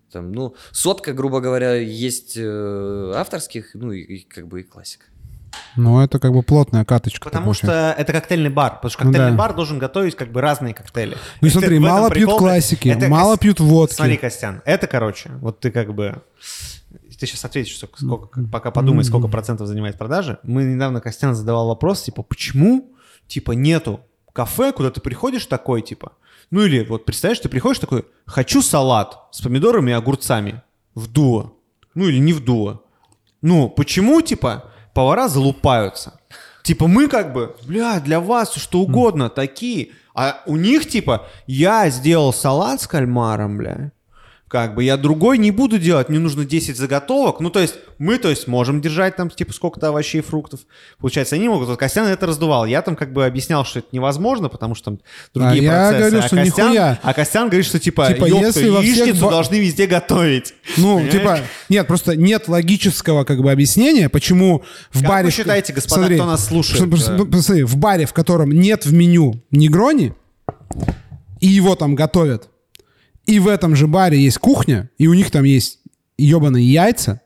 [0.09, 5.05] Там, ну, сотка, грубо говоря, есть э, авторских, ну и, и как бы и классика.
[5.75, 7.23] Ну, это как бы плотная каточка.
[7.29, 7.93] Потому такая.
[7.93, 9.37] что это коктейльный бар, потому что Ну коктейльный да.
[9.37, 11.17] бар должен готовить как бы разные коктейли.
[11.41, 13.95] Ну Это- смотри, мало пьют прикол, классики, это- мало пьют водки.
[13.95, 16.21] Смотри, Костян, это, короче, вот ты как бы...
[17.19, 20.39] Ты сейчас ответишь, сколько, сколько- как- пока подумай, сколько процентов занимает продажи.
[20.43, 22.91] Мы недавно Костян задавал вопрос, типа, почему,
[23.27, 24.01] типа, нету
[24.33, 26.11] кафе, куда ты приходишь такой, типа,
[26.51, 30.61] ну или вот представляешь, ты приходишь такой, хочу салат с помидорами и огурцами
[30.95, 31.53] в дуо.
[31.95, 32.83] Ну или не в дуо.
[33.41, 36.19] Ну, почему, типа, повара залупаются?
[36.63, 39.89] Типа, мы как бы, бля, для вас что угодно, такие.
[40.15, 43.91] А у них, типа, я сделал салат с кальмаром, бля.
[44.53, 47.39] Как бы я другой не буду делать, мне нужно 10 заготовок.
[47.39, 50.59] Ну, то есть мы, то есть, можем держать там, типа, сколько-то овощей и фруктов.
[50.99, 51.67] Получается, они могут.
[51.69, 52.65] Вот Костян это раздувал.
[52.67, 54.99] Я там как бы объяснял, что это невозможно, потому что там
[55.33, 55.97] другие А я процессы.
[56.11, 56.99] говорю, а, что Костян, нихуя.
[57.01, 60.53] а Костян говорит, что типа, Типа, ёпта, если всех яичницу ба- должны везде готовить.
[60.77, 61.11] Ну, Понимаешь?
[61.11, 61.39] типа,
[61.69, 65.25] нет, просто нет логического как бы объяснения, почему в Как баре...
[65.25, 66.77] вы считаете, господа, Смотри, кто нас слушает?
[66.99, 70.13] что- Посмотри, в баре, в котором нет в меню негрони,
[71.39, 72.49] и его там готовят,
[73.25, 75.79] и в этом же баре есть кухня, и у них там есть
[76.17, 77.21] ебаные яйца,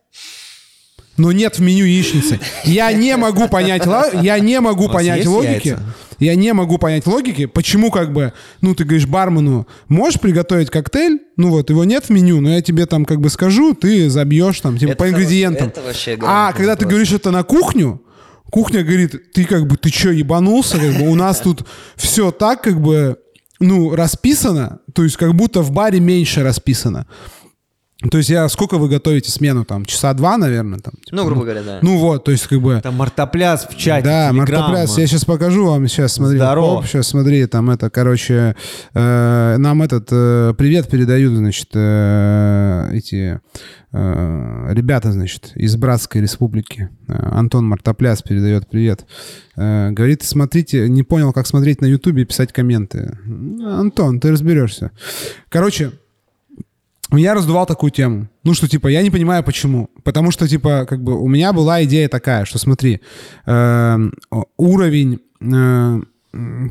[1.17, 2.39] но нет в меню яичницы.
[2.63, 3.83] Я не могу понять,
[4.21, 5.69] я не могу понять логики.
[5.69, 5.83] яйца?
[6.19, 11.19] Я не могу понять логики, почему как бы, ну, ты говоришь бармену, можешь приготовить коктейль?
[11.37, 14.59] Ну вот, его нет в меню, но я тебе там как бы скажу, ты забьешь
[14.61, 15.67] там, типа, Это по ингредиентам.
[15.67, 16.89] это вообще а когда ты вопрос.
[16.89, 18.01] говоришь это на кухню,
[18.49, 20.79] кухня говорит, ты как бы, ты что, ебанулся?
[20.79, 23.17] Как бы у нас тут все так как бы,
[23.59, 27.07] ну, расписано, то есть как будто в баре меньше расписано.
[28.11, 29.83] То есть я, сколько вы готовите смену там?
[29.83, 30.77] Часа два, наверное?
[30.77, 31.79] Там, типа, Ну, грубо говоря, да.
[31.81, 32.79] Ну вот, то есть как бы...
[32.83, 34.31] Там мартопляс в чате, Да.
[34.33, 36.37] Мартопляс, я сейчас покажу вам, сейчас смотри.
[36.37, 36.85] Здорово.
[36.85, 38.55] сейчас смотри, там это, короче,
[38.93, 43.41] э, нам этот э, привет передают, значит, э, эти
[43.91, 46.89] э, ребята, значит, из Братской Республики.
[47.07, 49.07] Э, Антон Мартопляс передает привет.
[49.55, 53.17] Э, говорит, смотрите, не понял, как смотреть на Ютубе и писать комменты.
[53.65, 54.91] Антон, ты разберешься.
[55.49, 55.93] Короче,
[57.13, 58.27] я раздувал такую тему.
[58.43, 59.89] Ну, что, типа, я не понимаю, почему.
[60.03, 62.99] Потому что, типа, как бы у меня была идея такая, что, смотри,
[63.45, 66.01] о- уровень, э,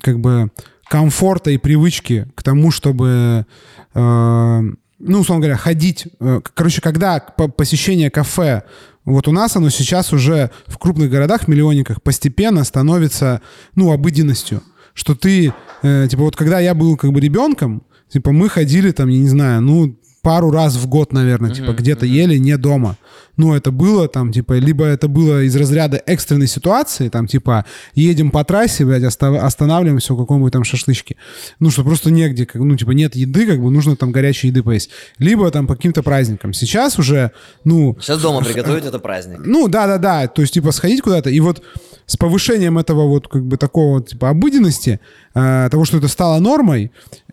[0.03, 0.51] как бы,
[0.89, 3.47] комфорта и привычки к тому, чтобы,
[3.95, 4.61] э,
[4.99, 6.07] ну, условно говоря, ходить.
[6.21, 8.63] э, короче, когда по- посещение кафе,
[9.05, 13.41] вот у нас оно сейчас уже в крупных городах, миллионниках, постепенно становится,
[13.75, 14.63] ну, обыденностью.
[14.95, 19.09] Что ты, э, типа, вот когда я был как бы ребенком, типа, мы ходили там,
[19.09, 19.97] я не знаю, ну,
[20.27, 22.97] пару раз в год, наверное, типа где-то ели не дома.
[23.37, 27.65] Ну, это было там, типа, либо это было из разряда экстренной ситуации, там, типа,
[27.95, 31.17] едем по трассе, блядь, оста- останавливаемся у какой-нибудь там шашлычки.
[31.61, 34.63] Ну, что просто негде, как, ну, типа, нет еды, как бы нужно там горячей еды
[34.63, 34.91] поесть.
[35.19, 36.55] Либо там по каким-то праздникам.
[36.55, 37.31] Сейчас уже,
[37.65, 39.39] ну, Сейчас дома приготовить это праздник.
[39.45, 41.63] ну, да-да-да, то есть, типа, сходить куда-то, и вот
[42.07, 44.99] с повышением этого вот, как бы, такого, типа, обыденности,
[45.35, 46.91] э, того, что это стало нормой,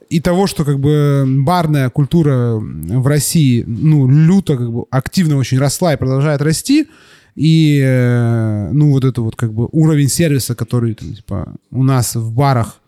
[0.10, 5.60] и того, что, как бы, барная культура в России, ну, люто, как бы, активно очень
[5.60, 6.88] росла и продолжает расти,
[7.36, 12.16] и, э, ну, вот это вот, как бы, уровень сервиса, который, там, типа, у нас
[12.16, 12.80] в барах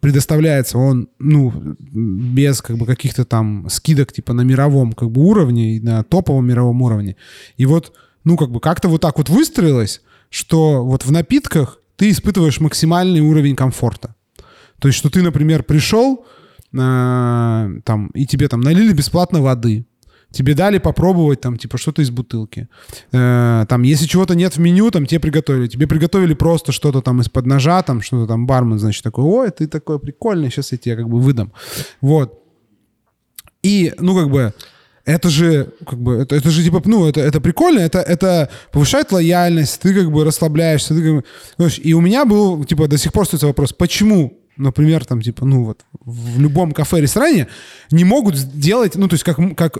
[0.00, 5.76] предоставляется, он, ну, без как бы каких-то там скидок типа на мировом как бы уровне
[5.76, 7.16] и на топовом мировом уровне.
[7.56, 7.92] И вот,
[8.24, 13.20] ну, как бы как-то вот так вот выстроилось, что вот в напитках ты испытываешь максимальный
[13.20, 14.14] уровень комфорта.
[14.78, 16.26] То есть, что ты, например, пришел,
[16.72, 19.86] э, там, и тебе там налили бесплатно воды,
[20.30, 22.68] тебе дали попробовать там, типа, что-то из бутылки.
[23.12, 25.68] Э, там, если чего-то нет в меню, там, тебе приготовили.
[25.68, 29.66] Тебе приготовили просто что-то там из-под ножа, там, что-то там бармен, значит, такой, ой, ты
[29.66, 31.52] такой прикольный, сейчас я тебе как бы выдам.
[32.00, 32.42] Вот.
[33.62, 34.52] И, ну, как бы,
[35.04, 39.12] это же, как бы, это, это же, типа, ну, это, это прикольно, это, это повышает
[39.12, 41.24] лояльность, ты, как бы, расслабляешься, ты, как
[41.58, 45.44] бы, и у меня был, типа, до сих пор остается вопрос, почему, например, там, типа,
[45.44, 47.48] ну, вот, в любом кафе-ресторане
[47.90, 49.78] не могут сделать, ну, то есть, как, как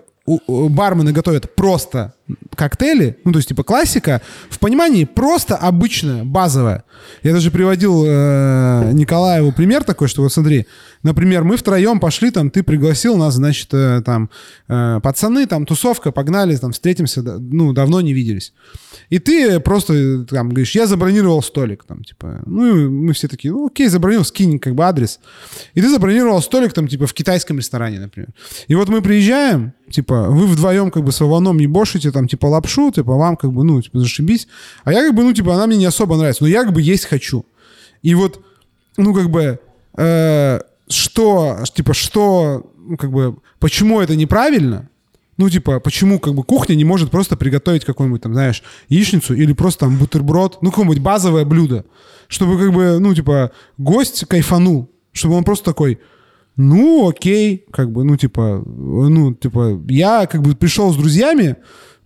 [0.48, 2.14] бармены готовят просто
[2.54, 4.20] коктейли, ну, то есть, типа, классика,
[4.50, 6.84] в понимании просто обычная, базовая.
[7.22, 10.66] Я даже приводил э, Николаеву пример такой, что вот смотри,
[11.02, 14.30] например, мы втроем пошли, там, ты пригласил нас, значит, э, там,
[14.68, 18.52] э, пацаны, там, тусовка, погнали, там, встретимся, ну, давно не виделись.
[19.08, 23.52] И ты просто, там, говоришь, я забронировал столик, там, типа, ну, и мы все такие,
[23.52, 25.20] ну, окей, забронировал, скинь, как бы, адрес.
[25.74, 28.30] И ты забронировал столик, там, типа, в китайском ресторане, например.
[28.66, 32.90] И вот мы приезжаем, типа, вы вдвоем, как бы, с Вованом ебошите, там, типа, лапшу,
[32.90, 34.48] типа, вам, как бы, ну, типа, зашибись.
[34.84, 36.80] А я, как бы, ну, типа, она мне не особо нравится, но я, как бы,
[36.80, 37.44] есть хочу.
[38.02, 38.40] И вот,
[38.96, 39.58] ну, как бы,
[39.98, 44.88] э, что, типа, что, ну, как бы, почему это неправильно?
[45.36, 49.52] Ну, типа, почему, как бы, кухня не может просто приготовить какую-нибудь, там, знаешь, яичницу или
[49.52, 51.84] просто там бутерброд, ну, какое-нибудь базовое блюдо,
[52.28, 56.00] чтобы, как бы, ну, типа, гость кайфанул, чтобы он просто такой,
[56.56, 61.56] ну, окей, как бы, ну, типа, ну, типа, я, как бы, пришел с друзьями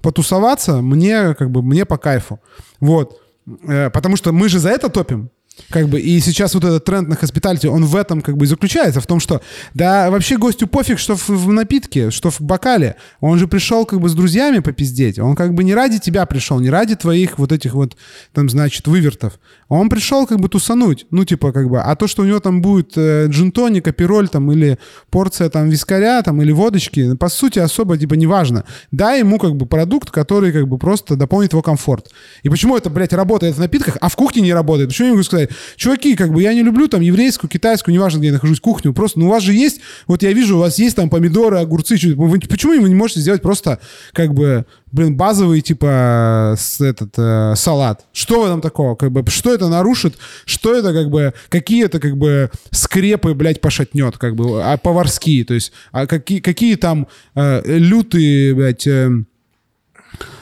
[0.03, 2.41] потусоваться, мне, как бы, мне по кайфу.
[2.81, 3.21] Вот.
[3.69, 5.31] Э, Потому что мы же за это топим.
[5.69, 8.49] Как бы, и сейчас вот этот тренд на хоспиталити, он в этом как бы и
[8.49, 9.41] заключается, в том, что
[9.75, 12.97] да вообще гостю пофиг, что в, в напитке, что в бокале.
[13.21, 15.19] Он же пришел как бы с друзьями попиздеть.
[15.19, 17.97] Он как бы не ради тебя пришел, не ради твоих вот этих вот,
[18.33, 19.39] там, значит, вывертов.
[19.69, 21.07] Он пришел как бы тусануть.
[21.11, 24.51] Ну, типа, как бы, а то, что у него там будет э, джин-тоник, апероль там,
[24.53, 24.79] или
[25.11, 28.65] порция там вискаря там, или водочки, по сути, особо, типа, неважно.
[28.91, 32.11] Дай ему как бы продукт, который как бы просто дополнит его комфорт.
[32.43, 34.91] И почему это, блядь, работает в напитках, а в кухне не работает?
[34.91, 38.19] Почему я не могу сказать, чуваки, как бы я не люблю там еврейскую, китайскую, неважно,
[38.19, 40.79] где я нахожусь, кухню, просто, ну у вас же есть, вот я вижу, у вас
[40.79, 43.81] есть там помидоры, огурцы, вы, почему вы не можете сделать просто,
[44.13, 48.07] как бы, блин, базовый, типа, с, этот, э, салат?
[48.13, 48.95] Что в этом такого?
[48.95, 50.17] Как бы, что это нарушит?
[50.45, 55.45] Что это, как бы, какие это, как бы, скрепы, блядь, пошатнет, как бы, а поварские,
[55.45, 59.11] то есть, а какие, какие там э, лютые, блядь, э,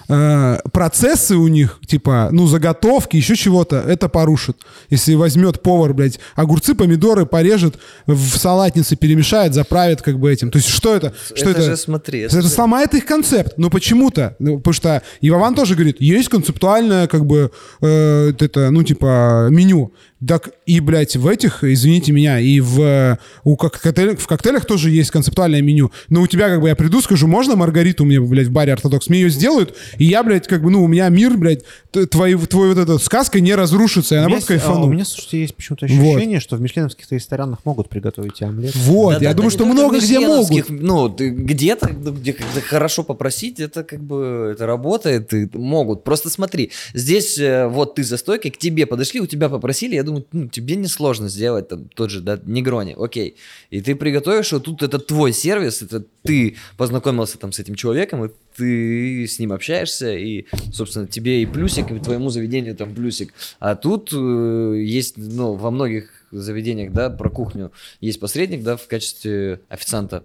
[0.09, 4.57] э, процессы у них, типа, ну, заготовки, еще чего-то, это порушит.
[4.91, 10.51] Если возьмет повар, блядь, огурцы, помидоры порежет, в салатнице перемешает, заправит как бы этим.
[10.51, 11.13] То есть что это?
[11.35, 11.63] Что это это?
[11.63, 13.55] же, смотри, Это, это же- сломает их концепт.
[13.57, 17.51] Но почему-то, ну, потому что и Вован тоже говорит, есть концептуальное, как бы,
[17.81, 19.93] э, это, ну, типа, меню.
[20.27, 24.65] Так и, блядь, в этих, извините меня, и в, э, у как- коктейлях, в коктейлях
[24.65, 25.93] тоже есть концептуальное меню.
[26.09, 29.09] Но у тебя, как бы, я приду, скажу, можно Маргариту мне, блядь, в баре ортодокс?
[29.09, 31.63] Мне ее сделают, и я, блядь, как бы, ну, у меня мир, блядь,
[32.11, 34.87] твой, твой вот эта сказка не разрушится, я наоборот есть- а, кайфану.
[34.87, 35.93] У меня, слушайте, есть почему-то Вот.
[36.17, 38.75] ощущение, что в мишленовских ресторанах могут приготовить омлет.
[38.75, 40.69] Вот, я Да-да-да, думаю, не что только много где могут.
[40.69, 42.33] Ну, где-то, ну, где
[42.67, 46.03] хорошо попросить, это как бы это работает, и могут.
[46.03, 50.03] Просто смотри, здесь э, вот ты за стойкой, к тебе подошли, у тебя попросили, я
[50.09, 53.37] думаю, ну, тебе несложно сделать там тот же, да, негрони, окей.
[53.71, 58.25] И ты приготовишь, вот тут это твой сервис, это ты познакомился там с этим человеком,
[58.25, 63.33] и ты с ним общаешься, и, собственно, тебе и плюсик, и твоему заведению там плюсик.
[63.61, 68.87] А тут э, есть, ну, во многих заведениях, да, про кухню есть посредник, да, в
[68.89, 70.25] качестве официанта.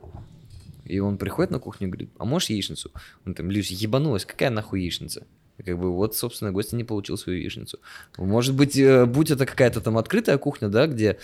[0.86, 2.92] И он приходит на кухню и говорит, а можешь яичницу?
[3.26, 5.26] Он там, Люся, ебанулась, какая нахуй яичница?
[5.58, 7.80] И как бы вот, собственно, гость и не получил свою яичницу.
[8.18, 11.18] Может быть, э, будь это какая-то там открытая кухня, да, где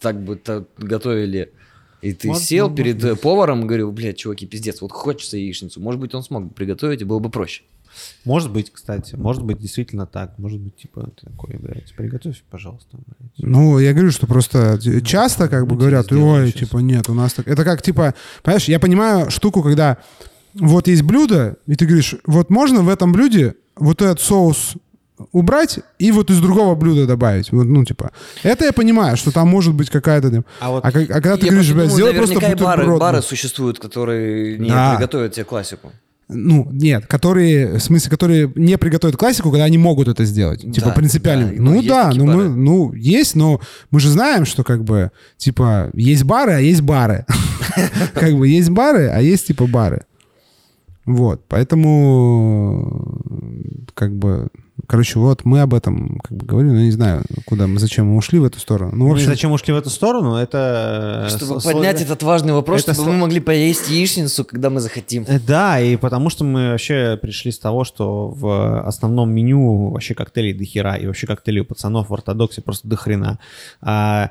[0.00, 0.40] так бы
[0.78, 1.52] готовили,
[2.00, 5.36] и ты Может, сел ну, перед э, поваром и говорил, блядь, чуваки, пиздец, вот хочется
[5.36, 5.80] яичницу.
[5.80, 7.62] Может быть, он смог бы приготовить, и было бы проще.
[8.24, 10.38] Может быть, кстати, может быть действительно так.
[10.38, 12.96] Может быть, типа, ты такой, блядь, приготовь, пожалуйста.
[12.96, 13.32] блядь.
[13.38, 16.60] Ну, я говорю, что просто т- часто как бы Ну, говорят, тебе сделаю ой, щас».
[16.60, 17.48] типа, нет, у нас так...
[17.48, 19.98] Это как, типа, понимаешь, я понимаю штуку, когда
[20.54, 24.74] вот есть блюдо, и ты говоришь, вот можно в этом блюде вот этот соус
[25.32, 27.50] убрать и вот из другого блюда добавить.
[27.52, 30.44] Вот, ну, типа, это я понимаю, что там может быть какая-то...
[30.60, 33.00] А вот А, а когда ты говоришь, блядь, сделай просто и бары, бутерброд.
[33.00, 34.94] бары существуют, которые не Да.
[34.94, 35.92] приготовят тебе классику.
[36.30, 40.60] Ну, нет, которые, в смысле, которые не приготовят классику, когда они могут это сделать.
[40.60, 41.52] Типа Да, принципиально.
[41.52, 45.90] да, ну да, ну мы, ну есть, но мы же знаем, что как бы, типа,
[45.94, 47.24] есть бары, а есть бары.
[48.14, 50.04] Как бы есть бары, а есть типа бары.
[51.10, 53.20] Вот, поэтому,
[53.94, 54.48] как бы,
[54.86, 58.06] короче, вот мы об этом как бы говорим, но я не знаю, куда мы, зачем
[58.08, 58.92] мы ушли в эту сторону.
[58.94, 60.34] Ну, в Мы общем, зачем ушли в эту сторону?
[60.36, 61.26] Это...
[61.30, 64.44] Чтобы э, с- поднять сложно- этот важный вопрос, это чтобы сло- мы могли поесть яичницу,
[64.44, 65.24] когда мы захотим.
[65.26, 70.14] Э, Да, и потому что мы вообще пришли с того, что в основном меню вообще
[70.14, 73.38] коктейлей до хера, и вообще коктейлей у пацанов в ортодоксе просто до хрена.
[73.80, 74.30] А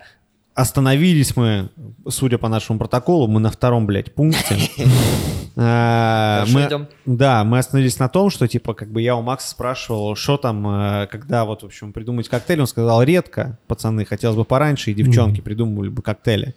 [0.57, 1.69] остановились мы,
[2.09, 4.57] судя по нашему протоколу, мы на втором, блядь, пункте.
[5.55, 6.87] Хорошо, мы- идем.
[7.05, 10.67] Да, мы остановились на том, что, типа, как бы я у Макса спрашивал, что там,
[10.67, 14.93] э, когда вот, в общем, придумать коктейль, он сказал, редко, пацаны, хотелось бы пораньше, и
[14.95, 16.55] девчонки придумывали бы коктейли.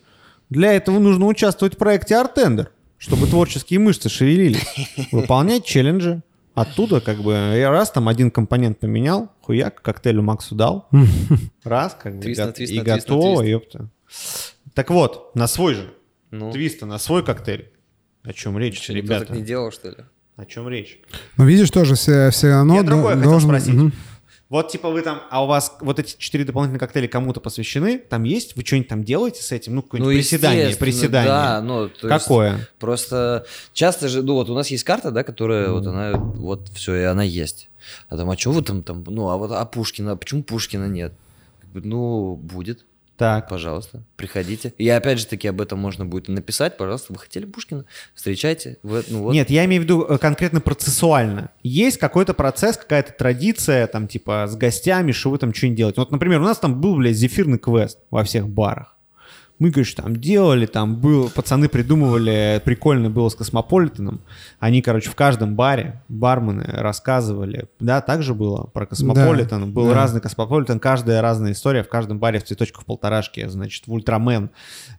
[0.48, 4.66] Для этого нужно участвовать в проекте Артендер, чтобы творческие мышцы шевелились,
[5.12, 6.22] выполнять челленджи.
[6.54, 10.88] Оттуда, как бы, я раз там один компонент поменял, хуяк, коктейлю Максу дал,
[11.64, 13.88] раз, как бы, Твист твист и твист готово, ёпта.
[14.74, 15.94] Так вот, на свой же,
[16.30, 17.70] Ну, твиста, на свой коктейль.
[18.24, 19.34] О чем речь, что, никто так ребята?
[19.36, 19.96] не делал, что ли?
[20.36, 20.98] О чем речь?
[21.36, 23.48] ну видишь, тоже все, все равно Я другое до- хотел должен...
[23.48, 23.94] спросить.
[24.50, 27.98] Вот типа вы там, а у вас вот эти четыре дополнительных коктейля кому-то посвящены?
[27.98, 28.56] Там есть?
[28.56, 29.76] Вы что-нибудь там делаете с этим?
[29.76, 31.28] Ну, какое-нибудь приседание, естественно, приседание.
[31.28, 32.68] Да, ну, то есть Какое?
[32.80, 35.74] Просто часто же, ну вот у нас есть карта, да, которая Ну.
[35.74, 37.68] вот она, вот все, и она есть.
[38.08, 41.12] А там, а что вы там, там, ну, а вот, а Пушкина, почему Пушкина нет?
[41.72, 42.84] Ну, будет,
[43.20, 43.48] Так.
[43.48, 44.72] пожалуйста, приходите.
[44.78, 48.78] И опять же таки об этом можно будет написать, пожалуйста, вы хотели Пушкина, встречайте.
[48.82, 49.34] Вы- ну, вот.
[49.34, 51.50] Нет, я имею в виду э, конкретно процессуально.
[51.62, 56.00] Есть какой-то процесс, какая-то традиция, там, типа, с гостями, что вы там что-нибудь делаете.
[56.00, 58.96] Вот, например, у нас там был, блядь, зефирный квест во всех барах.
[59.60, 64.22] Мы, короче, там делали, там был, пацаны придумывали, прикольно было с Космополитеном.
[64.58, 69.70] Они, короче, в каждом баре, бармены рассказывали, да, так же было про Космополитен.
[69.70, 69.94] был да.
[69.94, 71.82] разный Космополитен, каждая разная история.
[71.82, 74.48] В каждом баре в цветочках полторашке, значит, в Ультрамен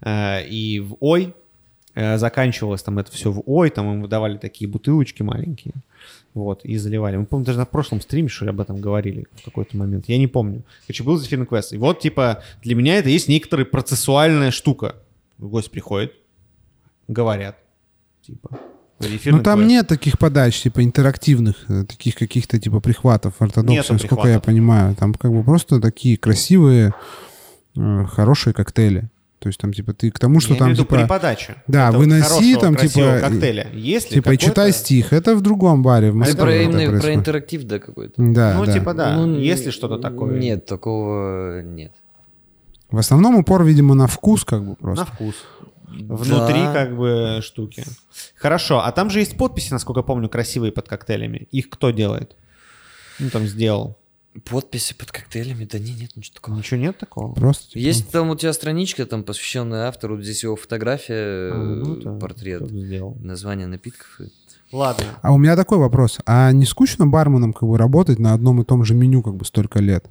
[0.01, 1.33] э, и в Ой
[1.95, 5.73] э, заканчивалось там это все в Ой, там им выдавали такие бутылочки маленькие.
[6.33, 7.17] Вот, и заливали.
[7.17, 10.05] Мы, помню, даже на прошлом стриме, что ли, об этом говорили в какой-то момент.
[10.07, 10.63] Я не помню.
[10.87, 11.73] Короче, был зефирный квест.
[11.73, 14.95] И вот, типа, для меня это есть некоторая процессуальная штука.
[15.37, 16.13] Гость приходит,
[17.07, 17.57] говорят,
[18.21, 18.59] типа,
[19.25, 19.69] ну там квест.
[19.71, 24.95] нет таких подач, типа интерактивных, э, таких каких-то типа прихватов ортодокса, сколько я понимаю.
[24.95, 26.93] Там как бы просто такие красивые,
[27.75, 29.09] э, хорошие коктейли.
[29.41, 30.97] То есть там типа ты к тому, что я там имею типа...
[30.97, 31.55] при подаче.
[31.65, 33.17] Да, это выноси вот там типа...
[33.19, 33.67] коктейля.
[33.73, 35.13] Если типа читай стих.
[35.13, 36.39] Это в другом баре в Москве.
[36.39, 38.13] про, именно, про интерактив, да, какой-то?
[38.17, 38.71] Да, Ну да.
[38.71, 40.37] типа да, Ну, если что-то такое.
[40.37, 41.91] Нет, такого нет.
[42.91, 45.05] В основном упор, видимо, на вкус как бы На просто.
[45.05, 45.35] вкус.
[45.87, 46.73] Внутри Да.
[46.73, 47.83] как бы штуки.
[48.35, 51.47] Хорошо, а там же есть подписи, насколько я помню, красивые под коктейлями.
[51.49, 52.35] Их кто делает?
[53.17, 53.97] Ну там сделал.
[54.45, 55.65] Подписи под коктейлями?
[55.65, 56.55] Да не, нет, ничего такого.
[56.55, 57.33] Ничего нет такого?
[57.33, 61.55] Просто типа, Есть там у тебя страничка, там посвященная автору, вот здесь его фотография, А,
[61.55, 62.71] ну, э, это портрет,
[63.21, 64.21] название напитков.
[64.71, 65.03] Ладно.
[65.21, 66.19] А у меня такой вопрос.
[66.25, 69.43] А не скучно барменом как бы работать на одном и том же меню как бы
[69.43, 70.05] столько лет?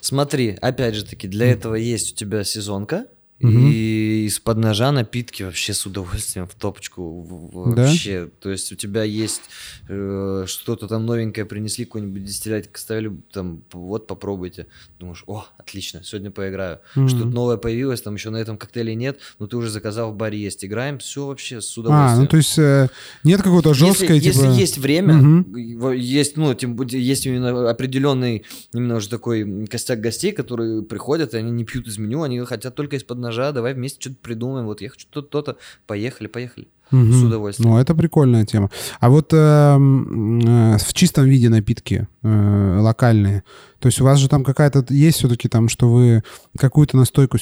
[0.00, 3.06] Смотри, опять же таки, для этого есть у тебя сезонка,
[3.42, 3.68] Мгм.
[3.72, 7.82] и из-под ножа напитки вообще с удовольствием в топочку в- Да?
[7.86, 8.30] вообще.
[8.40, 9.42] То есть у тебя есть
[9.88, 14.66] э, что-то там новенькое принесли, какой-нибудь дистиллятик оставили, там вот попробуйте.
[15.00, 16.78] Думаешь, о, отлично, сегодня поиграю.
[16.94, 17.08] Мгм.
[17.08, 20.38] Что-то новое появилось, там еще на этом коктейле нет, но ты уже заказал в баре
[20.38, 22.20] есть, играем, все вообще с А, удовольствием.
[22.22, 22.88] ну то есть э,
[23.24, 24.52] нет какой-то Если- жесткой если, типа...
[24.52, 25.14] есть время,
[25.58, 31.34] его- есть, ну, тем, более, есть именно определенный, именно уже такой костяк гостей, которые приходят,
[31.34, 34.66] и они не пьют из меню, они хотят только из-под ножа, давай вместе что-то придумаем,
[34.66, 35.56] вот я хочу то-то, то-то,
[35.86, 36.68] поехали, поехали.
[36.92, 37.12] Мгм.
[37.12, 37.70] С удовольствием.
[37.70, 38.70] Ну, это прикольная тема.
[39.00, 43.44] А вот эм, э, в чистом виде напитки э, локальные,
[43.78, 46.22] то есть у вас же там какая-то есть все-таки там, что вы
[46.58, 47.38] какую-то настойку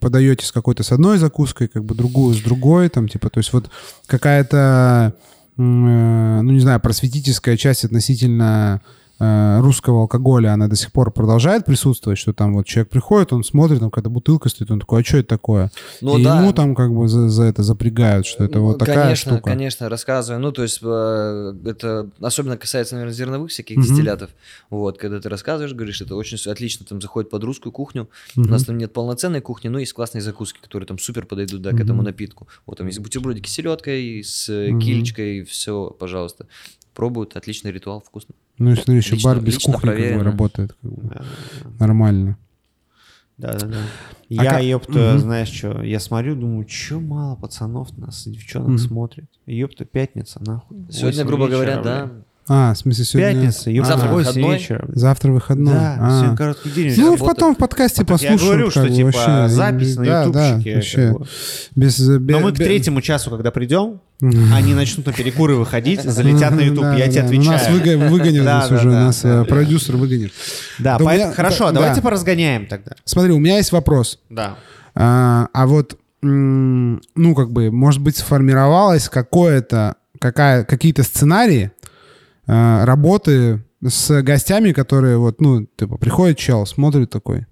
[0.00, 3.52] подаете с какой-то с одной закуской, как бы другую с другой, там типа, то есть
[3.52, 3.70] вот
[4.06, 5.14] какая-то,
[5.58, 11.64] э, ну не знаю, просветительская часть относительно э, русского алкоголя, она до сих пор продолжает
[11.64, 15.04] присутствовать, что там вот человек приходит, он смотрит, там какая-то бутылка стоит, он такой, а
[15.04, 15.70] что это такое?
[16.00, 16.38] Ну И да.
[16.40, 19.50] ему там как бы за, за это запрягают, что это Ну, вот такая конечно, штука.
[19.50, 20.40] Конечно, рассказываю.
[20.42, 23.84] Ну, то есть, э, это особенно касается, наверное, зерновых всяких Мгм.
[23.86, 24.30] дистиллятов.
[24.70, 28.08] Вот, когда ты рассказываешь, говоришь, это очень отлично там заходит под русскую кухню.
[28.36, 28.48] Мгм.
[28.48, 31.70] У нас там нет полноценной кухни, но есть классные закуски, которые там супер подойдут, да,
[31.70, 32.48] к этому напитку.
[32.66, 34.80] Вот там есть бутербродики с селедкой, с э, Мгм.
[34.80, 36.46] килечкой, все, пожалуйста.
[36.94, 38.34] Пробуют, отличный ритуал, вкусно.
[38.58, 41.24] Ну, и смотри, еще Лично- бар без лично кухни как бы работает как бы, Да,
[41.80, 42.38] нормально.
[43.36, 43.66] да, да.
[43.76, 45.18] А Я, как- ёпта, Мгм.
[45.18, 48.78] знаешь что, я смотрю, думаю, что мало пацанов нас, девчонок Мгм.
[48.78, 49.24] смотрит.
[49.46, 50.86] Ёпта, пятница, нахуй.
[50.90, 52.10] Сегодня, грубо говоря, вечера, да.
[52.46, 53.32] А, в смысле, сегодня...
[53.32, 54.58] Пятница, ёпта, Завтра восемь выходной.
[54.58, 54.84] вечера.
[54.88, 55.72] Завтра выходной.
[55.74, 56.18] Да, А.
[56.18, 56.94] сегодня короткий день.
[56.98, 57.26] Ну, работает.
[57.34, 58.52] потом в подкасте А так я послушаем.
[58.58, 59.48] говорю, что типа вообще.
[59.54, 60.74] запись на Да, да, ютубчике.
[60.74, 60.96] вообще.
[61.08, 61.26] как бы.
[61.74, 66.52] Без, Но бе- мы к третьему часу, когда придем, они начнут на перекуры выходить, залетят
[66.54, 67.50] на YouTube, Да, я да, тебе отвечаю.
[67.52, 69.44] Нас выго- выгонят Да, да, уже, да, нас да, э, да.
[69.44, 70.32] продюсер выгонит.
[70.78, 71.72] Да, Да хорошо, да.
[71.72, 72.92] давайте поразгоняем тогда.
[73.06, 74.18] Смотри, у меня есть вопрос.
[74.28, 74.56] Да.
[74.94, 81.70] А, а вот, ну, как бы, может быть, сформировалось какое-то, какая, какие-то сценарии
[82.46, 87.46] а, работы с гостями, которые вот, ну, типа, приходит чел, смотрит такой,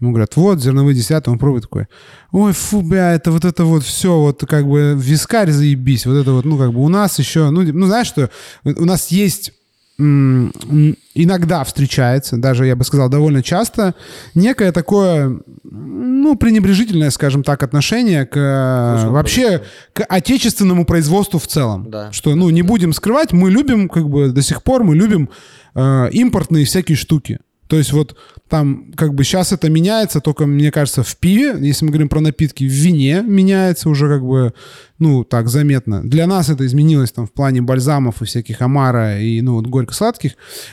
[0.00, 1.86] ему говорят, вот, зерновые десятые, он пробует такой,
[2.30, 6.32] ой, фу, бля, это вот это вот все, вот, как бы, вискарь заебись, вот это
[6.32, 8.30] вот, ну, как бы, у нас еще, ну, ну знаешь что,
[8.64, 9.52] у нас есть
[9.98, 13.94] иногда встречается, даже, я бы сказал, довольно часто,
[14.34, 19.62] некое такое, ну, пренебрежительное, скажем так, отношение к Вкусному вообще
[19.92, 21.90] к отечественному производству в целом.
[21.90, 22.10] Да.
[22.12, 25.28] Что, ну, не будем скрывать, мы любим, как бы, до сих пор мы любим
[25.74, 27.38] э, импортные всякие штуки.
[27.72, 28.16] То есть вот
[28.50, 32.20] там как бы сейчас это меняется, только, мне кажется, в пиве, если мы говорим про
[32.20, 34.52] напитки, в вине меняется уже как бы,
[34.98, 36.02] ну, так, заметно.
[36.02, 40.32] Для нас это изменилось там в плане бальзамов и всяких омара и, ну, вот горько-сладких.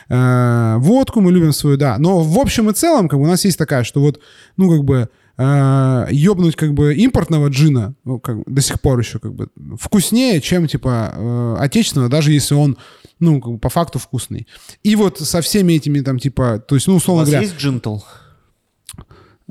[0.09, 1.95] Э, водку мы любим свою, да.
[1.99, 4.19] Но в общем и целом, как бы у нас есть такая, что вот,
[4.57, 9.19] ну, как бы э, ёбнуть как бы импортного джина ну, как до сих пор еще
[9.19, 9.47] как бы
[9.79, 12.77] вкуснее, чем типа э, отечественного, даже если он
[13.19, 14.47] ну как бы, по факту вкусный.
[14.83, 17.57] И вот со всеми этими там типа, то есть ну У условно вас говоря, есть
[17.59, 17.97] джинтл?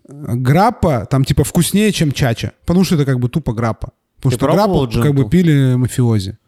[0.09, 4.37] граппа там типа вкуснее, чем чача, потому что это как бы тупо граппа, потому Ты
[4.39, 6.39] что граппу как бы пили мафиози.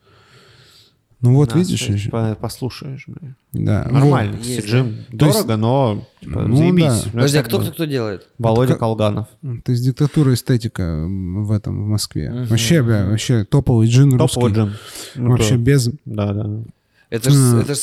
[1.22, 2.08] Ну вот Да, видишь, еще.
[2.08, 3.34] по- послушаешь, бля.
[3.52, 3.86] да.
[3.90, 4.78] Нормально, Есть, кстати, да.
[4.78, 5.04] джин.
[5.18, 6.84] То есть- Дорого, но типа, Ну, заебись.
[6.84, 6.94] да.
[7.04, 8.28] Ну, Подожди, а это кто, кто, кто делает?
[8.38, 9.26] Володя Как- Колганов.
[9.42, 9.62] Вот.
[9.64, 12.30] То есть диктатура эстетика в этом, в Москве.
[12.30, 12.44] Мгм.
[12.46, 14.60] Вообще, бля, вообще топовый джин Топовый русский.
[14.70, 14.78] джин.
[15.16, 15.90] Ну, Вообще то- без...
[16.06, 16.50] Да, да.
[17.10, 17.58] Это, ж, М.
[17.60, 17.78] это, ж,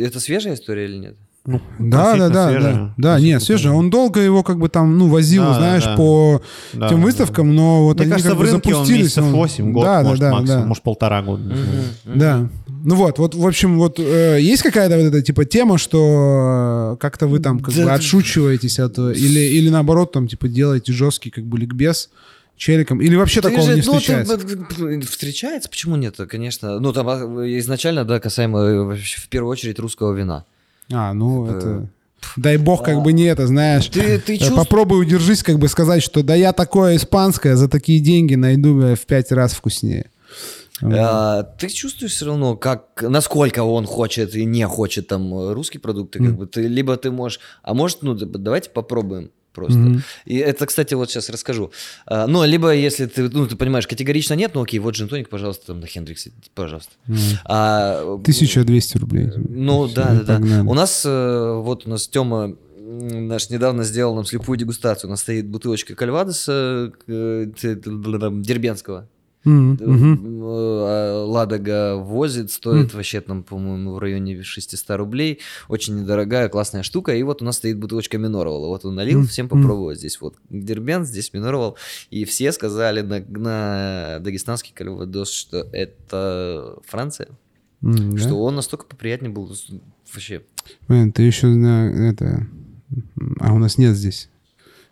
[0.00, 1.16] это свежая история или нет?
[1.46, 2.74] Ну, Да, да, да, свежая.
[2.74, 2.94] да.
[2.98, 3.62] Да, нет, свежий.
[3.62, 3.72] свежая.
[3.78, 5.96] Он долго его как бы там, ну, возил, Да, знаешь, да.
[5.96, 6.42] по
[6.74, 9.02] Да, тем да, выставкам, но вот Мне они кажется, как в бы рынке он запустились.
[9.04, 10.66] месяцев он- 8, год, да, может, да, да, максимум, да.
[10.66, 11.42] может, полтора года.
[11.44, 11.82] не знаю.
[12.04, 12.48] Да.
[12.84, 16.96] Ну вот, вот, в общем, вот э, есть какая-то вот эта типа тема, что э,
[17.00, 17.94] как-то вы там как Да, бы да.
[17.94, 22.10] отшучиваетесь от э, или или наоборот там типа делаете жесткий как бы ликбез
[22.60, 24.36] челиком или вообще Ты такого же- не ну, ты- встречается?
[24.38, 25.68] б- встречается?
[25.70, 26.16] Почему нет?
[26.28, 26.78] Конечно.
[26.78, 27.18] Ну, там а,
[27.58, 30.44] изначально, да, касаемо э, в первую очередь русского вина.
[30.92, 31.88] А, ну Типа, это
[32.36, 33.86] дай бог как бы не это, знаешь.
[33.86, 34.58] Ты, ты Э, чувствуешь...
[34.58, 38.94] Попробуй удержись, как бы сказать, что да я такое испанское за такие деньги найду бля,
[38.94, 40.10] в пять раз вкуснее.
[40.82, 45.80] А, ты чувствуешь все равно, как, насколько он хочет и не хочет там э, русские
[45.80, 49.78] продукты, как бы ты, либо ты можешь, а может, ну, давайте попробуем просто.
[49.78, 50.02] Мгм.
[50.24, 51.72] И это, кстати, вот сейчас расскажу.
[52.06, 55.68] А, ну, либо если ты, ну, ты понимаешь, категорично нет, ну, окей, вот джин-тоник, пожалуйста,
[55.68, 56.92] там на Хендриксе, пожалуйста.
[57.06, 57.18] Мгм.
[57.44, 59.30] А, 1200 рублей.
[59.36, 60.34] Ну, да, да, да.
[60.36, 60.66] погнали.
[60.66, 62.56] У нас, э, вот у нас Тёма
[62.90, 65.08] наш недавно сделал нам слепую дегустацию.
[65.08, 69.08] У нас стоит бутылочка Кальвадоса э, Дербенского.
[69.44, 75.40] Э, Ладога возит, стоит вообще там, по-моему, в районе 600 рублей.
[75.68, 77.14] Очень недорогая, классная штука.
[77.14, 78.66] И вот у нас стоит бутылочка Миноровала.
[78.68, 79.28] Вот он налил, Мгм.
[79.28, 79.98] всем попробовать.
[79.98, 81.76] Здесь вот Дербен, здесь Миноровал.
[82.10, 87.28] И все сказали на, на дагестанский кальвадос, что это Франция.
[87.80, 88.18] Да?
[88.18, 89.50] Что он настолько поприятнее был.
[90.12, 90.42] Вообще.
[90.88, 92.46] Блин, ты еще на это...
[93.38, 94.28] А у нас нет здесь.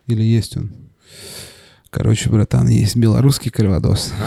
[0.07, 0.71] Или есть он?
[1.89, 4.13] Короче, братан, есть белорусский кальвадос.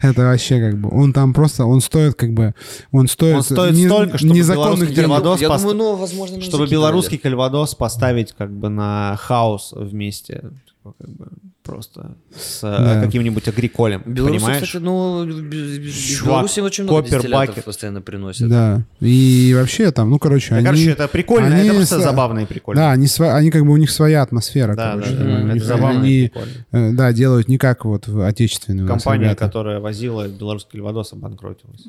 [0.00, 0.88] Это вообще как бы...
[0.90, 1.64] Он там просто...
[1.64, 2.54] Он стоит как бы...
[2.92, 3.36] Он стоит...
[3.36, 4.94] Он стоит не- столько, чтобы незаконных.
[4.94, 10.50] Кальвадос Я пост- думаю, ну, возможно, Чтобы белорусский кальвадос поставить как бы на хаос вместе.
[10.66, 11.26] Типа, как бы
[11.68, 13.00] просто с э, Да.
[13.04, 14.02] каким-нибудь агриколем.
[14.06, 14.62] Белорусы, понимаешь?
[14.64, 17.64] кстати, ну, Беларуси очень много Копер дистиллятов Бакет.
[17.64, 18.48] постоянно приносят.
[18.48, 18.82] Да.
[19.00, 20.64] И вообще там, ну, короче, Да, они...
[20.64, 22.80] короче, это прикольно, они это просто с- забавно и прикольно.
[22.82, 25.16] Да, они, сва- они как бы у них своя атмосфера, да, да, короче.
[25.16, 26.52] да, У это них забавно они, и прикольно.
[26.72, 31.84] э, да, делают не как вот в отечественные Компания, которая возила белорусский кальвадос, обанкротилась.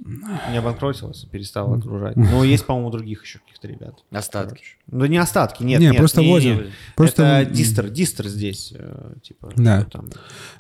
[0.52, 2.16] Не обанкротилась, перестала окружать.
[2.16, 3.96] Но есть, по-моему, других еще каких-то ребят.
[4.12, 4.62] Остатки.
[4.92, 5.98] Ну, не остатки, нет, Не, нет.
[5.98, 6.64] просто возим.
[6.96, 9.52] Просто Это дистер, дистер здесь, э, типа.
[9.56, 9.69] Да.
[9.82, 10.10] Что там.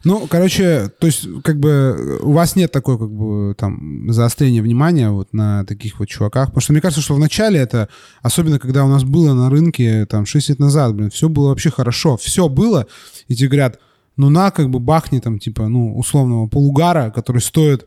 [0.03, 5.09] Ну, короче, то есть, как бы, у вас нет такой, как бы, там, заострения внимания
[5.09, 6.47] вот на таких вот чуваках.
[6.47, 7.89] Потому что мне кажется, что в начале это,
[8.21, 11.69] особенно когда у нас было на рынке, там, 6 лет назад, блин, все было вообще
[11.69, 12.15] хорошо.
[12.17, 12.87] Все было,
[13.27, 13.79] и тебе говорят,
[14.15, 17.85] ну, на, как бы, бахни, там, типа, ну, условного полугара, который стоит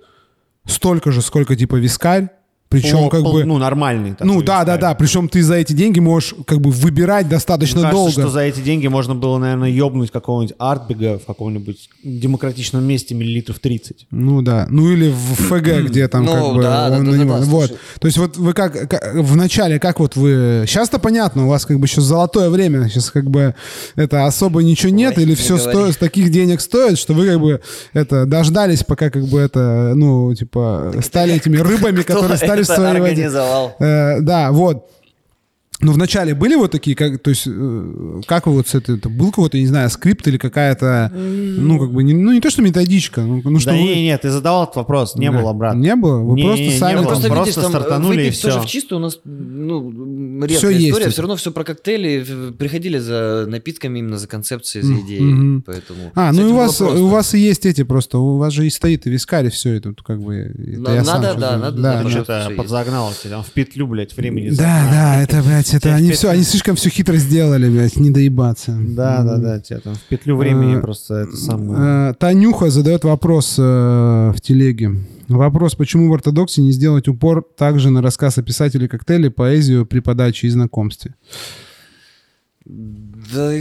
[0.67, 2.31] столько же, сколько, типа, вискарь.
[2.73, 3.45] Причем, Пол- как пол- бы...
[3.45, 4.11] Ну, нормальный.
[4.13, 4.95] такой Ну да, да, да.
[4.95, 8.29] Причем ты за эти деньги можешь как бы выбирать достаточно Мне кажется, долго.
[8.29, 13.59] что за эти деньги можно было, наверное, ёбнуть какого-нибудь артбега в каком-нибудь демократичном месте миллилитров
[13.59, 14.07] 30.
[14.11, 14.67] Ну да.
[14.71, 17.25] Ну или в ФГ, где там Ну, как бы да, да, он да, на да,
[17.25, 17.67] него- да, Вот.
[17.69, 17.81] слушай.
[18.01, 20.65] То есть вот вы как, как- в начале, как вот вы...
[20.67, 22.89] Сейчас-то понятно, у вас как бы еще золотое время.
[22.89, 23.55] Сейчас как бы
[23.97, 25.73] это особо ничего нет, Ой, или не все говори.
[25.73, 27.61] стоит, таких денег стоит, что вы как бы
[27.93, 33.75] это дождались, пока как бы это, ну, типа, стали этими рыбами, которые стали организовал?
[33.79, 34.89] Э, да, вот.
[35.83, 39.09] Но вначале были вот такие, как, то есть, э, как вы вот с этой, это
[39.09, 42.63] был какой-то, не знаю, скрипт или какая-то, ну, как бы, не, ну, не то, что
[42.63, 45.39] методичка, ну, ну, что да вы- не, не, ты задавал этот вопрос, не Да.
[45.41, 45.75] было, брат.
[45.75, 46.19] Не было?
[46.23, 46.95] Вы Не, просто не, не сами...
[46.97, 47.03] было.
[47.05, 49.91] там- Просто, просто видишь, там стартанули, и выпить тоже в чистую у нас, ну,
[50.47, 51.03] редкая есть история.
[51.05, 51.13] это.
[51.13, 52.25] Все равно все про коктейли.
[52.29, 55.21] в- Приходили за напитками, именно за концепцией, за идеей.
[55.23, 55.63] Мгм.
[55.67, 58.71] Поэтому А, ну у вас, у вас и есть эти просто, у вас же и
[58.71, 60.37] стоит и вискарь, и все это, как бы...
[60.37, 61.99] это На- я сам надо, да, надо, да, да, да.
[61.99, 62.35] Ты пожалуйста.
[62.35, 62.57] что-то есть.
[62.57, 66.29] подзагнал тебя, там в петлю, блядь, времени Да, да, это, блядь, это Тебя они все,
[66.31, 68.77] они слишком все хитро сделали, блядь, не доебаться.
[68.81, 72.11] Да, да, да, тебя там в петлю времени Э, просто это самое.
[72.11, 74.97] Э, Танюха задает вопрос э, в телеге.
[75.29, 80.01] Вопрос, почему в ортодоксе не сделать упор также на рассказ о писателе коктейля, поэзию при
[80.01, 81.15] подаче и знакомстве?
[82.65, 83.53] Да,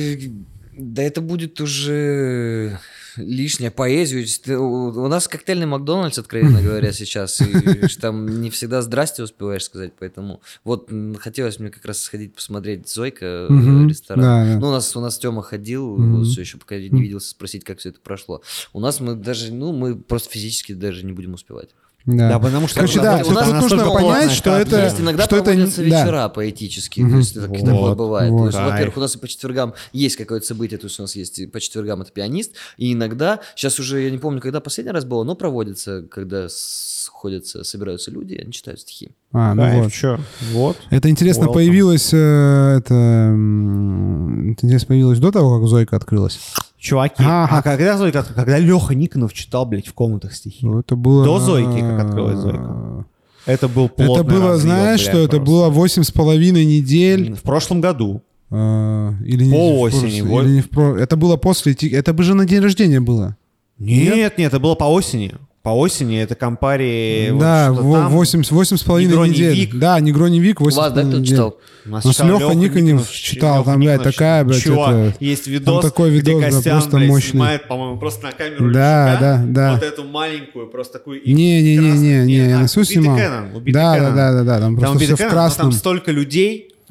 [0.78, 2.80] да это будет уже
[3.18, 4.26] лишняя поэзию.
[4.44, 7.42] Ты- У нас коктейльный Макдональдс, откровенно говоря, сейчас.
[7.42, 10.90] И там не всегда здрасте успеваешь сказать, поэтому вот
[11.20, 14.22] хотелось мне как раз сходить посмотреть Зойка э, Мгм, ресторан.
[14.22, 14.60] да, да.
[14.60, 16.24] Ну, у нас, у нас Тёма ходил, Мгм.
[16.26, 18.42] все еще пока не виделся, спросить, как все это прошло.
[18.74, 21.70] У нас мы даже, ну, мы просто физически даже не будем успевать.
[22.06, 22.30] Да.
[22.30, 22.76] Да, потому что...
[22.80, 25.84] Короче, да, вот тут она нужно понять, что это- Есть иногда что это проводятся да.
[25.84, 27.14] вечера поэтические, Мгм.
[27.14, 28.32] то есть так- такое Вот, бывает.
[28.32, 28.40] вот.
[28.40, 31.16] То есть, во-первых, у нас и по четвергам есть какое-то событие, то есть у нас
[31.16, 34.92] есть и по четвергам это пианист, и иногда, сейчас уже я не помню, когда последний
[34.92, 39.10] раз было, но проводится, когда сходятся, собираются люди, они читают стихи.
[39.34, 39.94] А, ну Кайф, вот.
[39.94, 40.20] чё?
[40.54, 40.78] Вот.
[40.90, 41.54] Это интересно Welcome.
[41.54, 46.40] появилось, э, это, это интересно появилось до того, как Зойка открылась.
[46.82, 47.58] Чуваки, Ага.
[47.60, 50.66] а когда Зойка, когда Леха Никонов читал, блядь, в комнатах стихи?
[50.66, 51.24] Ну, Это было...
[51.24, 53.06] До Зойки, как открылась Зойка.
[53.46, 55.46] Это был Это плотный было, разъёб, знаешь, блядь, что это просто.
[55.52, 57.36] было восемь с половиной недель.
[57.36, 58.24] В прошлом году.
[58.50, 61.74] или не По в осени, или не в Это было после...
[61.74, 63.38] Это бы же на день рождения было.
[63.78, 65.34] Нет, нет, это было по осени.
[65.64, 67.30] По осени это компарии...
[67.40, 68.10] да, там.
[68.10, 69.56] восемь, с- восемь с половиной не недель.
[69.56, 69.76] Вик.
[69.76, 71.28] Да, Негро не Вик, У восемь вас, с да, кто недель.
[71.28, 71.58] читал?
[71.86, 75.46] Нас Ну, с Лёха Никонов читал, Лёха там, блядь, Никонов такая, блядь, Чувак, это- есть
[75.48, 77.30] видос, такой видос, где да, Костян, просто блядь, мощный.
[77.30, 79.72] снимает, по-моему, просто на камеру Да, да, да.
[79.74, 81.22] вот эту маленькую, просто такую...
[81.22, 83.18] и Не-не-не-не, красную- не, я а, на Су убитый снимал.
[83.18, 84.16] Кэнон, убитый Да, да, Кэнон.
[84.16, 85.70] да, да, да, там Там просто убитый все в Кэнон, но красном.
[85.70, 86.12] там столько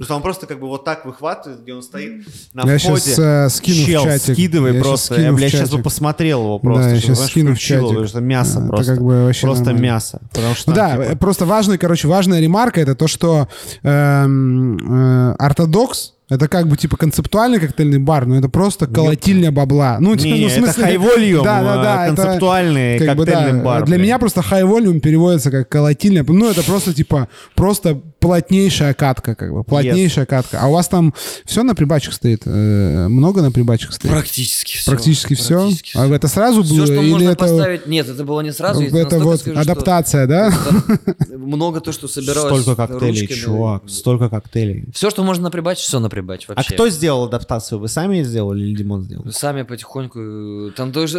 [0.01, 3.01] людей, что он просто как бы вот так выхватывает, где он стоит на Я входе.
[3.01, 4.35] щас, э, скину в Чел, чатик.
[4.35, 5.15] скидывай Я просто.
[5.15, 6.83] скину я, в блядь, сейчас бы посмотрел его просто.
[6.85, 7.89] Да, я знаешь, скину в чатик.
[7.89, 8.95] потому что мясо Это просто.
[8.95, 9.87] как бы вообще просто нормально.
[9.87, 10.21] мясо.
[10.33, 13.49] Потому что Ну там, да, типа, э, просто важный, короче, важная ремарка это то, что
[13.83, 19.97] эм, э, ортодокс это как бы типа концептуальный коктейльный бар, но это просто колотильня бабла.
[19.99, 22.99] Ну, типа, Не, ну, в это смысле, high volume, да, да, да, э, это концептуальный
[23.01, 23.85] как бы, коктейльный да, бар.
[23.85, 24.07] Для блядь.
[24.07, 26.25] меня просто high volume переводится как колотильня.
[26.27, 27.27] Ну, это просто типа
[27.57, 30.61] просто плотнейшая катка, как бы плотнейшая катка.
[30.63, 31.15] А у вас там
[31.45, 34.13] все на прибачах стоит, Э, много на прибачах стоит.
[34.13, 34.91] Практически все.
[34.91, 35.59] Практически все.
[35.61, 36.15] Практически А всё.
[36.15, 37.87] это сразу было Все, что или можно это поставить...
[37.87, 38.83] Нет, это было не сразу.
[38.83, 40.53] это вот скажу, что адаптация, да?
[41.31, 43.39] много то, что собиралось Столько коктейлей, ручками.
[43.39, 44.85] чувак, столько коктейлей.
[44.93, 46.75] Все, что можно на прибаче, все на прибаче А вообще.
[46.75, 47.79] кто сделал адаптацию?
[47.79, 49.25] Вы сами сделали или Димон сделал?
[49.31, 50.19] Сами потихоньку...
[50.19, 51.19] э, Там тоже...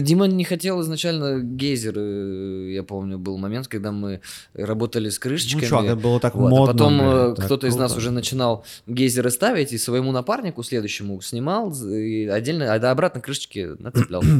[0.00, 1.94] Дима не хотел изначально гейзер.
[1.96, 4.20] э, Я помню, был момент, когда мы
[4.54, 5.62] работали с крышечками.
[5.62, 6.64] Ну, чувак, это было так Вот, модно.
[6.64, 10.62] а потом э, блядь, так кто-то из нас уже начинал гейзеры ставить и своему напарнику
[10.62, 14.22] следующему снимал и отдельно, а до обратно крышечки нацеплял.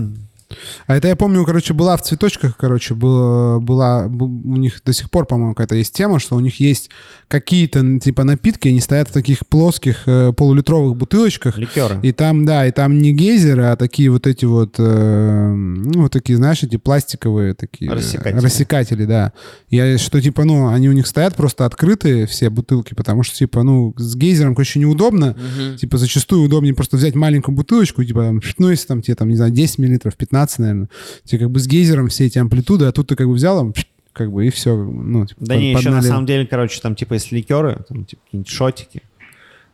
[0.87, 5.11] А это я помню, короче, была в цветочках, короче, было, была у них до сих
[5.11, 6.91] пор, по-моему, какая-то есть тема, что у них есть
[7.29, 12.01] какие-то типа напитки, они стоят в таких плоских э, полулитровых бутылочках, Ликеры.
[12.03, 16.13] и там, да, и там не гейзеры, а такие вот эти вот, э, ну, вот
[16.13, 17.91] такие, знаешь, эти пластиковые такие...
[17.91, 18.41] э, Рассекатели.
[18.41, 19.33] Рассекатели, да.
[19.69, 23.63] Я, что, типа, ну, они у них стоят просто открытые, все бутылки, потому что, типа,
[23.63, 25.37] ну, с гейзером, короче, неудобно.
[25.37, 25.77] Мгм.
[25.77, 29.53] Типа, зачастую удобнее просто взять маленькую бутылочку, типа, ну, если там тебе, там, не знаю,
[29.53, 30.88] 10 миллилитров, 15, наверное,
[31.24, 33.74] тебе как бы с гейзером все эти амплитуды, а тут ты как бы взял,
[34.12, 36.09] как бы, и все, ну, типа, Да под- не, еще на подналил.
[36.11, 39.03] самом деле, короче, там типа есть ликеры, там типа какие-нибудь шотики,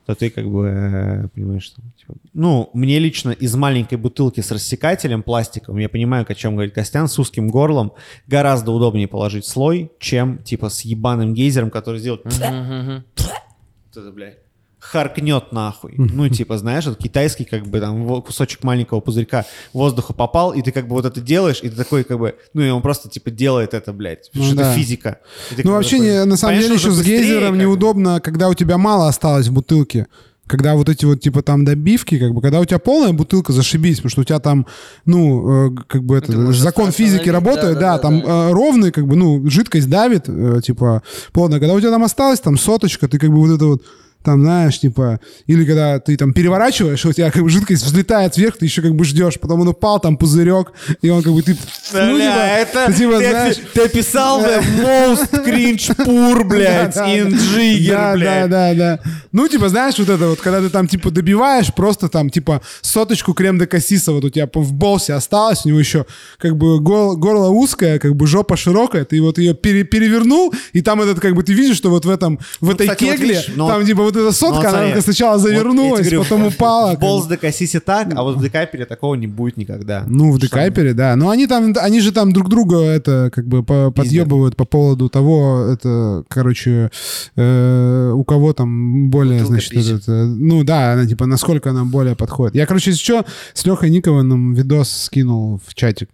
[0.04, 4.50] то ты как бы э, понимаешь, там, типа, ну, мне лично из маленькой бутылки с
[4.52, 7.92] рассекателем пластиковым, я понимаю, о чем говорит Костян, с узким горлом,
[8.28, 14.38] гораздо удобнее положить слой, чем типа с ебаным гейзером, который сделает это, блядь,
[14.79, 15.95] харкнет нахуй.
[15.97, 20.70] Ну, типа, знаешь, вот китайский, как бы, там, кусочек маленького пузырька воздуха попал, и ты
[20.70, 23.31] как бы вот это делаешь, и ты такой, как бы, ну, и он просто, типа,
[23.31, 24.29] делает это, блядь.
[24.31, 24.70] Потому Ну что да.
[24.70, 25.18] это физика.
[25.57, 28.55] Ты Ну, вообще, такой, не- на самом деле, еще с гейзером как неудобно, когда у
[28.55, 30.07] тебя мало осталось в бутылке.
[30.47, 33.97] Когда вот эти вот, типа, там добивки, как бы, когда у тебя полная бутылка, зашибись,
[33.97, 34.64] потому что у тебя там,
[35.05, 38.27] ну, э, как бы это, ты закон физики работает, да, да, да, там да.
[38.29, 41.03] э, ровный, как бы, ну, жидкость давит, э, типа,
[41.33, 41.59] плотно.
[41.59, 43.83] Когда у тебя там осталось, там, соточка, ты как бы вот это вот,
[44.27, 48.59] там, знаешь, типа, или когда ты там переворачиваешь, у тебя как бы жидкость взлетает вверх,
[48.59, 51.57] ты еще как бы ждешь, потом он упал, там пузырек, и он как бы ты...
[51.93, 56.97] Бля, ну, типа, это ты, типа, ты, знаешь, ты описал the most cringe pur, блядь,
[56.97, 57.29] in.
[57.33, 58.51] Jigger, блядь.
[58.51, 59.01] Да, да, да.
[59.33, 63.33] Ну, типа, знаешь, вот это вот, когда ты там, типа, добиваешь, просто там, типа, соточку
[63.33, 66.05] крем де кассиса вот у тебя в болсе осталось, у него еще,
[66.39, 71.01] как бы, горло узкое, как бы, жопа широкая, ты вот ее пере- перевернул, и там
[71.01, 73.87] этот, как бы, ты видишь, что вот в этом, в этой Ну, вот кегле, там,
[73.87, 76.94] типа, вот эта Ну, сотка, вот она сначала вот завернулась, говорю, потом упала.
[76.94, 76.98] В.
[76.98, 80.04] Болс Декасисе так, а вот в Декапере такого не будет никогда.
[80.06, 81.16] Ну, в декайпере, да.
[81.16, 85.08] Но они там, они же там друг друга это как бы по- подъебывают по поводу
[85.08, 86.90] того, это, короче,
[87.36, 91.84] э, у кого там более, Бутылка значит, этот, э, ну да, она типа насколько она
[91.84, 92.54] более подходит.
[92.54, 96.08] Я, короче, что, с Лехой Никованом видос скинул в чатик.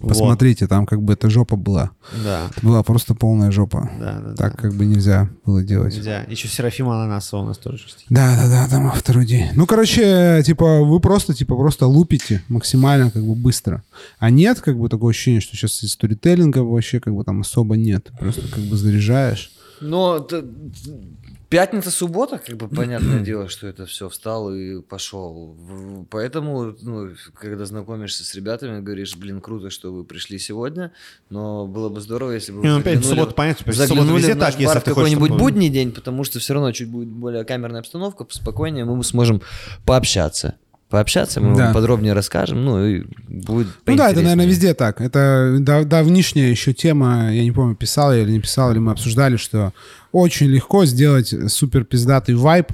[0.00, 1.90] Посмотрите, там как бы эта жопа была.
[2.24, 3.90] Да, Это была просто полная жопа.
[3.98, 4.34] да, да.
[4.34, 4.62] Так да.
[4.62, 5.94] как бы нельзя было делать.
[5.94, 6.24] Нельзя.
[6.24, 7.84] Еще Серафима Ананасова у нас тоже.
[8.10, 9.50] Да, да, да, там автороди.
[9.54, 13.82] Ну, короче, типа, вы просто, типа, просто лупите максимально, как бы, быстро.
[14.18, 17.76] А нет, как бы, такого ощущения, что сейчас и сторителлинга вообще, как бы, там особо
[17.76, 18.10] нет.
[18.18, 19.50] Просто, как бы, заряжаешь.
[19.80, 20.26] Но
[21.54, 25.56] пятница, суббота, как бы понятное дело, что это все встал и пошел.
[26.10, 30.90] Поэтому, ну, когда знакомишься с ребятами, говоришь, блин, круто, что вы пришли сегодня,
[31.30, 34.36] но было бы здорово, если бы вы Не, ну, заглянули- суббота, понятно, заглянули везде в
[34.36, 37.44] наш так, если бар в какой-нибудь будний день, потому что все равно чуть будет более
[37.44, 39.40] камерная обстановка, спокойнее, мы сможем
[39.86, 40.56] пообщаться.
[40.90, 41.64] Пообщаться, мы Да.
[41.64, 45.00] вам подробнее расскажем, ну и будет Ну да, это, наверное, везде так.
[45.00, 48.92] Это дав- давнишняя еще тема, я не помню, писал я или не писал, или мы
[48.92, 49.72] обсуждали, что
[50.12, 52.66] очень легко сделать супер пиздатый вайб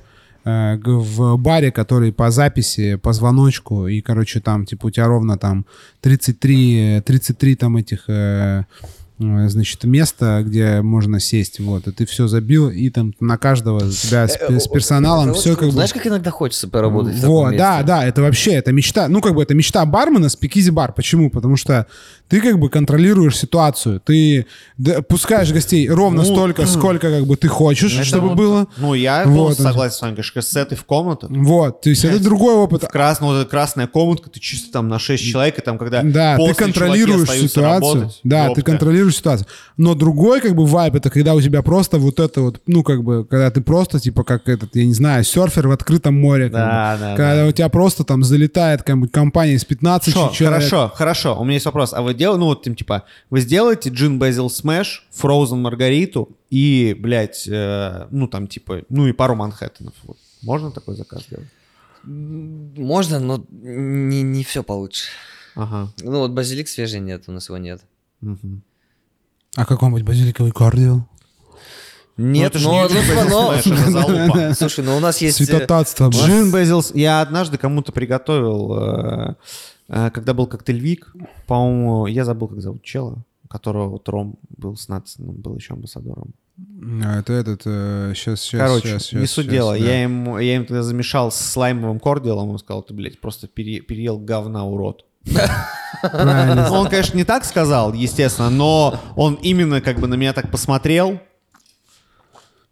[0.45, 5.39] э, в баре, который по записи, по звоночку, и, короче, там, типа, у тебя ровно
[5.39, 5.65] там
[6.01, 8.65] 33, 33 там этих, э,
[9.21, 13.91] значит, места, где можно сесть, вот, и ты все забил, и там на каждого у
[13.91, 15.73] тебя с, Э, с персоналом Это все как бы...
[15.73, 19.43] Знаешь, как иногда хочется поработать Вот, да, да, это вообще, это мечта, ну, как бы,
[19.43, 20.93] это мечта бармена спикизи бар.
[20.93, 21.31] Почему?
[21.31, 21.87] Потому что
[22.31, 24.01] ты, как бы, контролируешь ситуацию.
[24.01, 24.47] Ты
[25.09, 28.67] пускаешь гостей ровно Ну, столько, сколько, как бы, ты хочешь, Это чтобы вот- было.
[28.77, 31.31] Ну, я Вот, он- согласен с вами, конечно, сеты в комнатах.
[31.31, 32.85] Вот, то есть это другой опыт.
[32.85, 36.03] В красную, вот эта красная комнатка, ты чисто там на 6 человек, и там, когда
[36.03, 37.65] Да, ты контролируешь ситуацию.
[37.95, 38.63] работать, да, ты ёпта.
[38.63, 39.47] контролируешь ситуацию.
[39.77, 43.03] Но другой, как бы, вайб, это когда у тебя просто вот это вот, ну, как
[43.03, 46.45] бы, когда ты просто, типа, как этот, я не знаю, серфер в открытом море.
[46.45, 47.01] как Да, бы.
[47.01, 47.47] да, Когда да.
[47.49, 50.59] у тебя просто там залетает какая-нибудь компания из 15 Хорошо, человек.
[50.71, 51.37] хорошо, хорошо.
[51.41, 51.93] У меня есть вопрос.
[51.93, 57.49] А вы делаете, ну вот, типа, вы сделаете Gin Basil Smash, Frozen Маргариту и, блядь,
[57.49, 59.95] э, ну там, типа, ну и пару Манхэттенов.
[60.05, 60.17] Вот.
[60.43, 61.49] Можно такой заказ сделать?
[62.05, 65.09] Можно, но не, не все получше.
[65.55, 65.93] Ага.
[66.03, 67.83] Ну вот базилик свежий нет, у нас его нет.
[68.21, 68.63] Мгм.
[69.57, 71.07] А какой-нибудь базиликовый кардио?
[72.17, 74.55] Нет, это ж но, не Джин но- Безил но- это залупа.
[74.55, 75.41] слушай, ну у нас есть...
[75.41, 76.09] э, Святотатство.
[76.11, 76.85] Джин Безил...
[76.95, 79.35] Я однажды кому-то приготовил, э,
[79.91, 81.15] когда был коктейль Вик,
[81.47, 86.35] по-моему, я забыл, как зовут чела, которого вот Ром был с Натсоном, был еще амбассадором.
[87.05, 87.63] А, это этот,
[88.17, 89.75] сейчас, сейчас, Короче, сейчас, не суть дела.
[89.75, 93.81] Я, им, я им тогда замешал с слаймовым кордиалом, он сказал, ты, блядь, просто пере-
[93.81, 95.05] переел говна, урод.
[95.25, 100.51] Ну, он, конечно, не так сказал, естественно, но он именно как бы на меня так
[100.51, 101.21] посмотрел.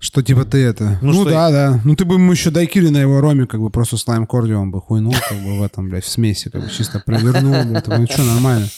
[0.01, 0.99] Что типа ты это?
[1.03, 1.81] Ну, Ну, что- да, да.
[1.85, 4.81] Ну ты бы ему еще дайкири на его роме, как бы просто слайм кордион бы
[4.81, 7.87] хуйнул, как бы в этом, блядь, в смеси, как бы чисто провернул, блядь.
[7.89, 8.69] Ну что, нормально.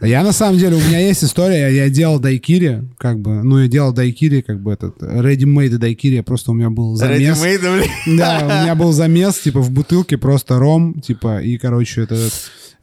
[0.00, 3.42] А Я на самом деле, у меня есть история, я, я делал дайкири, как бы,
[3.42, 7.38] ну я делал дайкири, как бы этот, ready-made дайкири, просто у меня был замес.
[7.42, 8.18] Ready-made, блядь.
[8.18, 12.28] Да, у меня был замес, типа, в бутылке просто ром, типа, и, короче, это,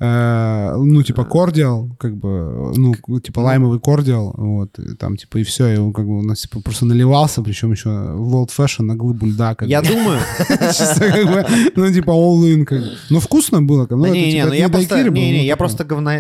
[0.02, 5.44] э, ну, типа, кордиал, как бы, ну, типа, лаймовый кордиал, вот, и там, типа, и
[5.44, 8.84] все, и он, как бы, у нас, типа, просто наливался, причем еще в Old Fashion
[8.84, 9.90] на глыбу льда, как Я бы.
[9.90, 10.20] думаю...
[10.50, 11.46] Чисто, как бы,
[11.76, 12.92] ну, типа, all in, как бы.
[13.10, 15.32] Но вкусно было, как бы, Да ну, это, не, не, типа, ну я просто, не,
[15.32, 15.56] не, ну, я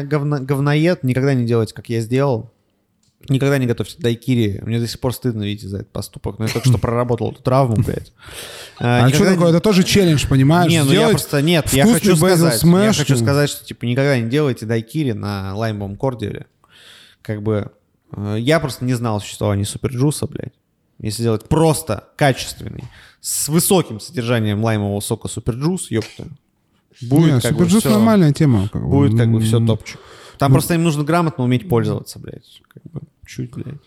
[0.03, 2.51] говноед, никогда не делать, как я сделал.
[3.29, 4.61] Никогда не готовьте дайкири.
[4.65, 6.39] Мне до сих пор стыдно, видите, за этот поступок.
[6.39, 8.11] Но я только что проработал эту травму, блядь.
[8.79, 9.47] А что никогда такое?
[9.51, 10.71] не- Это тоже челлендж, понимаешь?
[10.71, 11.41] Не, ну я просто...
[11.41, 12.61] Нет, я хочу сказать...
[12.63, 13.19] Я хочу ну.
[13.19, 16.47] сказать, что, типа, никогда не делайте дайкири на лаймовом кордиале.
[17.21, 17.71] Как бы...
[18.15, 20.53] э, Я просто не знал о существовании суперджуса, блядь.
[20.99, 22.83] Если делать просто качественный,
[23.21, 26.27] с высоким содержанием лаймового сока суперджус, ёпта.
[27.01, 28.69] Будет как бы всё- нормальная тема.
[28.71, 28.87] как.
[28.87, 29.99] Будет как бы все топчик.
[30.37, 32.61] Там просто им нужно грамотно уметь пользоваться, блядь.
[32.67, 33.01] Как бы
[33.35, 33.79] чуть, блядь.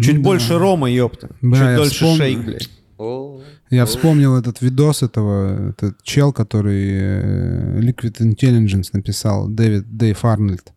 [0.00, 1.28] Чуть больше рома, ёпта.
[1.42, 2.16] Да, чуть дольше вспомнил.
[2.16, 2.70] шейк, блядь.
[3.70, 10.72] Я вспомнил этот видос этого, этот чел, который э, Liquid Intelligence написал, Дэвид, Дэйв Арнольд.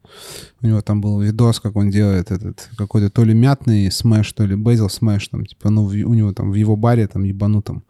[0.61, 4.45] У него там был видос, как он делает этот какой-то то ли мятный смэш, то
[4.45, 7.83] ли бейзил смэш, там, типа, ну, в- у него там в его баре, там, ебанутом.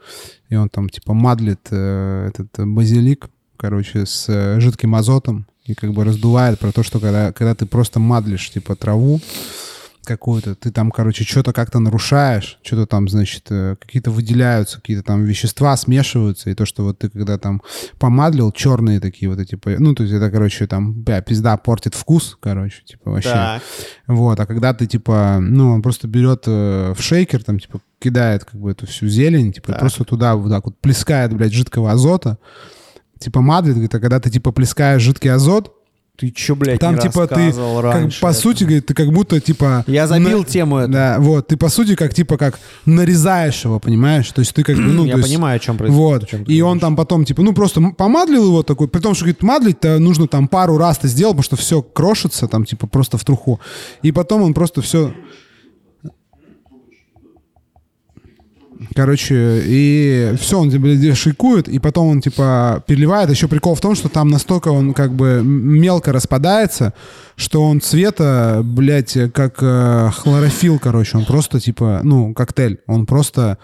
[0.49, 5.93] И он там, типа, мадлит э, этот базилик, короче, с э, жидким азотом и как
[5.93, 9.19] бы раздувает про то, что когда, когда ты просто мадлишь, типа, траву,
[10.07, 15.23] какую-то, ты там, короче, что-то как-то нарушаешь, что-то там, значит, э, какие-то выделяются, какие-то там
[15.23, 17.61] вещества смешиваются, и то, что вот ты когда там
[17.99, 22.37] помадлил, черные такие вот эти, ну, то есть это, короче, там, бля, пизда портит вкус,
[22.39, 23.29] короче, типа, вообще.
[23.29, 23.61] Так.
[24.07, 28.45] Вот, а когда ты, типа, ну, он просто берет э, в шейкер, там, типа, кидает,
[28.45, 29.79] как бы, эту всю зелень, типа, Так.
[29.79, 32.37] просто туда вот так вот плескает, блядь, жидкого азота,
[33.19, 35.73] типа, мадлит, говорит, а когда ты, типа, плескаешь жидкий азот,
[36.17, 38.33] Ты чё, блядь, там, не типа, ты, как, по это?
[38.33, 39.83] сути, говорит, ты как будто, типа...
[39.85, 40.91] Я забил на- тему эту.
[40.91, 44.27] Да, вот, ты, по сути, как, типа, как нарезаешь его, понимаешь?
[44.31, 46.31] То есть ты как бы, ну, Я есть- понимаю, о чем происходит.
[46.33, 49.25] Вот, ты и он там потом, типа, ну, просто помадлил его такой, при том, что,
[49.25, 53.19] говорит, мадлить-то нужно там пару раз ты сделал, потому что все крошится там, типа, просто
[53.19, 53.59] в труху.
[54.01, 55.13] И потом он просто все...
[58.93, 63.29] Короче, и все, он блядь, шейкует, и потом он, типа, переливает.
[63.29, 66.93] Еще прикол в том, что там настолько он, как бы, мелко распадается,
[67.35, 71.17] что он цвета, блядь, как э, хлорофилл, короче.
[71.17, 72.79] Он просто, типа, ну, коктейль.
[72.87, 73.57] Он просто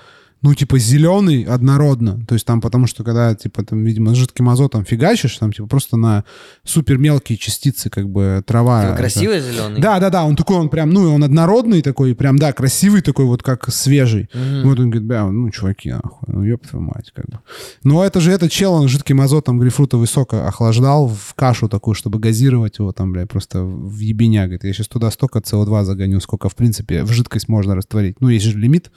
[0.44, 2.24] ну, типа, зеленый однородно.
[2.28, 5.68] То есть там, потому что когда, типа, там, видимо, с жидким азотом фигачишь, там, типа,
[5.68, 6.26] просто на
[6.66, 8.84] супер мелкие частицы, как бы, трава.
[8.84, 9.82] Типа красивый зеленый?
[9.82, 13.26] Да, да, да, он такой, он прям, ну, он однородный такой, прям, да, красивый такой,
[13.26, 14.30] вот как свежий.
[14.34, 14.70] Мгм.
[14.70, 17.40] Вот он говорит, бля, ну, чуваки, нахуй, ну, ёб твою мать, как бы.
[17.84, 22.20] Но это же этот чел, он жидким азотом грейпфрутовый сок охлаждал в кашу такую, чтобы
[22.20, 24.44] газировать его там, бля, просто в ебеня.
[24.44, 28.20] Говорит, я сейчас туда столько СО2 загоню, сколько, в принципе, в жидкость можно растворить.
[28.20, 28.92] Ну, есть же лимит.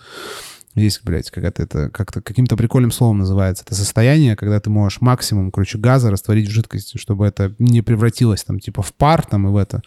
[0.76, 3.64] Есть, блядь, какая-то это как-то каким-то прикольным словом называется.
[3.64, 8.44] Это состояние, когда ты можешь максимум, короче, газа растворить в жидкости, чтобы это не превратилось
[8.44, 9.82] там типа в пар там и в это.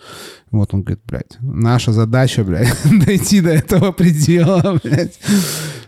[0.49, 2.75] Вот он говорит, блядь, наша задача, блядь,
[3.05, 5.19] дойти до этого предела, блядь.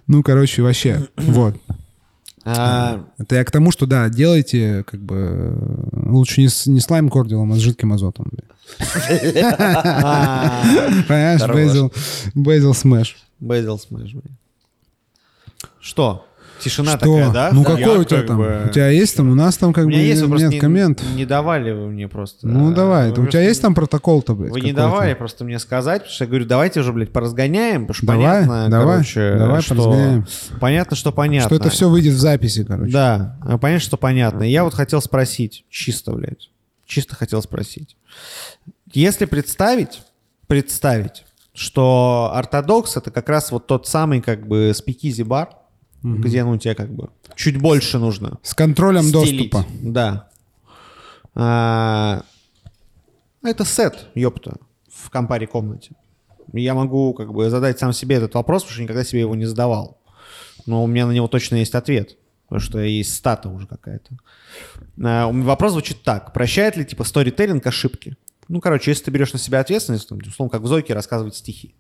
[0.05, 1.57] Ну, короче, вообще, вот.
[2.43, 7.09] А, Это я к тому, что, да, делайте, как бы, лучше не с, не слайм
[7.09, 8.31] кордилом, а с жидким азотом.
[8.79, 10.63] а,
[11.07, 11.91] Понимаешь,
[12.35, 13.17] Бейзил смэш.
[13.41, 14.37] Basil Smash, блин.
[15.81, 16.25] Что?
[16.59, 16.99] Тишина Что?
[16.99, 17.49] такая, да?
[17.51, 17.69] Ну, Да.
[17.71, 18.37] какой Я у тебя как там?
[18.37, 19.31] бы- У тебя есть там?
[19.31, 21.01] У нас там как У бы есть, нет не, коммент.
[21.15, 22.47] не давали вы мне просто.
[22.47, 23.11] Ну, а, давай.
[23.11, 24.51] вы У тебя есть там протокол-то, блядь?
[24.51, 27.95] Вы не давали просто мне сказать, потому что я говорю, давайте уже, блядь, поразгоняем, потому
[27.95, 29.73] что Давай, понятно, давай, короче, давай что...
[29.75, 30.27] поразгоняем.
[30.59, 31.47] Понятно, что понятно.
[31.49, 32.91] Что это все выйдет в записи, короче.
[32.91, 34.43] Да, а, понятно, что понятно.
[34.43, 36.51] Я вот хотел спросить, чисто, блядь,
[36.85, 37.97] чисто хотел спросить.
[38.93, 40.03] Если представить,
[40.45, 41.23] представить,
[41.55, 45.49] что ортодокс это как раз вот тот самый как бы спикизи бар,
[46.03, 48.39] где ну тебе как бы чуть больше нужно.
[48.43, 49.51] С контролем стелить.
[49.51, 49.65] доступа.
[49.81, 50.29] Да.
[51.35, 52.23] А,
[53.43, 54.57] это сет, ёпта,
[54.91, 55.95] в компаре комнате.
[56.53, 59.45] Я могу как бы задать сам себе этот вопрос, потому что никогда себе его не
[59.45, 59.99] задавал.
[60.65, 62.17] Но у меня на него точно есть ответ,
[62.47, 64.17] потому что есть стата уже какая-то.
[65.03, 66.33] А, вопрос звучит так.
[66.33, 68.17] Прощает ли типа сторителлинг ошибки?
[68.47, 71.73] Ну, короче, если ты берешь на себя ответственность, там, условно, как в Зойке рассказывать стихи.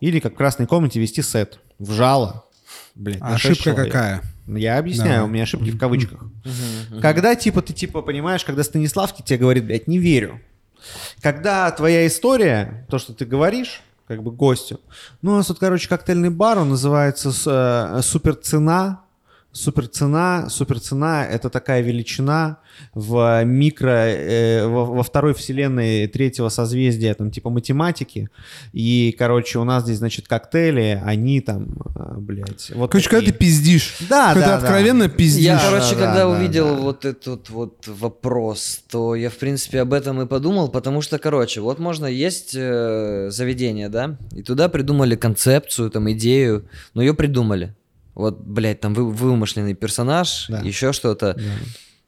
[0.00, 1.60] Или как в красной комнате вести сет.
[1.78, 2.44] В жало.
[2.96, 3.92] Блядь, А ошибка человек.
[3.92, 4.22] какая?
[4.46, 5.24] Я объясняю, Давай.
[5.24, 6.20] у меня ошибки в кавычках.
[7.00, 10.40] Когда, типа, ты, типа, понимаешь, когда Станиславский тебе говорит, блядь, не верю.
[11.20, 14.80] Когда твоя история, то, что ты говоришь, как бы гостю,
[15.20, 18.02] ну, у нас тут, короче, коктейльный бар, он называется э,
[19.56, 20.48] «Суперцена».
[20.50, 22.58] Суперцена, это такая величина
[22.94, 28.28] в микро, э, во, во второй вселенной третьего созвездия, там, типа математики.
[28.72, 33.32] И, короче, у нас здесь, значит, коктейли, они там, э, блядь, вот Короче, когда такие.
[33.32, 33.96] ты пиздишь.
[34.10, 34.68] Да, когда да, ты да.
[34.68, 35.44] откровенно пиздишь.
[35.44, 36.82] Я, Да, короче, да, когда да, увидел да.
[36.82, 41.60] вот этот вот вопрос, то я, в принципе, об этом и подумал, потому что, короче,
[41.60, 47.74] вот можно, есть э, заведение, да, и туда придумали концепцию, там, идею, но ее придумали.
[48.16, 50.60] Вот, блядь, там вы- вымышленный персонаж, Да.
[50.62, 51.34] еще что-то.
[51.34, 51.42] Да.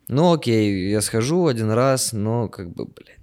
[0.08, 3.17] Ну, окей, я схожу один раз, но как бы, блядь.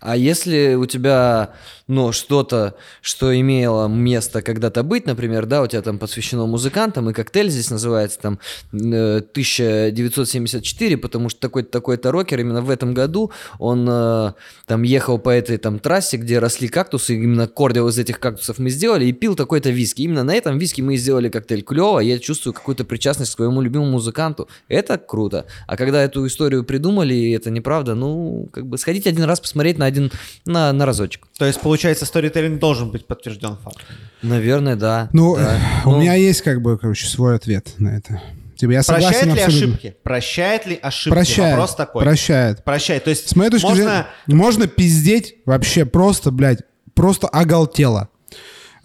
[0.00, 1.54] А если у тебя,
[1.86, 7.12] ну, что-то, что имело место когда-то быть, например, да, у тебя там посвящено музыкантам, и
[7.12, 8.38] коктейль здесь называется там
[8.72, 14.32] э, 1974, потому что такой-то такой-то рокер именно в этом году, он э,
[14.66, 18.58] там ехал по этой там трассе, где росли кактусы, и именно кордил из этих кактусов
[18.58, 20.02] мы сделали, и пил такой-то виски.
[20.02, 21.62] Именно на этом виски мы и сделали коктейль.
[21.62, 24.48] Клево, я чувствую какую-то причастность к своему любимому музыканту.
[24.68, 25.46] Это круто.
[25.66, 29.78] А когда эту историю придумали, и это неправда, ну, как бы сходить один раз посмотреть
[29.78, 30.12] на один,
[30.46, 31.26] на, на разочек.
[31.38, 33.84] То есть, получается, сторителлинг должен быть подтвержден фактом.
[34.22, 35.08] Наверное, да.
[35.12, 35.58] Ну, да.
[35.84, 38.22] у Ну, меня есть, как бы, короче, свой ответ на это.
[38.56, 39.68] Типа, я согласен Прощает ли абсолютно.
[39.76, 39.96] ошибки?
[40.02, 41.14] Прощает ли ошибки?
[41.14, 41.50] Прощает.
[41.52, 42.02] Вопрос такой.
[42.02, 42.64] Прощает.
[42.64, 43.04] Прощает.
[43.04, 43.84] То есть С моей точки можно...
[43.84, 46.60] зрения, можно пиздеть вообще просто, блядь,
[46.94, 48.08] просто оголтело.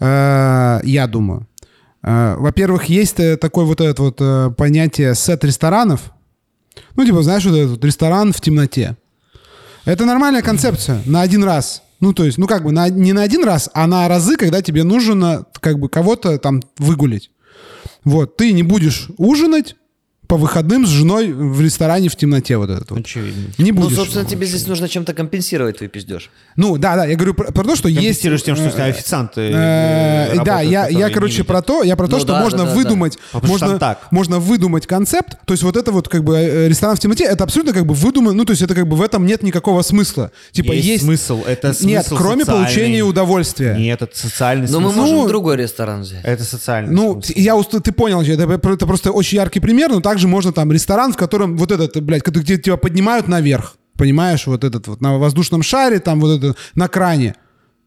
[0.00, 1.48] Э, Я думаю.
[2.02, 6.12] Э, Во-первых, есть э, такое вот это вот э, понятие сет ресторанов.
[6.96, 8.96] Ну, типа, знаешь, вот этот ресторан в темноте.
[9.84, 11.82] Это нормальная концепция на один раз.
[12.00, 14.62] Ну, то есть, ну, как бы на, не на один раз, а на разы, когда
[14.62, 17.30] тебе нужно как бы кого-то там выгулить.
[18.02, 19.76] Вот, ты не будешь ужинать
[20.34, 22.98] по выходным с женой в ресторане в темноте вот этот вот.
[23.00, 23.44] Очевидно.
[23.58, 23.96] Не Ну, будешь.
[23.96, 26.28] собственно, тебе здесь нужно чем-то компенсировать твой пиздеж.
[26.56, 28.20] Ну, да, да, я говорю про, про то, что есть...
[28.22, 31.94] Тем, что у тебя э, официанты э, э, Да, я, я, короче, про то, я
[31.94, 35.76] про то, Ну что да, можно выдумать, что можно, можно выдумать концепт, то есть вот
[35.76, 38.62] это вот как бы ресторан в темноте, это абсолютно как бы выдумано, ну то есть
[38.62, 40.32] это как бы в этом нет никакого смысла.
[40.50, 41.42] Типа Есть, есть, смысл.
[41.46, 43.76] Это смысл нет, кроме получения удовольствия.
[43.78, 45.00] Нет, это социальный Но мы смысл.
[45.00, 46.24] можем Ну, другой ресторан взять.
[46.24, 47.32] Это социальный Ну, смысл.
[47.36, 48.42] я уст- ты понял, это,
[48.72, 52.22] это просто очень яркий пример, но также можно там ресторан, в котором вот этот, блядь,
[52.24, 56.88] где тебя поднимают наверх, понимаешь, вот этот вот на воздушном шаре, там вот это, на
[56.88, 57.34] кране.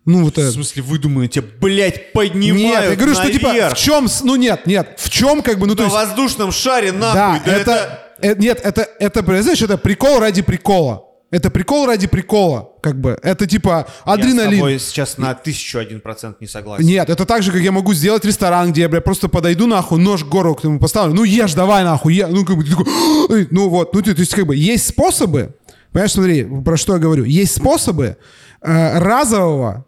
[0.06, 0.52] Ну, вот В это.
[0.52, 4.66] смысле, вы думаете, блядь, поднимают Нет, я говорю, что типа наверх в чем, ну нет,
[4.66, 8.00] нет, в чем как бы, ну то на есть, воздушном шаре, да, нахуй, да, это,
[8.22, 11.07] э, нет, это, это, знаешь, это прикол ради прикола.
[11.30, 13.20] Это прикол ради прикола, как бы.
[13.22, 14.60] Это типа Я с адреналин.
[14.60, 16.86] тобой сейчас на тысячу один процент не согласен.
[16.86, 20.00] Нет, это так же, как я могу сделать ресторан, где я, бля, просто подойду, нахуй,
[20.00, 21.14] нож в гору к нему поставлю.
[21.14, 22.28] Ну, ешь, давай, нахуй, е.
[22.28, 22.86] Ну, как бы, ты такой,
[23.30, 25.54] «Ой», ну, вот, ну, то есть, как бы, есть способы,
[25.92, 28.16] понимаешь, смотри, про что я говорю, есть способы
[28.62, 29.86] э, разового,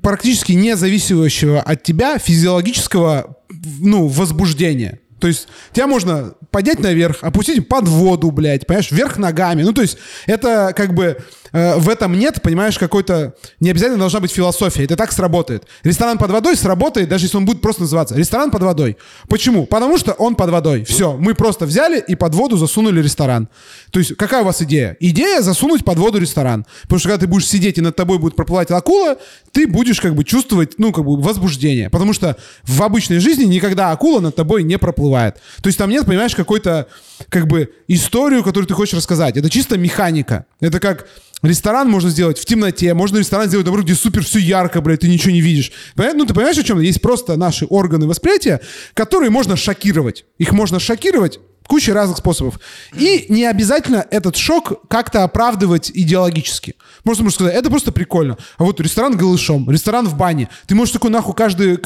[0.00, 3.36] практически не зависящего от тебя физиологического,
[3.78, 5.00] ну, возбуждения.
[5.22, 9.62] То есть тебя можно поднять наверх, опустить под воду, блядь, понимаешь, вверх ногами.
[9.62, 9.96] Ну, то есть
[10.26, 11.16] это как бы
[11.52, 13.34] э, в этом нет, понимаешь, какой-то...
[13.60, 14.84] Не обязательно должна быть философия.
[14.84, 15.64] Это так сработает.
[15.82, 18.96] Ресторан под водой сработает, даже если он будет просто называться ресторан под водой.
[19.28, 19.66] Почему?
[19.66, 20.84] Потому что он под водой.
[20.84, 23.48] Все, мы просто взяли и под воду засунули ресторан.
[23.90, 24.96] То есть какая у вас идея?
[25.00, 26.66] Идея засунуть под воду ресторан.
[26.82, 29.16] Потому что когда ты будешь сидеть и над тобой будет проплывать акула,
[29.52, 31.90] ты будешь как бы чувствовать, ну, как бы возбуждение.
[31.90, 35.36] Потому что в обычной жизни никогда акула над тобой не проплывает.
[35.62, 36.86] То есть там нет, понимаешь, какой-то
[37.28, 39.36] как бы историю, которую ты хочешь рассказать.
[39.36, 40.46] Это чисто механика.
[40.60, 41.06] Это как
[41.42, 45.08] ресторан можно сделать в темноте, можно ресторан сделать, наоборот, где супер все ярко, блядь, ты
[45.08, 45.72] ничего не видишь.
[45.94, 46.20] Понятно?
[46.20, 46.80] Ну, ты понимаешь, о чем?
[46.80, 48.60] Есть просто наши органы восприятия,
[48.94, 50.24] которые можно шокировать.
[50.38, 52.60] Их можно шокировать куча разных способов.
[52.98, 56.74] И не обязательно этот шок как-то оправдывать идеологически.
[57.04, 58.36] Можно, можно сказать, это просто прикольно.
[58.58, 60.48] А вот ресторан голышом, ресторан в бане.
[60.66, 61.78] Ты можешь такой нахуй каждый,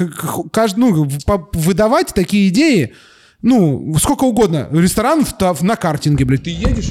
[0.50, 1.08] каждый ну,
[1.52, 2.94] выдавать такие идеи,
[3.42, 4.68] ну, сколько угодно.
[4.72, 6.42] Ресторан в, в- на картинге, блядь.
[6.44, 6.88] Ты едешь,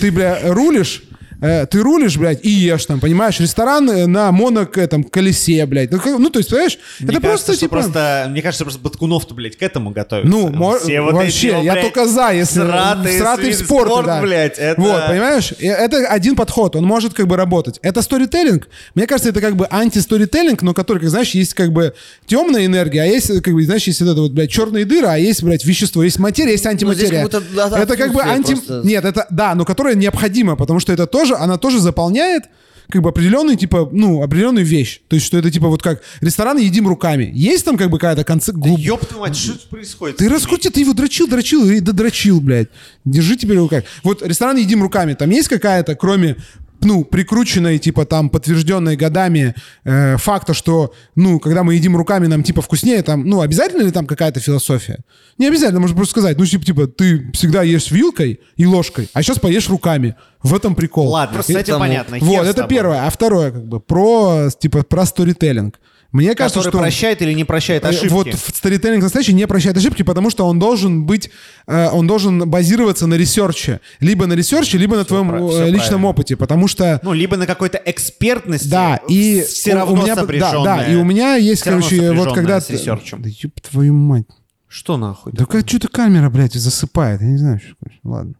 [0.00, 1.02] ты, бля, рулишь,
[1.44, 3.38] э, ты рулишь, блядь, и ешь там, понимаешь?
[3.40, 5.90] Ресторан э, на моно этом колесе, блядь.
[5.90, 7.76] Ну, как- ну, то есть, понимаешь, Мне это кажется, просто, типа...
[7.76, 10.30] просто, мне кажется, просто Баткунов-то, блядь, к этому готовится.
[10.30, 13.88] Ну, Все вот вообще, эти, я блядь, только за, если сраты, сраты в свин- спорт,
[13.90, 14.20] спорт, да.
[14.22, 15.52] блядь, это- Вот, понимаешь?
[15.60, 17.78] Это один подход, он может как бы работать.
[17.82, 18.68] Это сторителлинг.
[18.94, 21.94] Мне кажется, это как бы антисторителлинг, но который, как знаешь, есть как бы
[22.26, 25.16] темная энергия, а есть как бы, знаешь, есть вот это вот, блядь, черные дыры, а
[25.18, 27.22] есть, блядь, вещество, есть материя, есть антиматерия.
[27.22, 28.52] Ну, здесь как будто, да, это как бы анти...
[28.54, 28.82] просто.
[28.84, 32.44] Нет, это, да, но которая необходима, потому что это тоже, она тоже заполняет
[32.88, 35.00] как бы определенный, типа, ну, определенную вещь.
[35.08, 37.30] То есть, что это, типа, вот как ресторан едим руками.
[37.34, 38.62] Есть там, как бы, какая-то концепция...
[38.62, 40.18] Да ёб твою мать, что происходит?
[40.18, 42.68] Ты раскрути, ты его дрочил, дрочил и додрочил, блядь.
[43.04, 43.84] Держи теперь в руках.
[44.02, 46.36] Вот ресторан «Едим руками», там есть какая-то, кроме
[46.84, 49.54] ну, прикрученной, типа, там, подтвержденной годами
[49.84, 53.90] э, факта, что, ну, когда мы едим руками, нам, типа, вкуснее, там, ну, обязательно ли
[53.90, 55.00] там какая-то философия?
[55.38, 59.22] Не обязательно, можно просто сказать, ну, типа, типа, ты всегда ешь вилкой и ложкой, а
[59.22, 60.14] сейчас поешь руками.
[60.42, 61.08] В этом прикол.
[61.08, 62.18] Ладно, с И- этим тому- понятно.
[62.20, 63.06] Вот, с это первое.
[63.06, 65.80] А второе, как бы, про, типа, про сторителлинг.
[66.14, 66.78] Мне кажется, Который что...
[66.78, 68.06] прощает или не прощает Э, ошибки.
[68.12, 71.28] Вот в сторителлинг настоящий не прощает ошибки, потому что он должен быть,
[71.66, 73.80] э, он должен базироваться на ресерче.
[73.98, 76.06] Либо на ресерче, либо на твоем пра- э, личном правильно.
[76.08, 76.36] опыте.
[76.36, 77.00] Потому что...
[77.02, 78.68] Ну, либо на какой-то экспертности.
[78.68, 82.12] Да, и все у- равно у меня, да, да, и у меня есть, равно короче,
[82.12, 82.60] вот когда...
[82.60, 83.20] с ресерчем.
[83.20, 84.26] Да ёб твою мать.
[84.74, 85.32] Что нахуй?
[85.32, 87.20] Да как что-то камера, блядь, засыпает.
[87.20, 87.76] Я не знаю, что.
[88.02, 88.34] Ладно.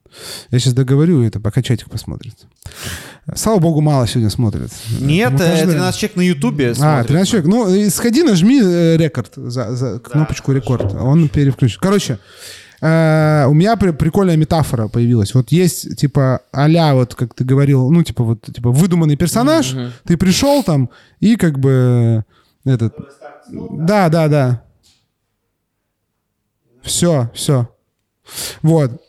[0.51, 2.35] Я сейчас договорю это, пока чатик посмотрит.
[3.37, 4.73] Слава богу, мало сегодня смотрят.
[5.01, 7.07] Нет, Ну, э, каждый- 13 человек на Ютубе А, смотрят.
[7.07, 7.49] 13 человек.
[7.49, 10.93] Ну, и сходи, нажми э, рекорд, за, за кнопочку рекорд.
[10.95, 11.79] Он переключит.
[11.79, 12.19] Короче,
[12.81, 15.35] э, у меня при- прикольная метафора появилась.
[15.35, 19.73] Вот есть, типа, а вот, как ты говорил, ну, типа, вот, типа, выдуманный персонаж,
[20.05, 20.91] ты пришел там,
[21.21, 22.25] и как бы
[22.65, 22.93] этот...
[23.53, 24.64] Да, да, да.
[26.85, 27.69] Все, все.
[28.63, 29.03] Вот.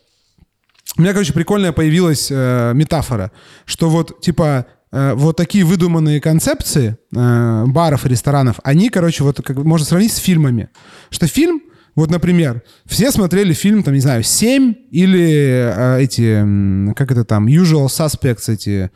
[0.97, 3.31] У меня, короче, прикольная появилась э, метафора,
[3.65, 9.41] что вот, типа, э, вот такие выдуманные концепции э, баров и ресторанов, они, короче, вот
[9.43, 10.69] как можно сравнить с фильмами.
[11.09, 11.61] Что фильм,
[11.95, 17.47] вот, например, все смотрели фильм, там, не знаю, «Семь» или э, эти, как это там,
[17.47, 18.89] «Usual Suspects», эти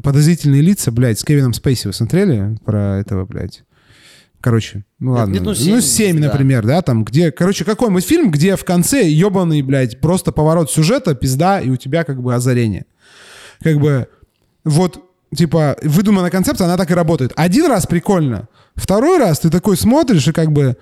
[0.00, 3.64] подозрительные лица, блядь, с Кевином Спейси вы смотрели про этого, блядь?
[4.40, 5.32] Короче, ну ладно.
[5.34, 6.28] нет, ну, ну, «Семь», 7, да.
[6.28, 11.14] например, да, там, где, короче, какой-нибудь фильм, где в конце ебаный, блядь, просто поворот сюжета,
[11.14, 12.86] пизда, и у тебя как бы озарение.
[13.62, 14.08] Как бы,
[14.64, 15.04] вот,
[15.34, 17.32] типа, выдуманная концепция, она так и работает.
[17.36, 20.78] Один раз прикольно, второй раз ты такой смотришь и как бы,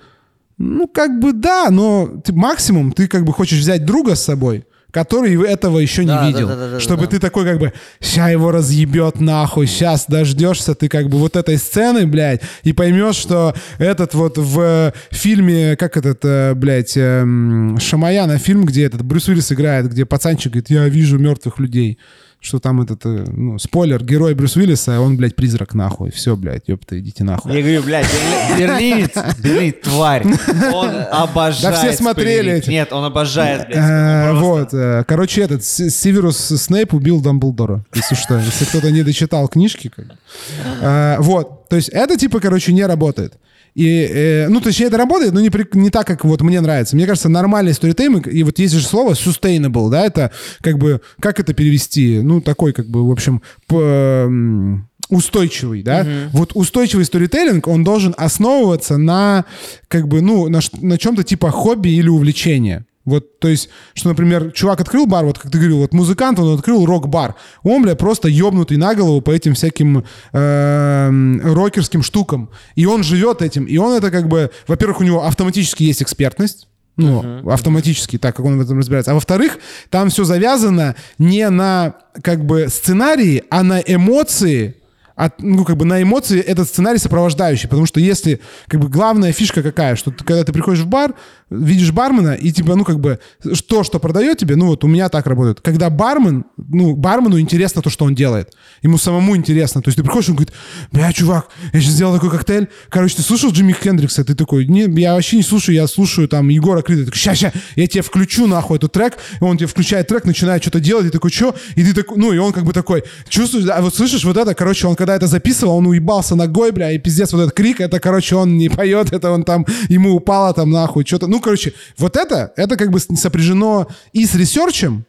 [0.57, 4.65] ну, как бы да, но ты, максимум ты как бы хочешь взять друга с собой,
[4.91, 6.47] который этого еще не Да, да, видел.
[6.47, 7.11] да, да, да, чтобы да.
[7.11, 11.57] ты такой как бы, ща его разъебет нахуй, сейчас дождешься ты как бы вот этой
[11.57, 18.37] сцены, блядь, и поймешь, что этот вот в фильме, как этот, э, блядь, эм, Шамаяна
[18.37, 21.99] фильм, где этот Брюс Уиллис играет, где пацанчик говорит, я вижу мертвых людей.
[22.41, 26.09] Что там этот, э, ну, спойлер, герой Брюс Уиллиса, он, блядь, призрак нахуй.
[26.09, 27.53] Все, блядь, ёпта, идите нахуй.
[27.53, 30.25] Я говорю, блядь, Берли- берлинец, берлинец, тварь.
[30.73, 31.75] Он обожает.
[31.75, 32.69] Да все смотрели эти.
[32.69, 33.77] Нет, он обожает, блядь.
[33.77, 39.47] Э, Вот, э, короче, этот Северус Снейп убил Дамблдора, если что, если кто-то не дочитал
[39.49, 39.91] книжки.
[39.93, 43.33] как Вот, То есть это типа, короче, не работает.
[43.79, 46.95] И, э, ну, точнее, это работает, но не, при- не так, как вот мне нравится.
[46.97, 50.31] Мне кажется, нормальный сторитейминг, и вот есть же слово sustainable, да, это
[50.61, 52.19] как бы, как это перевести?
[52.21, 56.03] Ну, такой, как бы, в общем, п- м, устойчивый, да?
[56.33, 59.45] Вот устойчивый сторителлинг, он должен основываться на,
[59.87, 62.85] как бы, ну, на, на чем-то типа хобби или увлечения.
[63.09, 66.55] Вот, то есть, что, например, чувак открыл бар, вот как ты говорил, вот музыкант, он
[66.55, 67.35] открыл рок-бар.
[67.63, 72.49] Он, бля, просто ёбнутый на голову по этим всяким эм, рокерским штукам.
[72.75, 73.65] И он живет этим.
[73.65, 76.67] И он это как бы, во-первых, у него автоматически есть экспертность,
[76.99, 79.11] ну, автоматически, так как он в этом разбирается.
[79.11, 79.57] А во-вторых,
[79.89, 84.75] там все завязано не на как бы сценарии, а на эмоции,
[85.15, 87.69] от, ну, как бы на эмоции этот сценарий сопровождающий.
[87.69, 91.13] Потому что если, как бы, главная фишка какая, что ты, когда ты приходишь в бар,
[91.49, 93.19] видишь бармена, и типа, ну, как бы,
[93.67, 95.61] то, что продает тебе, ну, вот у меня так работает.
[95.61, 98.53] Когда бармен, ну, бармену интересно то, что он делает.
[98.81, 99.81] Ему самому интересно.
[99.81, 100.53] То есть ты приходишь, он говорит,
[100.91, 102.69] бля, чувак, я сейчас сделал такой коктейль.
[102.89, 104.23] Короче, ты слушал Джимми Хендрикса?
[104.23, 107.05] Ты такой, не, я вообще не слушаю, я слушаю там Егора Крида.
[107.05, 109.17] Такой, ща, ща, я тебе включу нахуй этот трек.
[109.39, 111.55] И он тебе включает трек, начинает что-то делать, и такой, что?
[111.75, 114.53] И ты такой, ну, и он как бы такой, чувствуешь, а вот слышишь вот это,
[114.53, 117.99] короче, он когда это записывал, он уебался ногой, бля, и пиздец, вот этот крик, это,
[117.99, 121.27] короче, он не поет, это он там, ему упало там нахуй, что-то.
[121.27, 125.05] Ну, короче, вот это, это как бы сопряжено и с ресерчем,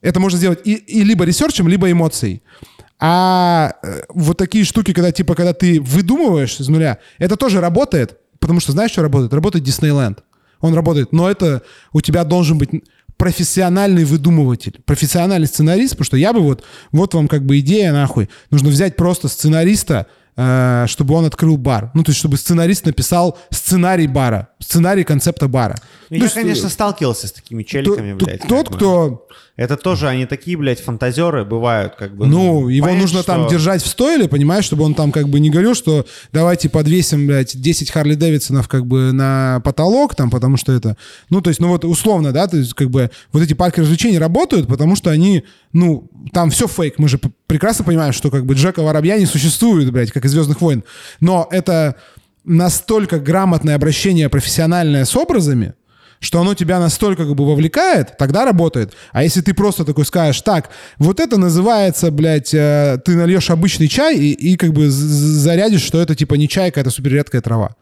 [0.00, 2.42] это можно сделать и, и либо ресерчем, либо эмоцией.
[3.00, 8.18] А э, вот такие штуки, когда типа, когда ты выдумываешь с нуля, это тоже работает,
[8.40, 9.32] потому что знаешь, что работает?
[9.32, 10.24] Работает Диснейленд.
[10.60, 12.70] Он работает, но это у тебя должен быть
[13.16, 18.28] профессиональный выдумыватель, профессиональный сценарист, потому что я бы вот, вот вам как бы идея нахуй,
[18.50, 20.06] нужно взять просто сценариста,
[20.36, 21.90] э, чтобы он открыл бар.
[21.94, 25.76] Ну, то есть, чтобы сценарист написал сценарий бара, сценарий концепта бара.
[26.10, 28.42] Ну, я, есть, конечно, сталкивался с такими челиками, то- блядь.
[28.42, 29.26] тот, кто
[29.56, 32.26] Это тоже, они такие, блядь, фантазеры бывают, как бы.
[32.26, 35.40] Ну, его понять, нужно там что- держать в стойле, понимаешь, чтобы он там как бы
[35.40, 40.56] не говорил, что давайте подвесим, блядь, 10 Харли Дэвидсонов как бы на потолок там, потому
[40.56, 40.96] что это...
[41.28, 44.18] Ну, то есть, ну вот условно, да, то есть как бы вот эти парки развлечений
[44.18, 46.94] работают, потому что они, ну, там все фейк.
[46.98, 50.60] Мы же прекрасно понимаем, что как бы Джека Воробья не существует, блядь, как из «Звездных
[50.60, 50.84] войн».
[51.20, 51.96] Но это
[52.48, 55.74] настолько грамотное обращение профессиональное с образами,
[56.20, 58.94] что оно тебя настолько как бы вовлекает, тогда работает.
[59.12, 63.88] А если ты просто такой скажешь, так, вот это называется, блядь, э, ты нальешь обычный
[63.88, 67.76] чай и, и как бы зарядишь, что это типа не чайка, это супер редкая трава.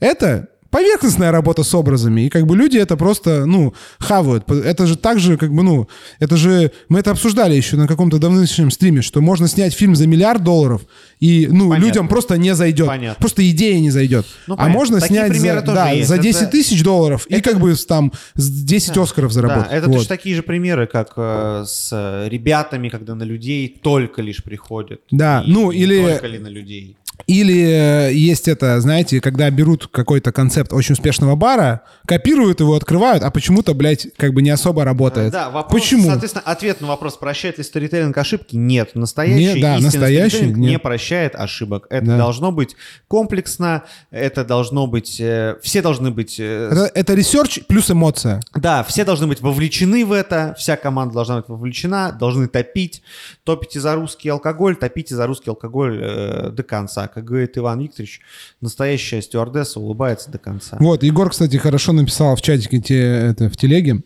[0.00, 4.50] Это поверхностная работа с образами, и как бы люди это просто, ну, хавают.
[4.50, 5.88] Это же так же, как бы, ну,
[6.18, 10.08] это же, мы это обсуждали еще на каком-то давнишнем стриме, что можно снять фильм за
[10.08, 10.82] миллиард долларов,
[11.20, 11.86] и, ну, Понятно.
[11.86, 12.88] людям просто не зайдет.
[12.88, 13.20] Понятно.
[13.20, 14.26] Просто идея не зайдет.
[14.48, 14.74] Ну, а понятно.
[14.78, 16.08] можно Такие снять за, да, есть.
[16.08, 19.70] за Это- 10 тысяч долларов и как бы там с 10 Оскаров заработать.
[19.70, 19.94] Да, это Вот.
[19.98, 25.00] точно такие же примеры, как э, с э, ребятами, когда на людей только лишь приходят.
[25.12, 26.96] Да, И ну, или- Только ли на людей.
[27.26, 33.22] Или э, есть это, знаете, когда берут какой-то концепт очень успешного бара, копируют его, открывают,
[33.22, 35.32] а почему-то, блядь, как бы не особо работает.
[35.32, 36.08] Да, вопрос, Почему?
[36.08, 38.56] соответственно, ответ на вопрос, прощает ли сторителлинг ошибки?
[38.56, 38.94] Нет.
[38.94, 40.56] Настоящий Не, да, настоящий нет.
[40.56, 41.86] не прощает ошибок.
[41.88, 42.18] Это Да.
[42.18, 42.76] должно быть
[43.08, 45.20] комплексно, это должно быть...
[45.20, 46.36] э, все должны быть...
[46.40, 48.40] э, Это, это ресерч плюс эмоция.
[48.54, 53.02] Да, все должны быть вовлечены в это, вся команда должна быть вовлечена, должны топить.
[53.44, 57.03] Топите за русский алкоголь, топите за русский алкоголь э, до конца.
[57.08, 58.20] Как говорит Иван Викторович,
[58.60, 60.76] настоящая стюардесса улыбается до конца.
[60.80, 64.02] Вот, Егор, кстати, хорошо написал в чатике те, это, в телеге.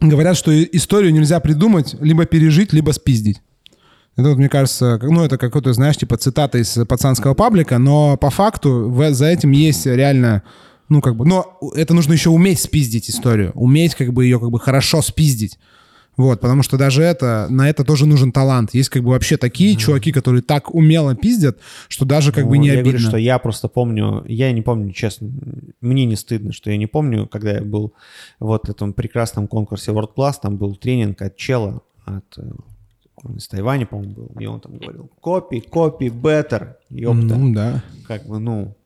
[0.00, 3.42] Говорят, что историю нельзя придумать, либо пережить, либо спиздить.
[4.16, 8.30] Это вот, мне кажется, ну, это какой-то, знаешь, типа цитата из пацанского паблика, но по
[8.30, 10.42] факту за этим есть реально,
[10.88, 14.50] ну, как бы, но это нужно еще уметь спиздить историю, уметь, как бы, ее, как
[14.50, 15.58] бы, хорошо спиздить.
[16.18, 18.74] Вот, потому что даже это, на это тоже нужен талант.
[18.74, 21.58] Есть, как бы, вообще такие чуваки, которые так умело пиздят,
[21.88, 22.90] что даже, как Ну, бы, не я обидно.
[22.90, 25.30] говорю, что я просто помню, я не помню, честно,
[25.80, 27.94] мне не стыдно, что я не помню, когда я был
[28.40, 32.50] вот в этом прекрасном конкурсе World Class, там был тренинг от чела, от э,
[33.24, 37.36] он из Тайваня, по-моему, был, и он там говорил, копи, копи, better, ёпта.
[37.36, 37.82] Ну, да.
[38.08, 38.76] Как бы, ну,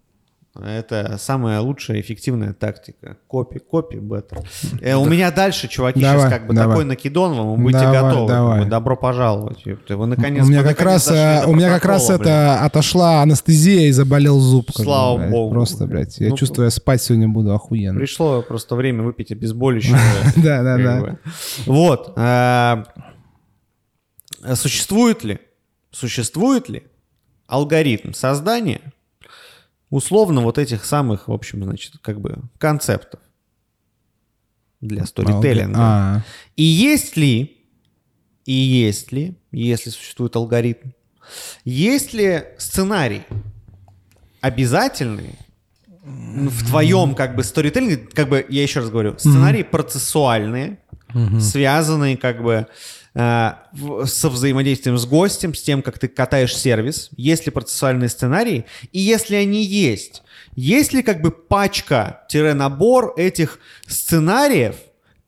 [0.55, 3.17] это самая лучшая эффективная тактика.
[3.27, 4.47] Копи, копи, better.
[4.83, 6.69] Э, у меня дальше, чуваки, Давай, сейчас как бы давай.
[6.77, 8.29] такой накидон вам, вы будете Давай, готовы.
[8.29, 8.61] как давай.
[8.65, 9.65] бы, добро пожаловать.
[9.65, 12.21] Вы наконец у меня как раз, э, у меня как раз блин.
[12.21, 14.67] это отошла анестезия и заболел зуб.
[14.67, 15.55] бы, Слава богу.
[15.55, 17.99] Просто, блядь, я Ну, чувствую, я спать сегодня буду охуенно.
[17.99, 19.97] Пришло просто время выпить обезболивающее.
[20.37, 21.17] Да, да, да.
[21.65, 22.13] Вот.
[22.17, 22.85] а,
[24.55, 25.39] Существует ли,
[25.93, 26.83] существует ли
[27.47, 28.92] алгоритм создания
[29.93, 33.21] условно вот этих самых, в общем, значит, как бы концептов
[34.81, 35.79] для сторителлинга?
[35.81, 36.25] А,
[36.57, 37.59] И есть ли,
[38.47, 40.89] и есть ли, если существует алгоритм,
[41.65, 43.23] есть ли сценарий
[44.41, 45.39] обязательный
[46.05, 50.79] в твоем как бы сторителлинге, как бы, я еще раз говорю, сценарии процессуальные,
[51.39, 52.67] связанные как бы
[53.15, 59.01] со взаимодействием с гостем, с тем, как ты катаешь сервис, есть ли процессуальные сценарии, и
[59.01, 60.23] если они есть,
[60.57, 64.77] есть ли как бы пачка-набор этих сценариев,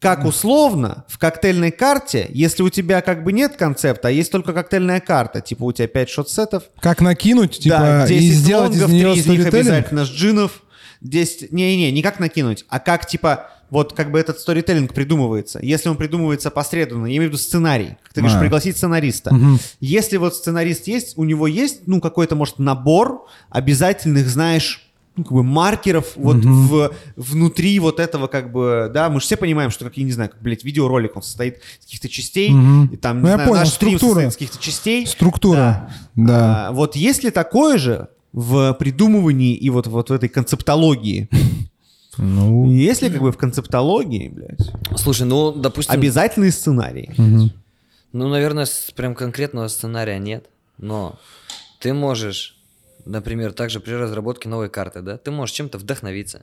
[0.01, 4.53] как условно в коктейльной карте, если у тебя как бы нет концепта, а есть только
[4.53, 8.91] коктейльная карта, типа у тебя 5 шот-сетов, Как накинуть, типа, да, 10 и сделать лонгов,
[8.91, 10.63] из нее 3 из них обязательно с джинов,
[11.05, 11.53] 10...
[11.53, 15.59] Не-не, не как накинуть, а как, типа, вот как бы этот сторителлинг придумывается.
[15.63, 18.41] Если он придумывается посредственно, я имею в виду сценарий, как ты говоришь, А.
[18.41, 19.35] пригласить сценариста.
[19.81, 24.81] Если вот сценарист есть, у него есть, ну, какой-то, может, набор обязательных, знаешь,
[25.17, 29.37] ну, как бы маркеров вот в, внутри вот этого как бы, да, мы же все
[29.37, 32.97] понимаем, что, как, я не знаю, как, блядь, видеоролик, он состоит из каких-то частей, и
[32.97, 34.23] там, Ну, не я знаю, понял, наш стрим структура.
[34.23, 35.07] состоит из каких-то частей.
[35.07, 36.69] Структура, да.
[36.69, 41.29] А, вот есть ли такое же в придумывании и вот, вот в этой концептологии?
[42.19, 47.13] Ну, Есть ли как бы в концептологии, блядь, Слушай, ну, допустим, обязательные сценарии?
[48.13, 50.49] ну, наверное, с- прям конкретного сценария нет,
[50.79, 51.19] но
[51.81, 52.57] ты можешь,
[53.05, 56.43] например, также при разработке новой карты, да, ты можешь чем-то вдохновиться.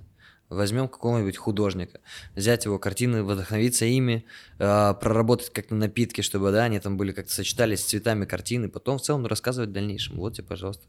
[0.49, 1.99] Возьмем какого-нибудь художника,
[2.35, 4.26] взять его картины, вдохновиться ими,
[4.59, 8.97] э, проработать как-то напитки, чтобы, да, они там были как-то сочетались с цветами картины, потом
[8.97, 10.18] в целом рассказывать в дальнейшем.
[10.18, 10.84] Вот тебе, пожалуйста.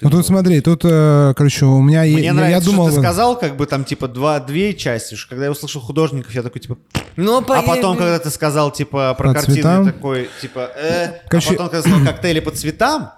[0.00, 2.02] Ну тут смотри, тут, э, короче, у меня...
[2.02, 2.86] Мне я, нравится, я думал...
[2.88, 5.14] что ты сказал, как бы там типа два, две части.
[5.14, 6.78] что Когда я услышал художников, я такой типа...
[7.16, 9.84] Ну, А потом, когда ты сказал типа про По картины, цветам?
[9.86, 10.70] такой типа...
[10.76, 13.12] Э, Короче- А потом, когда сказал коктейли по цветам,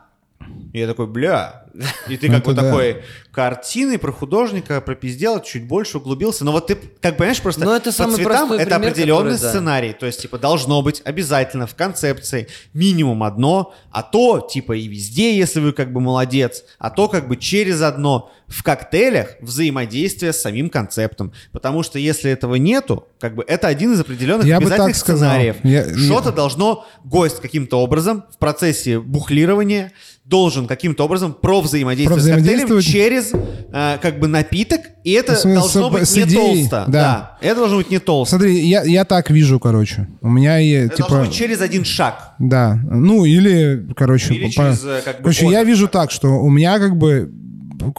[0.81, 1.67] я такой, бля.
[2.09, 2.63] И ты как Это бы да.
[2.63, 6.45] такой картины про художника, про пиздела, чуть больше углубился.
[6.45, 9.41] Но вот ты, как понимаешь, просто Ну, это по самый цветам это пример, определенный который,
[9.41, 9.49] да.
[9.51, 9.93] сценарий.
[9.93, 15.37] То есть, типа, должно быть обязательно в концепции минимум одно, а то, типа, и везде,
[15.37, 20.43] если вы как бы молодец, а то как бы через одно в коктейлях взаимодействие с
[20.43, 21.33] самим концептом.
[21.53, 25.57] Потому что если этого нету, как бы это один из определенных Я бы обязательных сценариев.
[25.99, 29.93] Что-то должно гость каким-то образом в процессе бухлирования
[30.25, 35.89] должен каким-то образом провзаимодействовать, с коктейлем через э, как бы напиток, и это смысле, должно
[35.89, 36.85] с- быть с не идеей, толсто.
[36.87, 36.93] да.
[37.03, 37.39] Да.
[37.41, 38.37] это должно быть не толсто.
[38.37, 40.09] Смотри, я, я так вижу, короче.
[40.21, 41.27] У меня и, это должно типа...
[41.27, 42.35] быть через один шаг.
[42.39, 44.33] Да, ну или, короче...
[44.35, 47.31] Или по- через, э, как бы, короче, я вижу так, что у меня как бы...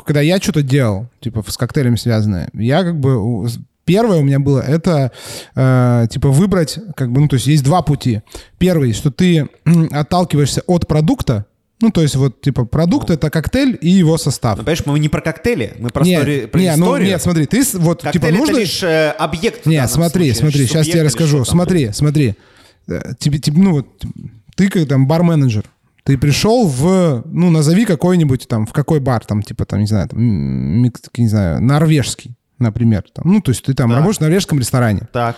[0.05, 3.47] Когда я что-то делал, типа с коктейлями связанное, я как бы...
[3.49, 5.11] с- Первое у меня было, это
[5.55, 8.21] э, типа выбрать, как бы, ну, то есть есть два пути.
[8.57, 9.49] Первый, что ты
[9.91, 11.45] отталкиваешься от продукта,
[11.81, 14.57] ну, то есть вот, типа, продукт— это коктейль и его состав.
[14.57, 17.07] Ну, понимаешь, мы не про коктейли, мы про, Не, стори- про не, ну, историю.
[17.09, 18.57] нет, смотри, ты вот, Коктейль типа, это нужно...
[18.57, 19.63] лишь э, объект.
[19.63, 21.37] в Не, данном смотри, случае, смотри, сейчас или расскажу.
[21.43, 21.55] что там.
[21.55, 22.35] Смотри, смотри.
[22.87, 23.87] Э, Тебе, тебе, ну вот,
[24.55, 25.65] ты как там бар-менеджер,
[26.05, 30.07] ты пришел в, ну, назови какой-нибудь там, в какой бар, там, типа, там, не знаю,
[30.09, 33.03] там, не знаю, норвежский, например.
[33.13, 33.97] Там, ну, то есть ты там Так.
[33.97, 35.07] работаешь в норвежском ресторане.
[35.11, 35.35] Так.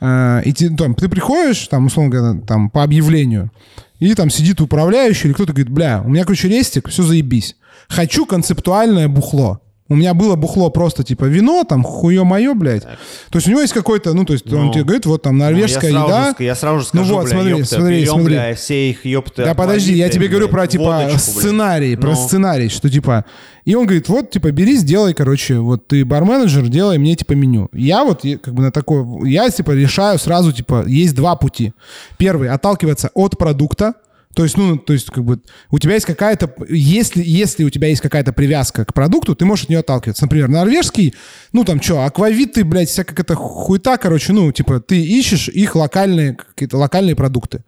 [0.00, 3.50] Э, И ты, там, ты приходишь, там, условно говоря, там, по объявлению,
[3.98, 7.56] и там сидит управляющий, или кто-то говорит, бля, у меня, короче, рестик, все заебись.
[7.88, 9.60] Хочу концептуальное бухло.
[9.90, 12.82] У меня было бухло просто типа вино, там хуе мое, блядь.
[12.82, 14.72] То есть у него есть какой-то, ну, то есть он Ну.
[14.72, 16.30] тебе говорит, вот там норвежская Ну, я сразу еда.
[16.38, 18.26] ск- я сразу же Ну скажу, вот, бля, смотри, ёпта, смотри, берем, смотри.
[18.34, 22.10] бля, сей их, ёпта, Да подожди, я тебе говорю блядь, про типа водочку, сценарий, про
[22.10, 22.16] Ну.
[22.16, 23.24] сценарий, что типа.
[23.64, 27.68] И он говорит, вот типа бери, сделай, короче, вот ты барменеджер, делай мне типа меню.
[27.72, 31.72] Я вот как бы на такое, я типа решаю сразу типа есть два пути.
[32.18, 33.94] Первый отталкиваться от продукта.
[34.34, 35.40] То есть, ну, то есть, как бы,
[35.70, 39.64] у тебя есть какая-то, если, если у тебя есть какая-то привязка к продукту, ты можешь
[39.64, 40.24] от нее отталкиваться.
[40.24, 41.14] Например, норвежский,
[41.52, 46.34] ну, там, что, аквавиты, блядь, вся какая-то хуета, короче, ну, типа, ты ищешь их локальные,
[46.36, 47.64] какие-то локальные продукты.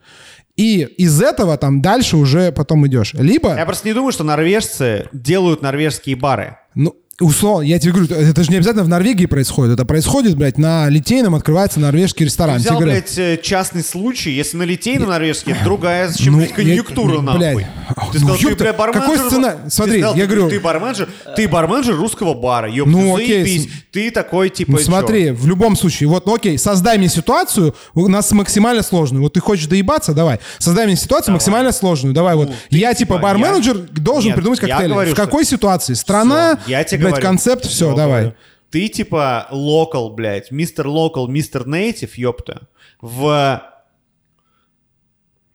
[0.57, 3.15] И из этого там дальше уже потом идешь.
[3.15, 6.59] Либо, Я просто не думаю, что норвежцы делают норвежские бары.
[6.75, 9.75] ну, условно, я тебе говорю, это же не обязательно в Норвегии происходит.
[9.75, 12.57] Это происходит, блядь, на Литейном открывается норвежский ресторан.
[12.59, 14.31] Взял, Тебе говорят, блядь, э, частный случай.
[14.31, 17.39] Если на Литейном норвежский, это другая, зачем, Ну, блядь, я- конъюнктура, ну, нахуй.
[17.55, 17.67] блядь.
[18.13, 19.03] Ты Ну, сказал, ты, ёпта, бля, барменджер...
[19.03, 22.91] какой сцена- Ты Смотри, сказал, я ты- говорю- Ты барменджер, ты барменджер русского бара, ёпта,
[22.91, 23.69] Ну, окей, заебись.
[23.93, 24.85] Ты такой, типа, Ну чё?
[24.85, 29.23] смотри, в любом случае, вот, ну, окей, создай мне ситуацию, у нас максимально сложную.
[29.23, 30.39] Вот ты хочешь доебаться, давай.
[30.59, 32.15] Создай мне ситуацию максимально сложную.
[32.15, 32.49] Давай, вот.
[32.49, 34.91] Ну, ты Я, типа, типа, бар-менеджер, я- должен Нет, придумать я коктейль.
[34.91, 35.95] говорю, в что- какой ситуации?
[35.95, 37.27] Страна, я тебе говорю.
[37.27, 38.35] концепт, все, давай.
[38.71, 42.69] Ты типа локал, блядь, мистер локал, мистер нейтив, ёпта,
[43.01, 43.63] в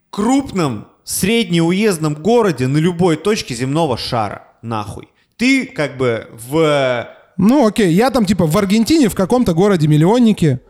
[0.09, 5.09] крупном среднеуездном городе на любой точке земного шара, нахуй.
[5.37, 7.09] Ты как бы в...
[7.37, 10.61] Ну, окей, я там, типа, в Аргентине, в каком-то городе-миллионнике.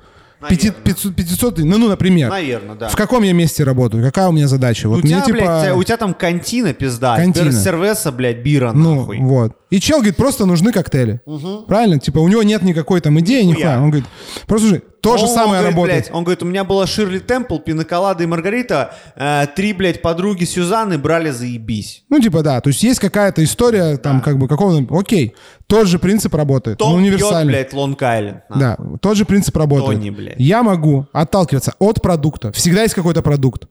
[0.50, 2.30] 500, 500, 500, ну, ну, например.
[2.30, 2.90] Наверное, да.
[2.90, 4.04] В каком я месте работаю?
[4.04, 4.88] Какая у меня задача?
[4.88, 5.38] Вот у, мне, тебя, типа...
[5.38, 7.16] блядь, у тебя там кантина, пизда.
[7.16, 7.52] Кантина.
[7.52, 9.20] Сервеса, блядь, бира, Ну, нахуй.
[9.20, 9.54] вот.
[9.70, 11.22] И чел говорит, просто нужны коктейли.
[11.68, 12.00] Правильно?
[12.00, 13.82] Типа, у него нет никакой там идеи, нихуя.
[13.82, 14.08] Он говорит,
[14.48, 14.82] просто нужны.
[15.06, 16.04] То же самое говорит, работает.
[16.06, 20.44] блядь, он говорит, у меня была Ширли Темпл, Пинаколада и Маргарита, э, три, блядь, подруги
[20.44, 22.04] Сюзанны брали заебись.
[22.10, 22.60] Ну, типа, да.
[22.62, 24.98] То есть есть какая-то история, там, как бы, какого-то...
[24.98, 25.36] Окей.
[25.68, 26.78] Тот же принцип работает.
[26.78, 27.54] Том он пьет, универсальный.
[27.54, 28.42] блядь, Лонг Айленд.
[28.50, 30.00] Да, тот же принцип работает.
[30.00, 30.36] Тони, блядь.
[30.38, 32.52] Я могу отталкиваться от продукта.
[32.52, 33.68] Всегда есть какой-то продукт.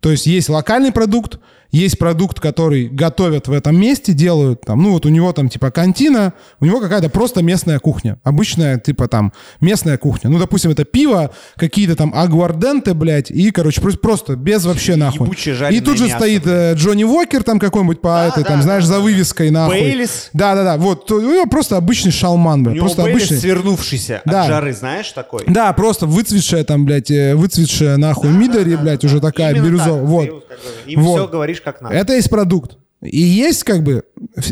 [0.00, 1.38] То есть есть локальный продукт,
[1.70, 5.70] есть продукт, который готовят в этом месте, делают там, ну вот у него там типа
[5.70, 8.18] кантина, у него какая-то просто местная кухня.
[8.24, 10.30] Обычная типа там местная кухня.
[10.30, 15.26] Ну, допустим, это пиво, какие-то там агуарденты, блядь, и, короче, просто, без вообще нахуй.
[15.26, 18.56] Ебучее И тут же мясо, стоит э, Джонни Уокер там какой-нибудь по этой, да, там,
[18.58, 19.78] да, знаешь, за вывеской нахуй.
[19.80, 20.30] Бейлис.
[20.32, 21.10] Да-да-да, вот.
[21.10, 22.74] У него просто обычный шалман, У блядь.
[22.76, 23.38] него Просто Бейлис обычный.
[23.38, 24.42] свернувшийся Да.
[24.42, 25.44] от жары, знаешь, такой?
[25.46, 30.00] Да, просто выцветшая там, блядь, э, выцветшая нахуй мидори, блядь, уже такая Именно бирюзовая.
[30.00, 30.08] так.
[30.08, 30.44] Вот.
[30.86, 31.16] Им Вот.
[31.18, 31.94] все говоришь как надо.
[31.94, 32.78] Это есть продукт.
[33.02, 34.02] И есть как бы,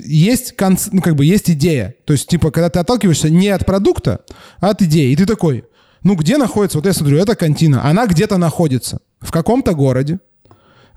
[0.05, 1.95] есть, конц- ну, как бы, есть идея.
[2.05, 4.21] То есть, типа, когда ты отталкиваешься не от продукта,
[4.61, 5.11] а от идеи.
[5.11, 5.65] И ты такой,
[6.05, 9.01] ну, где находится, вот я смотрю, это кантина, она где-то находится.
[9.21, 10.21] В каком-то городе,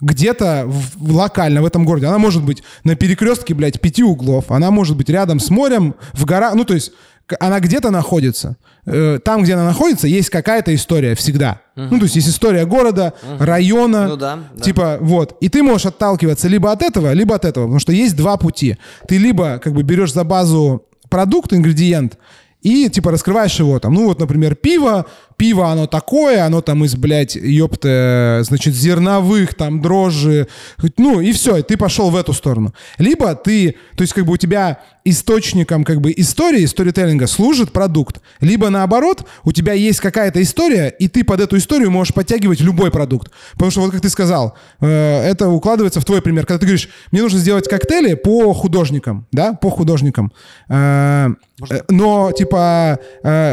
[0.01, 2.05] где-то в- локально в этом городе.
[2.05, 4.51] Она может быть на перекрестке, блядь, пяти углов.
[4.51, 6.53] Она может быть рядом с морем, в горах.
[6.53, 6.91] Ну, то есть
[7.39, 8.57] она где-то находится.
[8.85, 11.61] Э, Там, где она находится, есть какая-то история всегда.
[11.75, 14.07] Ну, то есть есть история города, района.
[14.07, 14.63] Ну да, да.
[14.63, 15.37] Типа, вот.
[15.41, 17.65] И ты можешь отталкиваться либо от этого, либо от этого.
[17.65, 18.77] Потому что есть два пути.
[19.07, 22.17] Ты либо как бы берешь за базу продукт, ингредиент,
[22.61, 23.93] и типа раскрываешь его там.
[23.93, 25.05] Ну вот, например, пиво.
[25.39, 30.49] Пиво, оно такое, оно там из, блядь, ёпта, значит, зерновых, там, дрожжи.
[30.97, 32.73] Ну, и все, и ты пошел в эту сторону.
[32.97, 38.21] Либо ты, то есть как бы у тебя источником как бы истории, сторителлинга служит продукт.
[38.41, 42.91] Либо наоборот, у тебя есть какая-то история, и ты под эту историю можешь подтягивать любой
[42.91, 43.31] продукт.
[43.53, 46.45] Потому что вот как ты сказал, э, это укладывается в твой пример.
[46.45, 50.31] Когда ты говоришь, мне нужно сделать коктейли по художникам, да, по художникам.
[50.69, 51.29] Э,
[51.69, 52.99] э, но, типа,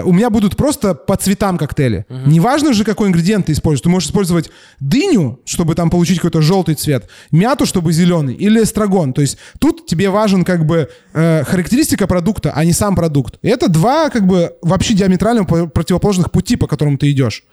[0.05, 1.76] у меня будут просто по цветам коктейли.
[2.27, 3.83] Неважно же, какой ингредиент ты используешь.
[3.83, 4.51] Ты можешь использовать
[4.81, 9.13] дыню, чтобы там получить какой-то желтый цвет, мяту, чтобы зеленый, или эстрагон.
[9.13, 13.39] То есть тут тебе важен как бы э, характеристика продукта, а не сам продукт.
[13.43, 17.45] И это два как бы вообще диаметрально по- противоположных пути, по которым ты идешь.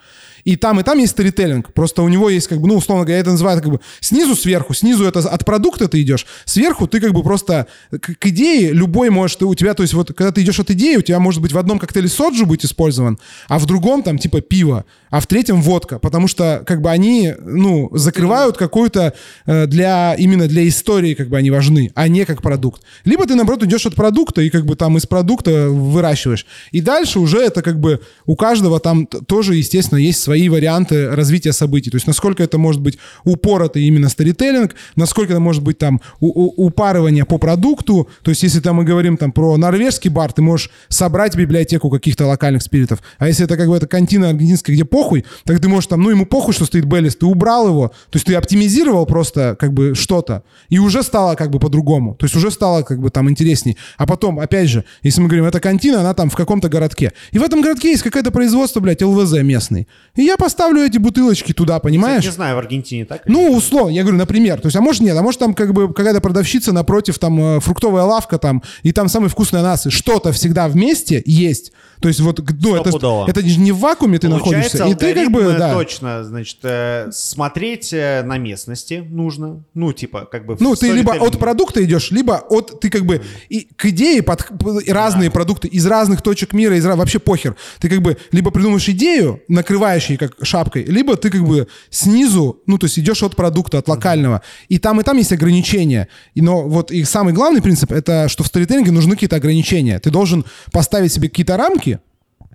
[0.44, 1.74] И там, и там есть сторителлинг.
[1.74, 4.74] Просто у него есть, как бы, ну, условно говоря, это называю как бы снизу сверху.
[4.74, 6.26] Снизу это от продукта ты идешь.
[6.46, 9.42] Сверху ты как бы просто к, к идее любой может...
[9.44, 11.58] У тебя, то есть вот когда ты идешь от идеи, у тебя может быть в
[11.58, 16.00] одном коктейле соджу быть использован, а в другом там типа пиво, а в третьем водка.
[16.00, 19.14] Потому что как бы они, ну, закрывают какую-то
[19.46, 20.16] э, для...
[20.16, 22.82] Именно для истории как бы они важны, а не как продукт.
[23.06, 26.46] Либо ты, наоборот, идешь от продукта и как бы там из продукта выращиваешь.
[26.72, 31.54] И дальше уже это как бы у каждого там тоже, естественно, есть свои варианты развития
[31.54, 31.90] событий.
[31.90, 37.26] То есть насколько это может быть упоротый именно сторителлинг, насколько это может быть там упарывание
[37.26, 38.10] по продукту.
[38.24, 42.26] То есть если там мы говорим там про норвежский бар, ты можешь собрать библиотеку каких-то
[42.26, 43.00] локальных спиритов.
[43.18, 46.10] А если это как бы это кантина аргентинская, где похуй, так ты можешь там, ну
[46.10, 47.90] ему похуй, что стоит Беллис, ты убрал его.
[48.10, 50.44] То есть ты оптимизировал просто как бы что-то.
[50.70, 52.16] И уже стало как бы по-другому.
[52.16, 53.78] То есть уже стало как бы там интересней.
[53.98, 57.12] А потом, опять же, если мы говорим, это кантина, она там в каком-то городке.
[57.32, 59.88] И в этом городке есть какое-то производство, блядь, ЛВЗ местный.
[60.26, 62.24] Я поставлю эти бутылочки туда, понимаешь?
[62.24, 63.22] Не знаю, в Аргентине так?
[63.26, 64.60] Ну, условно, я говорю, например.
[64.60, 67.60] То есть, а может нет, а может там как бы какая-то продавщица напротив, там э,
[67.60, 69.90] фруктовая лавка там, и там самые вкусные ананасы.
[69.90, 71.72] Что-то всегда вместе есть.
[72.04, 72.90] То есть вот, ну, это,
[73.30, 74.80] это же не в вакууме ты находишься.
[74.80, 75.74] Получается, И ты как бы, да.
[75.74, 79.64] точно, значит, э, смотреть э, на местности нужно.
[79.74, 80.58] Ну, типа, как бы...
[80.58, 84.22] в Ну, ты либо от продукта идешь, либо от ты как бы и к идее
[84.22, 84.46] под
[84.86, 87.56] и разные продукты из разных точек мира, из вообще похер.
[87.80, 92.78] Ты как бы либо придумаешь идею, накрывающей как шапкой, либо ты как бы снизу, ну
[92.78, 94.42] то есть идешь от продукта, от локального.
[94.68, 96.10] И там и там есть ограничения.
[96.36, 100.00] И, но вот и самый главный принцип это, что в сторителлинге нужны какие-то ограничения.
[100.00, 100.44] Ты должен
[100.74, 101.93] поставить себе какие-то рамки,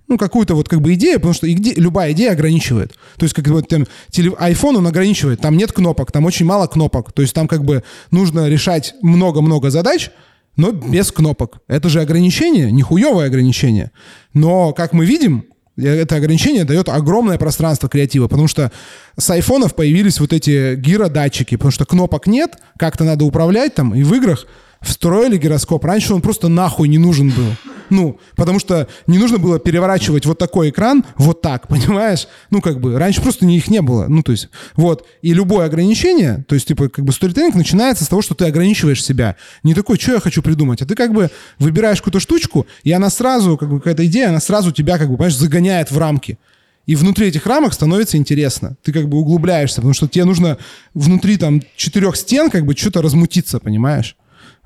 [0.09, 2.95] ну, какую-то вот как бы идею, потому что иде- любая идея ограничивает.
[3.17, 6.67] То есть, как вот там, теле- iPhone, он ограничивает, там нет кнопок, там очень мало
[6.67, 7.13] кнопок.
[7.13, 10.09] То есть, там как бы нужно решать много-много задач,
[10.57, 11.59] но без кнопок.
[11.67, 13.91] Это же ограничение, нихуевое ограничение.
[14.33, 15.45] Но, как мы видим,
[15.77, 18.71] э, это ограничение дает огромное пространство креатива, потому что
[19.17, 24.03] с айфонов появились вот эти гиродатчики, потому что кнопок нет, как-то надо управлять там, и
[24.03, 24.47] в играх
[24.81, 25.83] встроили гироскоп.
[25.85, 27.55] Раньше он просто нахуй не нужен был.
[27.89, 32.27] Ну, потому что не нужно было переворачивать вот такой экран вот так, понимаешь?
[32.51, 34.07] Ну, как бы, раньше просто их не было.
[34.07, 35.05] Ну, то есть, вот.
[35.21, 39.03] И любое ограничение, то есть, типа, как бы, сторителлинг начинается с того, что ты ограничиваешь
[39.03, 39.35] себя.
[39.63, 43.09] Не такой, что я хочу придумать, а ты как бы выбираешь какую-то штучку, и она
[43.09, 46.37] сразу, как бы, какая-то идея, она сразу тебя, как бы, понимаешь, загоняет в рамки.
[46.85, 48.75] И внутри этих рамок становится интересно.
[48.81, 50.57] Ты как бы углубляешься, потому что тебе нужно
[50.95, 54.15] внутри там четырех стен как бы что-то размутиться, понимаешь?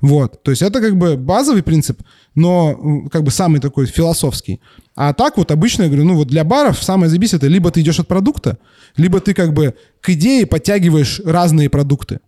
[0.00, 0.42] Вот.
[0.42, 2.02] То есть это как бы базовый принцип,
[2.34, 4.60] но как бы самый такой философский.
[4.94, 7.80] А так вот обычно я говорю, ну вот для баров самое забись это либо ты
[7.80, 8.58] идешь от продукта,
[8.96, 12.20] либо ты как бы к идее подтягиваешь разные продукты.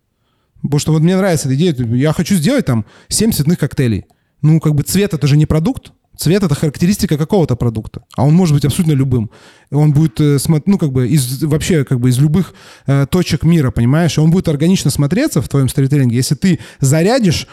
[0.62, 4.06] Потому что вот мне нравится эта идея, я хочу сделать там 7 цветных коктейлей.
[4.42, 8.34] Ну, как бы цвет это же не продукт, Цвет это характеристика какого-то продукта, а он
[8.34, 9.30] может быть абсолютно любым.
[9.70, 12.54] Он будет, э, ну, как бы, из, вообще, как бы, из любых
[12.86, 14.16] э, точек мира, понимаешь?
[14.16, 17.46] И он будет органично смотреться в твоем сторителлинге, если ты зарядишь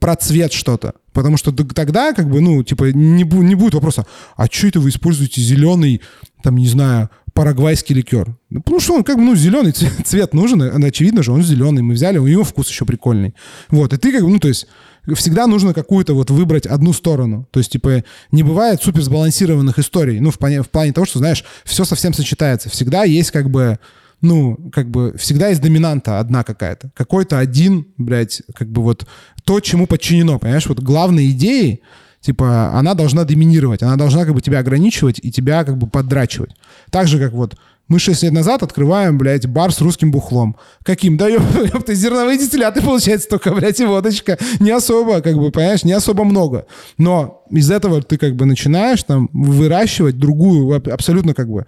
[0.00, 0.94] про цвет что-то.
[1.12, 4.80] Потому что тогда, как бы, ну, типа, не, бу- не будет вопроса, а что это
[4.80, 6.00] вы используете зеленый,
[6.42, 8.36] там, не знаю, парагвайский ликер?
[8.50, 11.82] Ну, что он, как бы, ну, зеленый цвет, цвет нужен, очевидно же, он зеленый.
[11.82, 13.34] Мы взяли, у него вкус еще прикольный.
[13.68, 14.66] Вот, и ты, как бы, ну, то есть,
[15.14, 17.48] всегда нужно какую-то вот выбрать одну сторону.
[17.50, 20.20] То есть, типа, не бывает супер сбалансированных историй.
[20.20, 22.68] Ну, в плане, в плане того, что, знаешь, все совсем сочетается.
[22.68, 23.78] Всегда есть как бы,
[24.20, 26.90] ну, как бы, всегда есть доминанта одна какая-то.
[26.94, 29.06] Какой-то один, блядь, как бы вот
[29.44, 30.66] то, чему подчинено, понимаешь?
[30.66, 31.82] Вот главной идеей,
[32.20, 36.50] типа, она должна доминировать, она должна как бы тебя ограничивать и тебя как бы поддрачивать.
[36.90, 37.56] Так же, как вот
[37.88, 40.56] мы 6 лет назад открываем, блядь, бар с русским бухлом.
[40.82, 41.16] Каким?
[41.16, 44.38] Да, ёп- ёпта, зерновые дистилляты, получается, только, блядь, и водочка.
[44.60, 46.66] Не особо, как бы, понимаешь, не особо много.
[46.98, 51.66] Но из этого ты как бы начинаешь там выращивать другую аб- абсолютно как бы,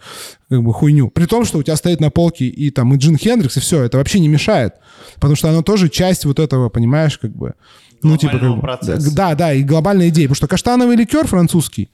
[0.51, 1.09] как бы хуйню.
[1.09, 3.83] При том, что у тебя стоит на полке и там и Джин Хендрикс, и все,
[3.83, 4.75] это вообще не мешает.
[5.15, 7.55] Потому что оно тоже часть вот этого, понимаешь, как бы...
[8.03, 9.15] Ну, типа, как бы, процесса.
[9.15, 10.27] да, да, и глобальная идея.
[10.27, 11.91] Потому что каштановый ликер французский,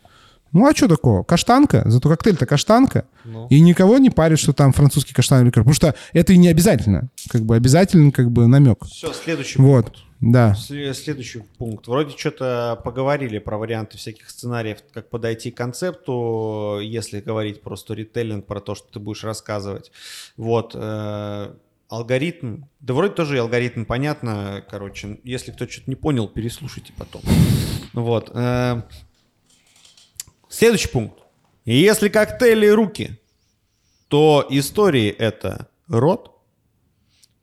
[0.53, 1.23] ну а что такого?
[1.23, 3.05] Каштанка, зато коктейль-то каштанка.
[3.25, 3.47] Ну.
[3.49, 5.63] И никого не парит, что там французский каштановый ликер.
[5.63, 7.09] Потому что это и не обязательно.
[7.29, 8.85] Как бы обязательно как бы намек.
[8.87, 9.99] Все, следующий Вот, пункт.
[10.21, 10.55] да.
[10.57, 11.89] Сле- Следующий пункт.
[11.89, 18.47] Вроде что-то поговорили про варианты всяких сценариев, как подойти к концепту, если говорить про сторителлинг,
[18.47, 19.91] про то, что ты будешь рассказывать.
[20.37, 20.73] Вот.
[20.75, 21.53] э,
[21.89, 22.63] алгоритм.
[22.81, 24.63] Да вроде тоже и алгоритм понятно.
[24.69, 27.23] Короче, если кто что-то не понял, переслушайте потом.
[27.93, 28.31] Вот.
[30.57, 31.19] Следующий пункт.
[31.67, 33.21] Если коктейли руки,
[34.09, 36.31] то истории это рот.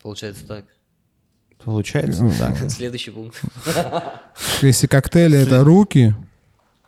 [0.02, 0.66] Получается так.
[1.64, 2.72] Получается так.
[2.72, 3.40] Следующий пункт.
[4.64, 6.16] Если коктейли это руки,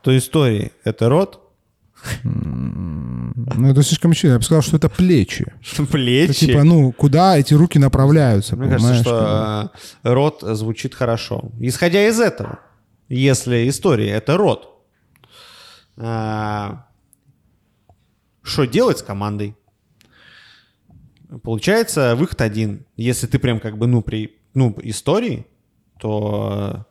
[0.02, 1.41] То истории это рот,
[2.23, 4.34] ну это слишком очевидно.
[4.34, 5.45] Я бы сказал, что это плечи.
[5.91, 6.31] плечи.
[6.31, 9.72] Это типа, ну, куда эти руки направляются, Мне кажется, что
[10.03, 11.52] э, рот звучит хорошо.
[11.60, 12.61] Исходя из этого,
[13.10, 14.74] если история это рот,
[15.97, 16.85] что
[18.65, 19.55] делать с командой?
[21.43, 22.85] Получается выход один.
[22.95, 25.47] Если ты прям как бы, ну, при ну, истории,
[25.99, 26.85] то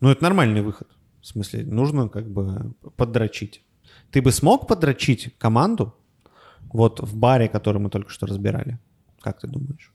[0.00, 0.88] ну, это нормальный выход.
[1.20, 3.62] В смысле, нужно как бы поддрочить.
[4.10, 5.94] Ты бы смог поддрочить команду
[6.72, 8.78] вот в баре, который мы только что разбирали?
[9.20, 9.92] Как ты думаешь?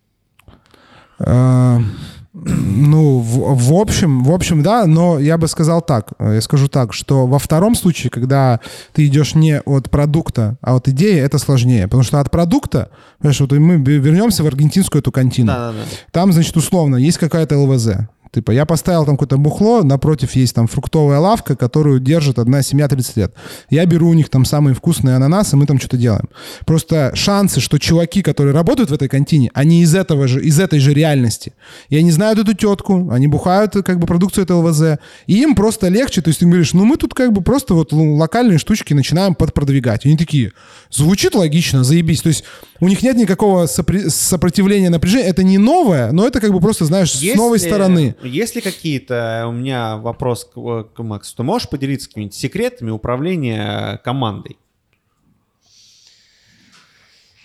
[2.34, 6.68] Ну, в, в общем, в общем, да, но я бы сказал так, э, я скажу
[6.68, 8.60] так, что во втором случае, когда
[8.92, 12.90] ты идешь не от продукта, а от идеи, это сложнее, потому что от продукта,
[13.20, 15.48] понимаешь, вот мы вернемся в аргентинскую эту кантину.
[15.48, 15.84] Да-да-да.
[16.12, 17.90] Там, значит, условно, есть какая-то ЛВЗ.
[18.34, 22.88] Типа, я поставил там какое-то бухло, напротив есть там фруктовая лавка, которую держит одна семья
[22.88, 23.36] 30 лет.
[23.70, 26.28] Я беру у них там самые вкусные ананасы, мы там что-то делаем.
[26.66, 30.80] Просто шансы, что чуваки, которые работают в этой контине, они из этого же, из этой
[30.80, 31.54] же реальности.
[31.90, 35.90] И они знают эту тетку, они бухают как бы продукцию этого ЛВЗ, и им просто
[35.90, 39.36] легче, то есть ты говоришь, ну мы тут как бы просто вот локальные штучки начинаем
[39.36, 40.06] подпродвигать.
[40.06, 40.54] И они такие,
[40.90, 42.24] звучит логично, заебись.
[42.24, 42.46] То есть
[42.80, 47.12] у них нет никакого сопротивления напряжения, это не новое, но это как бы просто, знаешь,
[47.12, 48.16] с Есть новой стороны.
[48.24, 54.02] Есть ли какие-то, у меня вопрос к, к Максу, ты можешь поделиться какими-нибудь секретами управления
[54.04, 54.58] командой?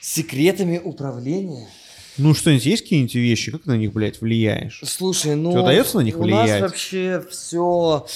[0.00, 1.68] Секретами управления?
[2.16, 4.80] Ну, что-нибудь есть какие-нибудь вещи, как ты на них, блядь, влияешь?
[4.84, 5.52] Слушай, ну...
[5.52, 6.60] Тебе удается на них у влиять?
[6.60, 8.06] нас вообще все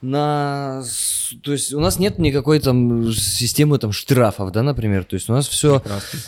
[0.00, 0.82] на...
[1.42, 5.04] То есть у нас нет никакой там системы там штрафов, да, например.
[5.04, 5.80] То есть у нас все...
[5.80, 6.18] Прекрасно.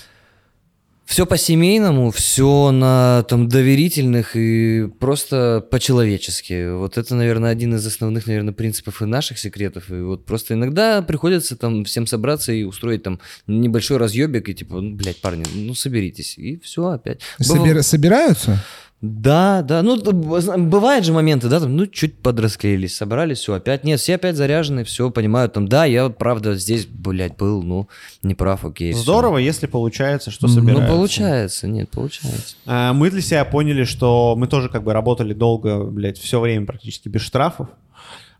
[1.12, 6.72] Все по-семейному, все на там доверительных и просто по-человечески.
[6.72, 9.90] Вот это, наверное, один из основных, наверное, принципов и наших секретов.
[9.90, 14.80] И вот просто иногда приходится там всем собраться и устроить там небольшой разъебик и типа,
[14.80, 16.38] ну, блядь, парни, ну соберитесь.
[16.38, 17.20] И все опять.
[17.42, 18.64] Собира- собираются?
[19.02, 23.98] Да, да, ну бывают же моменты, да, там, ну чуть подрасклеились, собрались, все, опять нет,
[23.98, 27.88] все опять заряжены, все понимают, там, да, я правда здесь, блядь, был, ну,
[28.22, 28.92] не прав, окей.
[28.92, 30.86] Здорово, если получается, что Ну, собираются.
[30.94, 32.54] получается, нет, получается.
[32.64, 36.64] А, Мы для себя поняли, что мы тоже как бы работали долго, блядь, все время
[36.64, 37.66] практически без штрафов.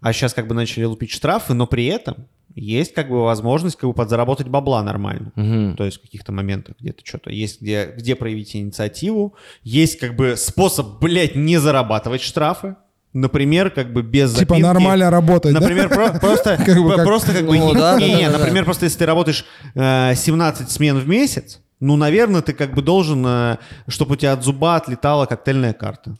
[0.00, 3.88] А сейчас как бы начали лупить штрафы, но при этом есть как бы возможность как
[3.88, 5.32] бы подзаработать бабла нормально.
[5.36, 5.76] Мгм.
[5.76, 9.34] То есть в каких-то моментах где-то что-то есть, где, где проявить инициативу.
[9.62, 12.76] Есть как бы способ, блядь, не зарабатывать штрафы.
[13.14, 14.62] Например, как бы без Типа запинки.
[14.62, 15.60] нормально работать, да?
[15.60, 17.58] Например, про- просто Как бы как- просто как бы...
[17.58, 18.38] Ну, не- да, не- да, не, да, да.
[18.38, 22.80] Например, просто если ты работаешь э, 17 смен в месяц, ну, наверное, ты как бы
[22.80, 23.58] должен,
[23.88, 26.14] чтобы у тебя от зуба отлетала коктейльная карта.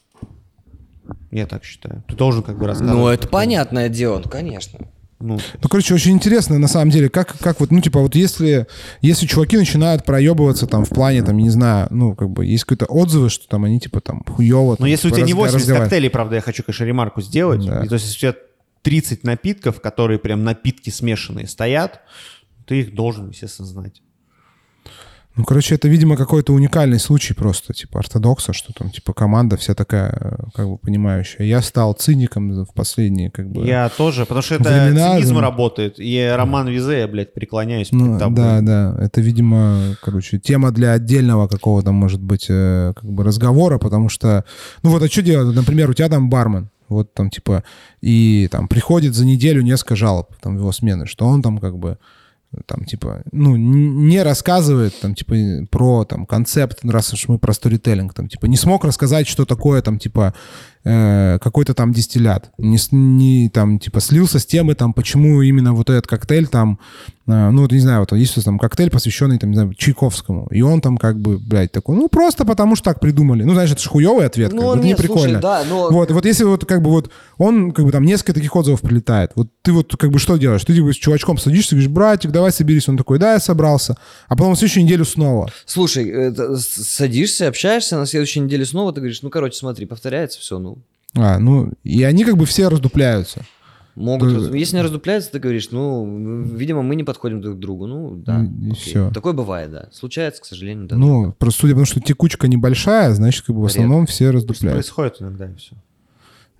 [1.31, 2.03] Я так считаю.
[2.07, 2.99] Ты должен как бы рассказывать.
[2.99, 4.79] Ну, это понятное дело, ну, конечно.
[5.19, 8.67] Ну, Ну, короче, очень интересно, на самом деле, как, как вот, ну, типа, вот если,
[9.01, 12.85] если чуваки начинают проебываться там в плане, там, не знаю, ну, как бы, есть какие-то
[12.85, 14.71] отзывы, что там они, типа, там, хуево.
[14.71, 15.89] Но там, если у типа, тебя не разга- 80 разговаривают.
[15.89, 17.65] коктейлей, правда, я хочу, конечно, ремарку сделать.
[17.65, 17.83] Да.
[17.83, 18.41] И то есть, если у тебя
[18.81, 22.01] 30 напитков, которые прям напитки смешанные стоят,
[22.65, 24.01] ты их должен, естественно, знать.
[25.35, 29.73] Ну, короче, это, видимо, какой-то уникальный случай просто, типа, ортодокса, что там, типа, команда вся
[29.73, 31.43] такая, э, как бы, понимающая.
[31.45, 33.65] Я стал циником в последние, как бы...
[33.65, 35.95] Я тоже, потому что это Времена, цинизм работает.
[35.97, 38.35] И Роман Визе, я, блядь, преклоняюсь Ну, тобой.
[38.35, 38.95] да, да.
[38.99, 44.45] Это, видимо, короче, тема для отдельного какого-то, может быть, э, как бы разговора, потому что,
[44.83, 45.55] ну вот, а что делать?
[45.55, 47.63] Например, у тебя там бармен, вот там, типа,
[48.01, 51.97] и там приходит за неделю несколько жалоб там его смены, что он там как бы
[52.65, 55.35] там, типа, ну, не рассказывает, там, типа,
[55.69, 59.81] про, там, концепт, раз уж мы про сторителлинг, там, типа, не смог рассказать, что такое,
[59.81, 60.33] там, типа,
[60.83, 62.51] э, какой-то там дистиллят.
[62.57, 66.79] Не, не, там, типа, слился с темы, там, почему именно вот этот коктейль, там,
[67.27, 70.61] э, ну, вот, не знаю, вот есть там коктейль, посвященный, там, не знаю, Чайковскому, и
[70.61, 73.43] он там, как бы, блядь, такой, ну, просто потому что так придумали.
[73.43, 75.39] Ну, знаешь, это же хуевый ответ, как бы, это не нет, слушай, прикольно.
[75.39, 75.89] да, но...
[75.89, 79.31] Вот, вот если вот как бы вот он, как бы там несколько таких отзывов прилетает,
[79.35, 80.63] вот ты вот как бы что делаешь?
[80.65, 82.89] Ты типа с чувачком садишься, говоришь, братик, давай соберись.
[82.89, 83.95] Он такой, да, я собрался.
[84.27, 85.49] А потом в следующую неделю снова.
[85.65, 90.39] Слушай, это, с- садишься, общаешься, на следующей неделе снова ты говоришь, ну, короче, смотри, повторяется
[90.39, 90.72] все, ну,
[91.15, 93.41] А, ну, и они как бы все раздупляются.
[93.95, 94.33] могут...
[94.33, 98.15] Раз- Если не раздупляется, ты говоришь, ну, видимо, мы не подходим друг к другу, ну,
[98.15, 98.43] да.
[98.43, 98.73] И- окей.
[98.75, 99.11] всё.
[99.11, 99.89] Такое бывает, да.
[99.91, 100.95] Случается, к сожалению, да.
[100.95, 104.93] Ну, просто судя по тому, что текучка небольшая, значит, как бы в основном все раздупляются.
[104.93, 105.75] Происходит иногда и все.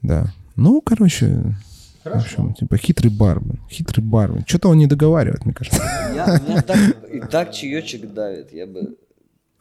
[0.04, 0.32] Да.
[0.56, 1.56] Ну, короче,
[2.04, 3.60] в общем, типа хитрый бармен.
[3.72, 4.44] Хитрый бармен.
[4.46, 5.82] Что-то он не договаривает, мне кажется.
[6.14, 6.78] Я, меня так,
[7.12, 8.96] и так чаечек давит, я бы...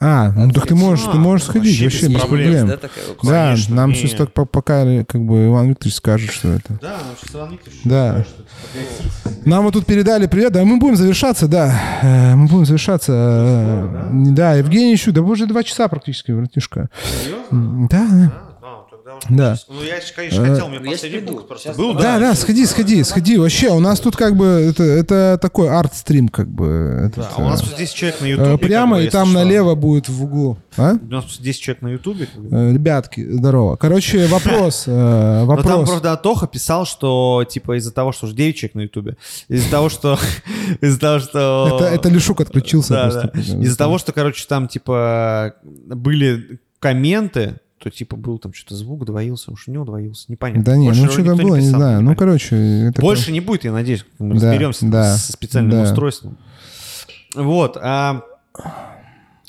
[0.05, 2.71] А, ну так ты можешь, ты можешь А, сходить, вообще без проблем.
[3.23, 6.77] Да, нам сейчас так по- пока как бы Иван Викторович скажет, что это.
[6.83, 8.11] Да, ну сейчас Иван Викторович Да.
[8.11, 12.49] скажет, что это Нам вот тут передали привет, да, мы будем завершаться, да, Э, мы
[12.49, 13.13] будем завершаться.
[13.15, 16.89] э, Да, Евгений Ищу, да уже два часа практически, братишка.
[17.53, 18.33] М, Да, да.
[19.17, 19.57] Уже Да.
[19.69, 21.95] Ну, я, конечно, хотел, у меня Ну, последний пункт просто Сейчас был.
[21.95, 23.39] Да, да, сходи, сходи, сходи.
[23.39, 27.07] Вообще, у нас тут как бы это, это такой арт-стрим, как бы.
[27.07, 28.59] этот, Да, у нас э, тут 10 человек на э, Ютубе.
[28.59, 29.39] Прямо как бы, и там что.
[29.39, 30.59] налево будет в углу.
[30.77, 30.95] А?
[30.95, 32.29] У нас тут 10 человек на Ютубе.
[32.51, 33.77] Э, Ребятки, здорово.
[33.77, 34.85] Короче, вопрос.
[34.87, 34.91] э,
[35.47, 35.89] Но там, Вопрос.
[35.89, 39.17] правда, Атоха писал, что, типа, из-за того, что уже 9 человек на Ютубе,
[39.49, 40.19] из-за того, что...
[40.81, 41.79] Из-за того, что...
[41.81, 43.41] Это, это Лешук отключился Да, да.
[43.41, 49.51] Из-за того, что, короче, там, типа, были комменты, то, типа, был там что-то звук, двоился,
[49.51, 50.63] уж не удвоился, непонятно.
[50.63, 52.03] Да не, Больше ну уже что там никто было, не писал, знаю.
[52.03, 52.57] Ну, короче,
[52.89, 55.83] это Больше не будет, я надеюсь, мы Да, разберемся да, со специальным да.
[55.83, 56.39] устройством.
[57.35, 57.77] Вот.
[57.81, 58.23] а,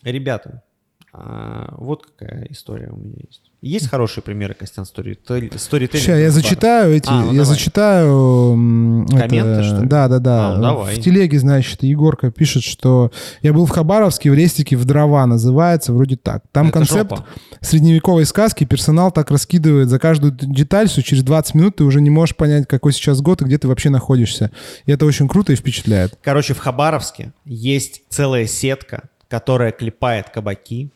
[0.01, 0.63] ребята,
[1.11, 3.51] а, вот какая история у меня есть.
[3.63, 5.57] Есть хорошие примеры, Костян, сторителлинга?
[5.57, 7.45] Сейчас я зачитаю эти, А, ну я давай.
[7.45, 9.07] зачитаю...
[9.09, 9.87] Комменты, это, что ли?
[9.87, 10.49] Да, да, да.
[10.49, 10.95] А, ну давай.
[10.95, 13.11] В телеге, значит, Егорка пишет, что
[13.41, 16.43] я был в Хабаровске, в рестике в дрова называется, вроде так.
[16.51, 17.25] Там Это концепт жопа.
[17.61, 22.09] средневековой сказки, персонал так раскидывает за каждую деталь, что через 20 минут ты уже не
[22.09, 24.51] можешь понять, какой сейчас год и где ты вообще находишься.
[24.85, 26.17] И это очень круто и впечатляет.
[26.21, 30.91] Короче, в Хабаровске есть целая сетка, которая клепает кабаки,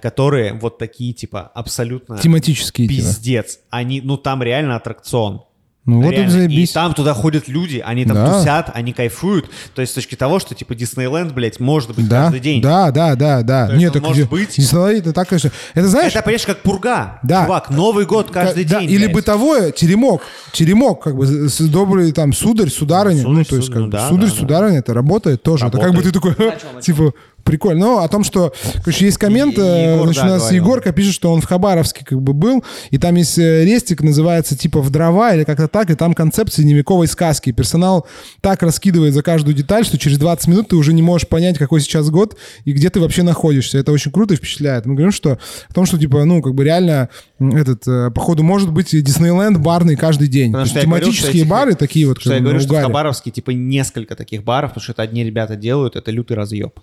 [0.00, 2.88] которые вот такие, типа, абсолютно Тематические.
[2.88, 2.96] типа.
[3.00, 3.58] пиздец.
[3.70, 5.42] Они, ну, там реально аттракцион.
[5.86, 6.52] Ну вот Реально.
[6.52, 8.38] И там туда ходят люди, они там Да.
[8.38, 9.46] тусят, они кайфуют.
[9.74, 12.60] То есть с точки того, что типа Диснейленд, блядь, может быть Да, каждый день.
[12.60, 13.66] да, да, да, да.
[13.68, 15.50] То Нет, так может быть- Диснейленд, это так, конечно.
[15.74, 17.18] Это знаешь, Это, понимаешь, как пурга.
[17.22, 17.44] Да.
[17.46, 18.90] Чувак, Новый год каждый Да, день.
[18.90, 19.14] или блядь.
[19.14, 20.20] бытовое, теремок.
[20.52, 23.22] Теремок, как бы, с- добрый там сударь, сударыня.
[23.22, 24.38] Сударь, ну, то есть, сударь, как ну бы, да, сударь, да, да.
[24.40, 25.66] сударыня, это работает тоже.
[25.66, 26.34] Это как бы ты такой,
[26.82, 27.14] типа,
[27.44, 27.80] прикольно.
[27.86, 28.52] Ну, о том, что,
[28.84, 30.62] короче, есть коммент, И- э, Егор, значит, да, у нас говорил.
[30.64, 34.56] Егорка пишет, что он в Хабаровске как бы был, и там есть э, рестик, называется
[34.56, 37.52] типа «В дрова» или как-то так, и там концепт средневековой сказки.
[37.52, 38.06] Персонал
[38.40, 41.80] так раскидывает за каждую деталь, что через 20 минут ты уже не можешь понять, какой
[41.80, 43.78] сейчас год и где ты вообще находишься.
[43.78, 44.86] Это очень круто и впечатляет.
[44.86, 45.38] Мы говорим, что
[45.68, 47.08] о том, что, типа, ну, как бы реально
[47.38, 50.52] этот, э, походу, может быть Диснейленд барный каждый день.
[50.52, 52.74] Потому То что я говорил, что тематические этих- бары такие вот, Что я говорю, что
[52.74, 52.80] в.
[52.82, 56.78] Хабаровске типа несколько таких баров, потому что это одни ребята делают, это лютый разъеб.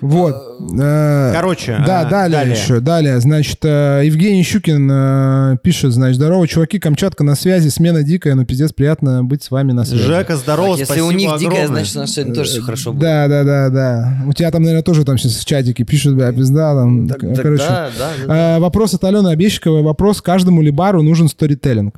[0.00, 0.34] Вот.
[0.78, 2.54] Э, Короче, Да, э, далее, далее.
[2.56, 3.20] еще, далее.
[3.20, 8.44] Значит, э, Евгений Щукин э, пишет, значит, здорово, чуваки, Камчатка на связи, смена дикая, но
[8.44, 10.02] пиздец, приятно быть с вами на связи.
[10.02, 11.66] Жека, здорово, Так, если спасибо у них дикая, огромное.
[11.84, 13.02] значит, у нас сегодня тоже все хорошо будет.
[13.02, 14.12] Да, да, да, да.
[14.26, 17.64] У тебя там, наверное, тоже там сейчас в чатике пишут, бля, пизда, там, Так- короче.
[17.66, 18.58] да, да, да, да.
[18.60, 19.82] Вопрос от Алены Обещиковой.
[19.82, 21.94] Вопрос, каждому ли бару нужен сторителлинг?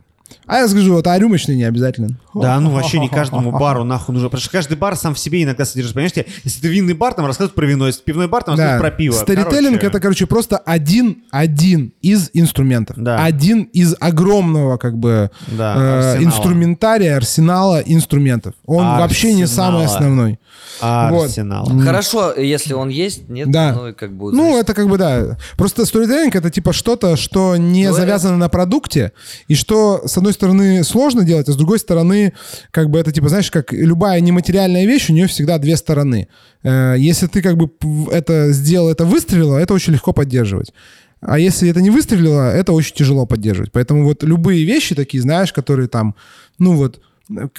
[0.46, 2.18] А я скажу, вот а рюмочный не обязательно.
[2.34, 4.28] Да, ну вообще не каждому бару нахуй нужно.
[4.28, 5.94] Потому что каждый бар сам в себе иногда содержит.
[5.94, 6.12] Понимаешь,
[6.44, 9.12] если ты винный бар, там рассказывают про вино, если пивной бар, там рассказывают про пиво.
[9.14, 12.96] Сторителлинг Короче, это, короче, просто один, один из инструментов.
[12.98, 13.24] Да.
[13.24, 16.24] Один из огромного, как бы, Да, э, арсенала.
[16.24, 18.54] инструментария, арсенала инструментов.
[18.66, 19.98] Он вообще не самый Арсенала.
[19.98, 20.38] основной.
[20.80, 21.24] Вот.
[21.24, 21.66] Арсенал.
[21.84, 23.72] Хорошо, если он есть, нет, Да.
[23.74, 24.32] ну и как бы...
[24.32, 25.36] Ну, значит, это как бы, да.
[25.56, 29.12] Просто сторителлинг это типа что-то, что не Ну, завязано на продукте,
[29.48, 32.32] и что, с одной стороны, сложно делать, а с другой стороны,
[32.70, 36.28] как бы это типа, знаешь, как любая нематериальная вещь, у нее всегда две стороны.
[36.62, 37.70] Э, Если ты как бы
[38.12, 40.72] это сделал, это выстрелило, это очень легко поддерживать.
[41.20, 43.72] А если это не выстрелило, это очень тяжело поддерживать.
[43.72, 46.14] Поэтому вот любые вещи такие, знаешь, которые там,
[46.58, 47.00] ну вот,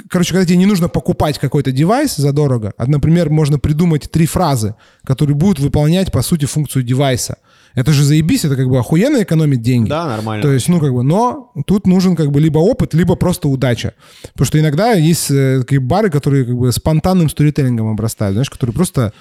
[0.10, 4.76] короче, когда тебе не нужно покупать какой-то девайс задорого, а, например, можно придумать три фразы,
[5.04, 7.38] которые будут выполнять, по сути, функцию девайса.
[7.76, 9.90] Это же заебись, это как бы охуенно экономить деньги.
[9.90, 10.42] Да, нормально.
[10.42, 13.94] То есть, ну, как бы, но тут нужен как бы либо опыт, либо просто удача.
[14.34, 18.74] Потому что иногда есть э, такие бары, которые как бы спонтанным сторителлингом обрастают, знаешь, которые
[18.74, 19.14] просто,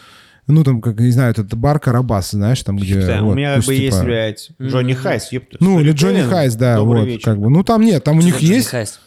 [0.46, 3.00] ну, там, как, не знаю, этот бар Карабас, знаешь, там, где...
[3.00, 5.58] Да, вот, у меня бы есть, типа, блядь, Джонни Хайс, ёпта.
[5.60, 5.92] Ну, или.
[5.92, 7.24] Джонни Хайс, да, Добрый вот, вечер.
[7.24, 7.50] как бы.
[7.50, 8.68] Ну, там нет, там у них Джонни есть...
[8.68, 8.98] Хайс.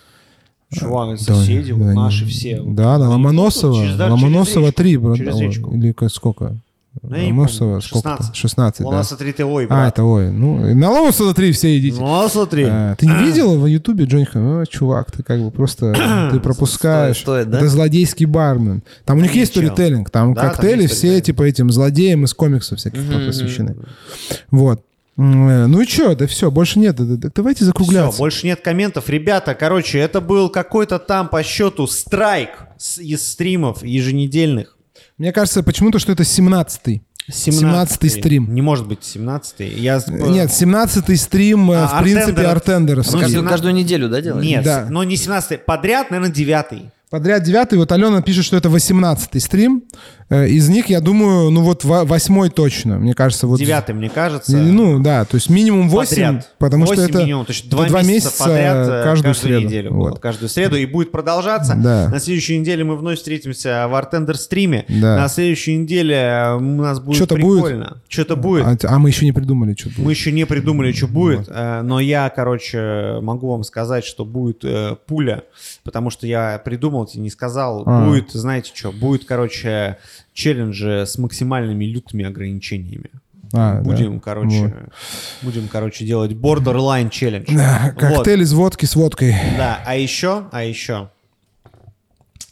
[0.73, 2.61] Чувак, Да, соседи, вот да, наши все.
[2.65, 3.83] Да, на Они Ломоносова.
[3.83, 5.17] через- да, Ломоносова речку, 3, брат.
[5.17, 5.71] через речку.
[5.75, 6.57] Или сколько?
[7.03, 8.09] Ну, я Ломоносова помню, сколько?
[8.09, 8.35] 16.
[8.35, 8.85] 16, да.
[8.87, 9.93] Ломоносова 3 ты ой, А, брат.
[9.93, 10.29] это ой.
[10.31, 11.97] Ну, на Ломоносова 3 все идите.
[12.01, 12.65] Ломоносова 3.
[12.69, 14.35] А, ты не видел в Ютубе Хайс?
[14.35, 15.93] О, чувак, ты как бы просто
[16.33, 17.17] ты пропускаешь.
[17.17, 17.57] Стоит, стоит, да?
[17.59, 18.83] Это злодейский бармен.
[19.05, 20.09] Там у них Да есть сторителлинг.
[20.09, 23.75] Там Да, там коктейли есть все типа этим злодеям из комиксов всяких посвящены.
[24.51, 24.81] Вот.
[25.21, 26.95] Э, Ну и что, да все, больше нет.
[26.95, 28.17] Да- да- Давайте Все, закругляться.
[28.17, 29.09] больше нет комментов.
[29.09, 32.49] Ребята, короче, это был какой-то там по счету страйк
[32.97, 34.77] из стримов еженедельных.
[35.17, 37.03] Мне кажется почему-то, что это 17-й.
[37.29, 38.53] 17-й стрим.
[38.53, 39.79] Не может быть 17-й.
[39.79, 39.99] Я...
[39.99, 42.51] с- Нет, 17-й стрим, э, А, в принципе, Артендеров.
[42.57, 43.05] Артендеров.
[43.05, 44.45] Ну, Каждую, 17 каждую неделю, да, делаешь?
[44.45, 44.87] Нет, Да.
[44.89, 45.59] но не 17-й.
[45.59, 49.83] Подряд, наверное, 9 Подряд девятый, вот Алена пишет, что это 18-й стрим.
[50.31, 52.97] Э, Из них, я думаю, ну вот во- восьмой точно.
[52.97, 53.59] Мне кажется, вот...
[53.59, 54.55] Девятый, мне кажется.
[54.57, 56.51] Ну, да, то есть минимум 8, подряд.
[56.57, 59.65] потому что 8 это минимум, то есть это два, месяца, подряд э, каждую, среду.
[59.65, 59.93] неделю.
[59.93, 60.11] Вот.
[60.11, 60.77] Вот, каждую среду.
[60.77, 61.75] И будет продолжаться.
[61.75, 62.07] Да.
[62.07, 64.85] На следующей неделе мы вновь встретимся в Артендер стриме.
[64.87, 65.17] Да.
[65.17, 67.63] На следующей неделе э, у нас будет Что-то будет?
[67.65, 67.97] прикольно.
[68.07, 68.85] Что-то будет.
[68.85, 69.99] А, а мы еще не придумали, что будет.
[69.99, 74.63] Мы еще не придумали, что будет, э, но я, короче, могу вам сказать, что будет
[74.63, 75.43] э, пуля,
[75.83, 77.83] потому что я придумал, тебе не сказал.
[77.85, 78.05] А.
[78.05, 79.97] Будет, знаете что, будет, короче,
[80.33, 83.11] челленджи с максимальными лютыми ограничениями.
[83.53, 83.81] А, да.
[83.81, 84.73] Будем, короче, Вот.
[85.41, 87.47] будем, короче, делать borderline челлендж.
[87.53, 87.99] Да, Вот.
[87.99, 89.35] коктейль из водки с водкой.
[89.57, 91.09] Да, а еще, а еще,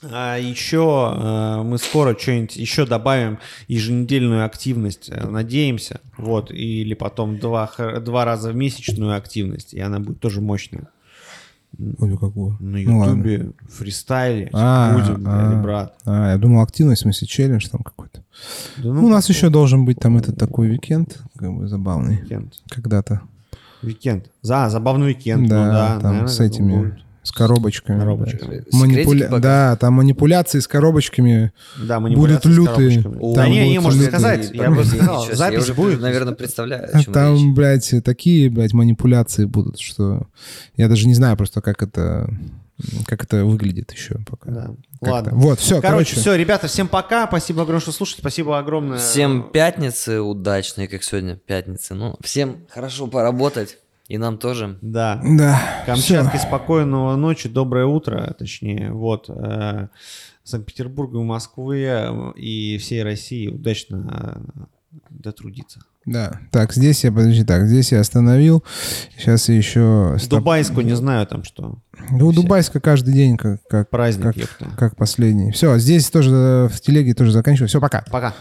[0.02, 7.38] а еще э, мы скоро что-нибудь еще добавим еженедельную активность, э, надеемся, вот, или потом
[7.40, 7.70] два,
[8.02, 10.88] два раза в месячную активность, и она будет тоже мощная.
[11.98, 12.58] Ой, какую?
[12.60, 15.50] На Ну, ютубе, фристайле А, будем, а.
[15.50, 15.96] блядь, брат.
[16.06, 18.22] А, я думал, активность, в смысле, челлендж там какой-то.
[18.78, 22.54] Да Ну, у нас еще должен быть там этот такой уикенд, как бы забавный, Уикенд.
[22.70, 23.22] когда-то.
[23.82, 24.30] Уикенд.
[24.42, 25.48] За, забавный уикенд.
[25.48, 27.00] Да, ну, да там наверное, с этими, будет.
[27.30, 28.00] С коробочками.
[28.00, 28.64] Коробочками.
[28.74, 29.42] Манипуля- показывают?
[29.44, 31.52] Да, там манипуляции с коробочками.
[31.78, 33.04] Да, Будут с лютые.
[33.20, 34.10] О, Да не, не, можно лютые.
[34.20, 34.52] сказать.
[34.52, 36.02] Я бы сказал, запись я уже, будет.
[36.02, 37.56] наверное, представляю, о А чем Там, речь.
[37.56, 40.28] блядь, такие, блядь, манипуляции будут, что
[40.76, 42.34] я даже не знаю просто, как это,
[43.06, 44.50] как это выглядит еще пока.
[44.50, 44.72] Да.
[45.02, 45.32] Ладно.
[45.36, 46.16] Вот, все, Короче, короче.
[46.20, 47.28] все, ребята, всем пока.
[47.28, 48.22] Спасибо огромное, что слушаете.
[48.22, 48.98] Спасибо огромное.
[48.98, 51.94] Всем пятницы удачной, как сегодня пятницы.
[51.94, 53.78] Ну, всем хорошо поработать.
[54.10, 54.78] И нам тоже.
[54.82, 55.22] Да.
[55.24, 56.48] Да, Камчатке всё.
[56.48, 59.30] спокойного ночи, доброе утро, точнее, вот.
[59.30, 59.88] э,
[60.44, 64.42] Санкт-Петербургу, Москвы э, и всей России удачно
[64.92, 65.82] э, дотрудиться.
[66.08, 66.40] Да.
[66.52, 68.64] Так, здесь я, подожди, так, здесь я остановил.
[69.16, 70.18] Сейчас я еще...
[70.18, 71.78] В Дубайску не знаю там что.
[72.12, 75.52] Да у Дубайска каждый день как, как, Праздник, как, как последний.
[75.52, 77.68] Все, здесь тоже в телеге тоже заканчиваю.
[77.68, 78.04] Все, пока.
[78.10, 78.34] Пока.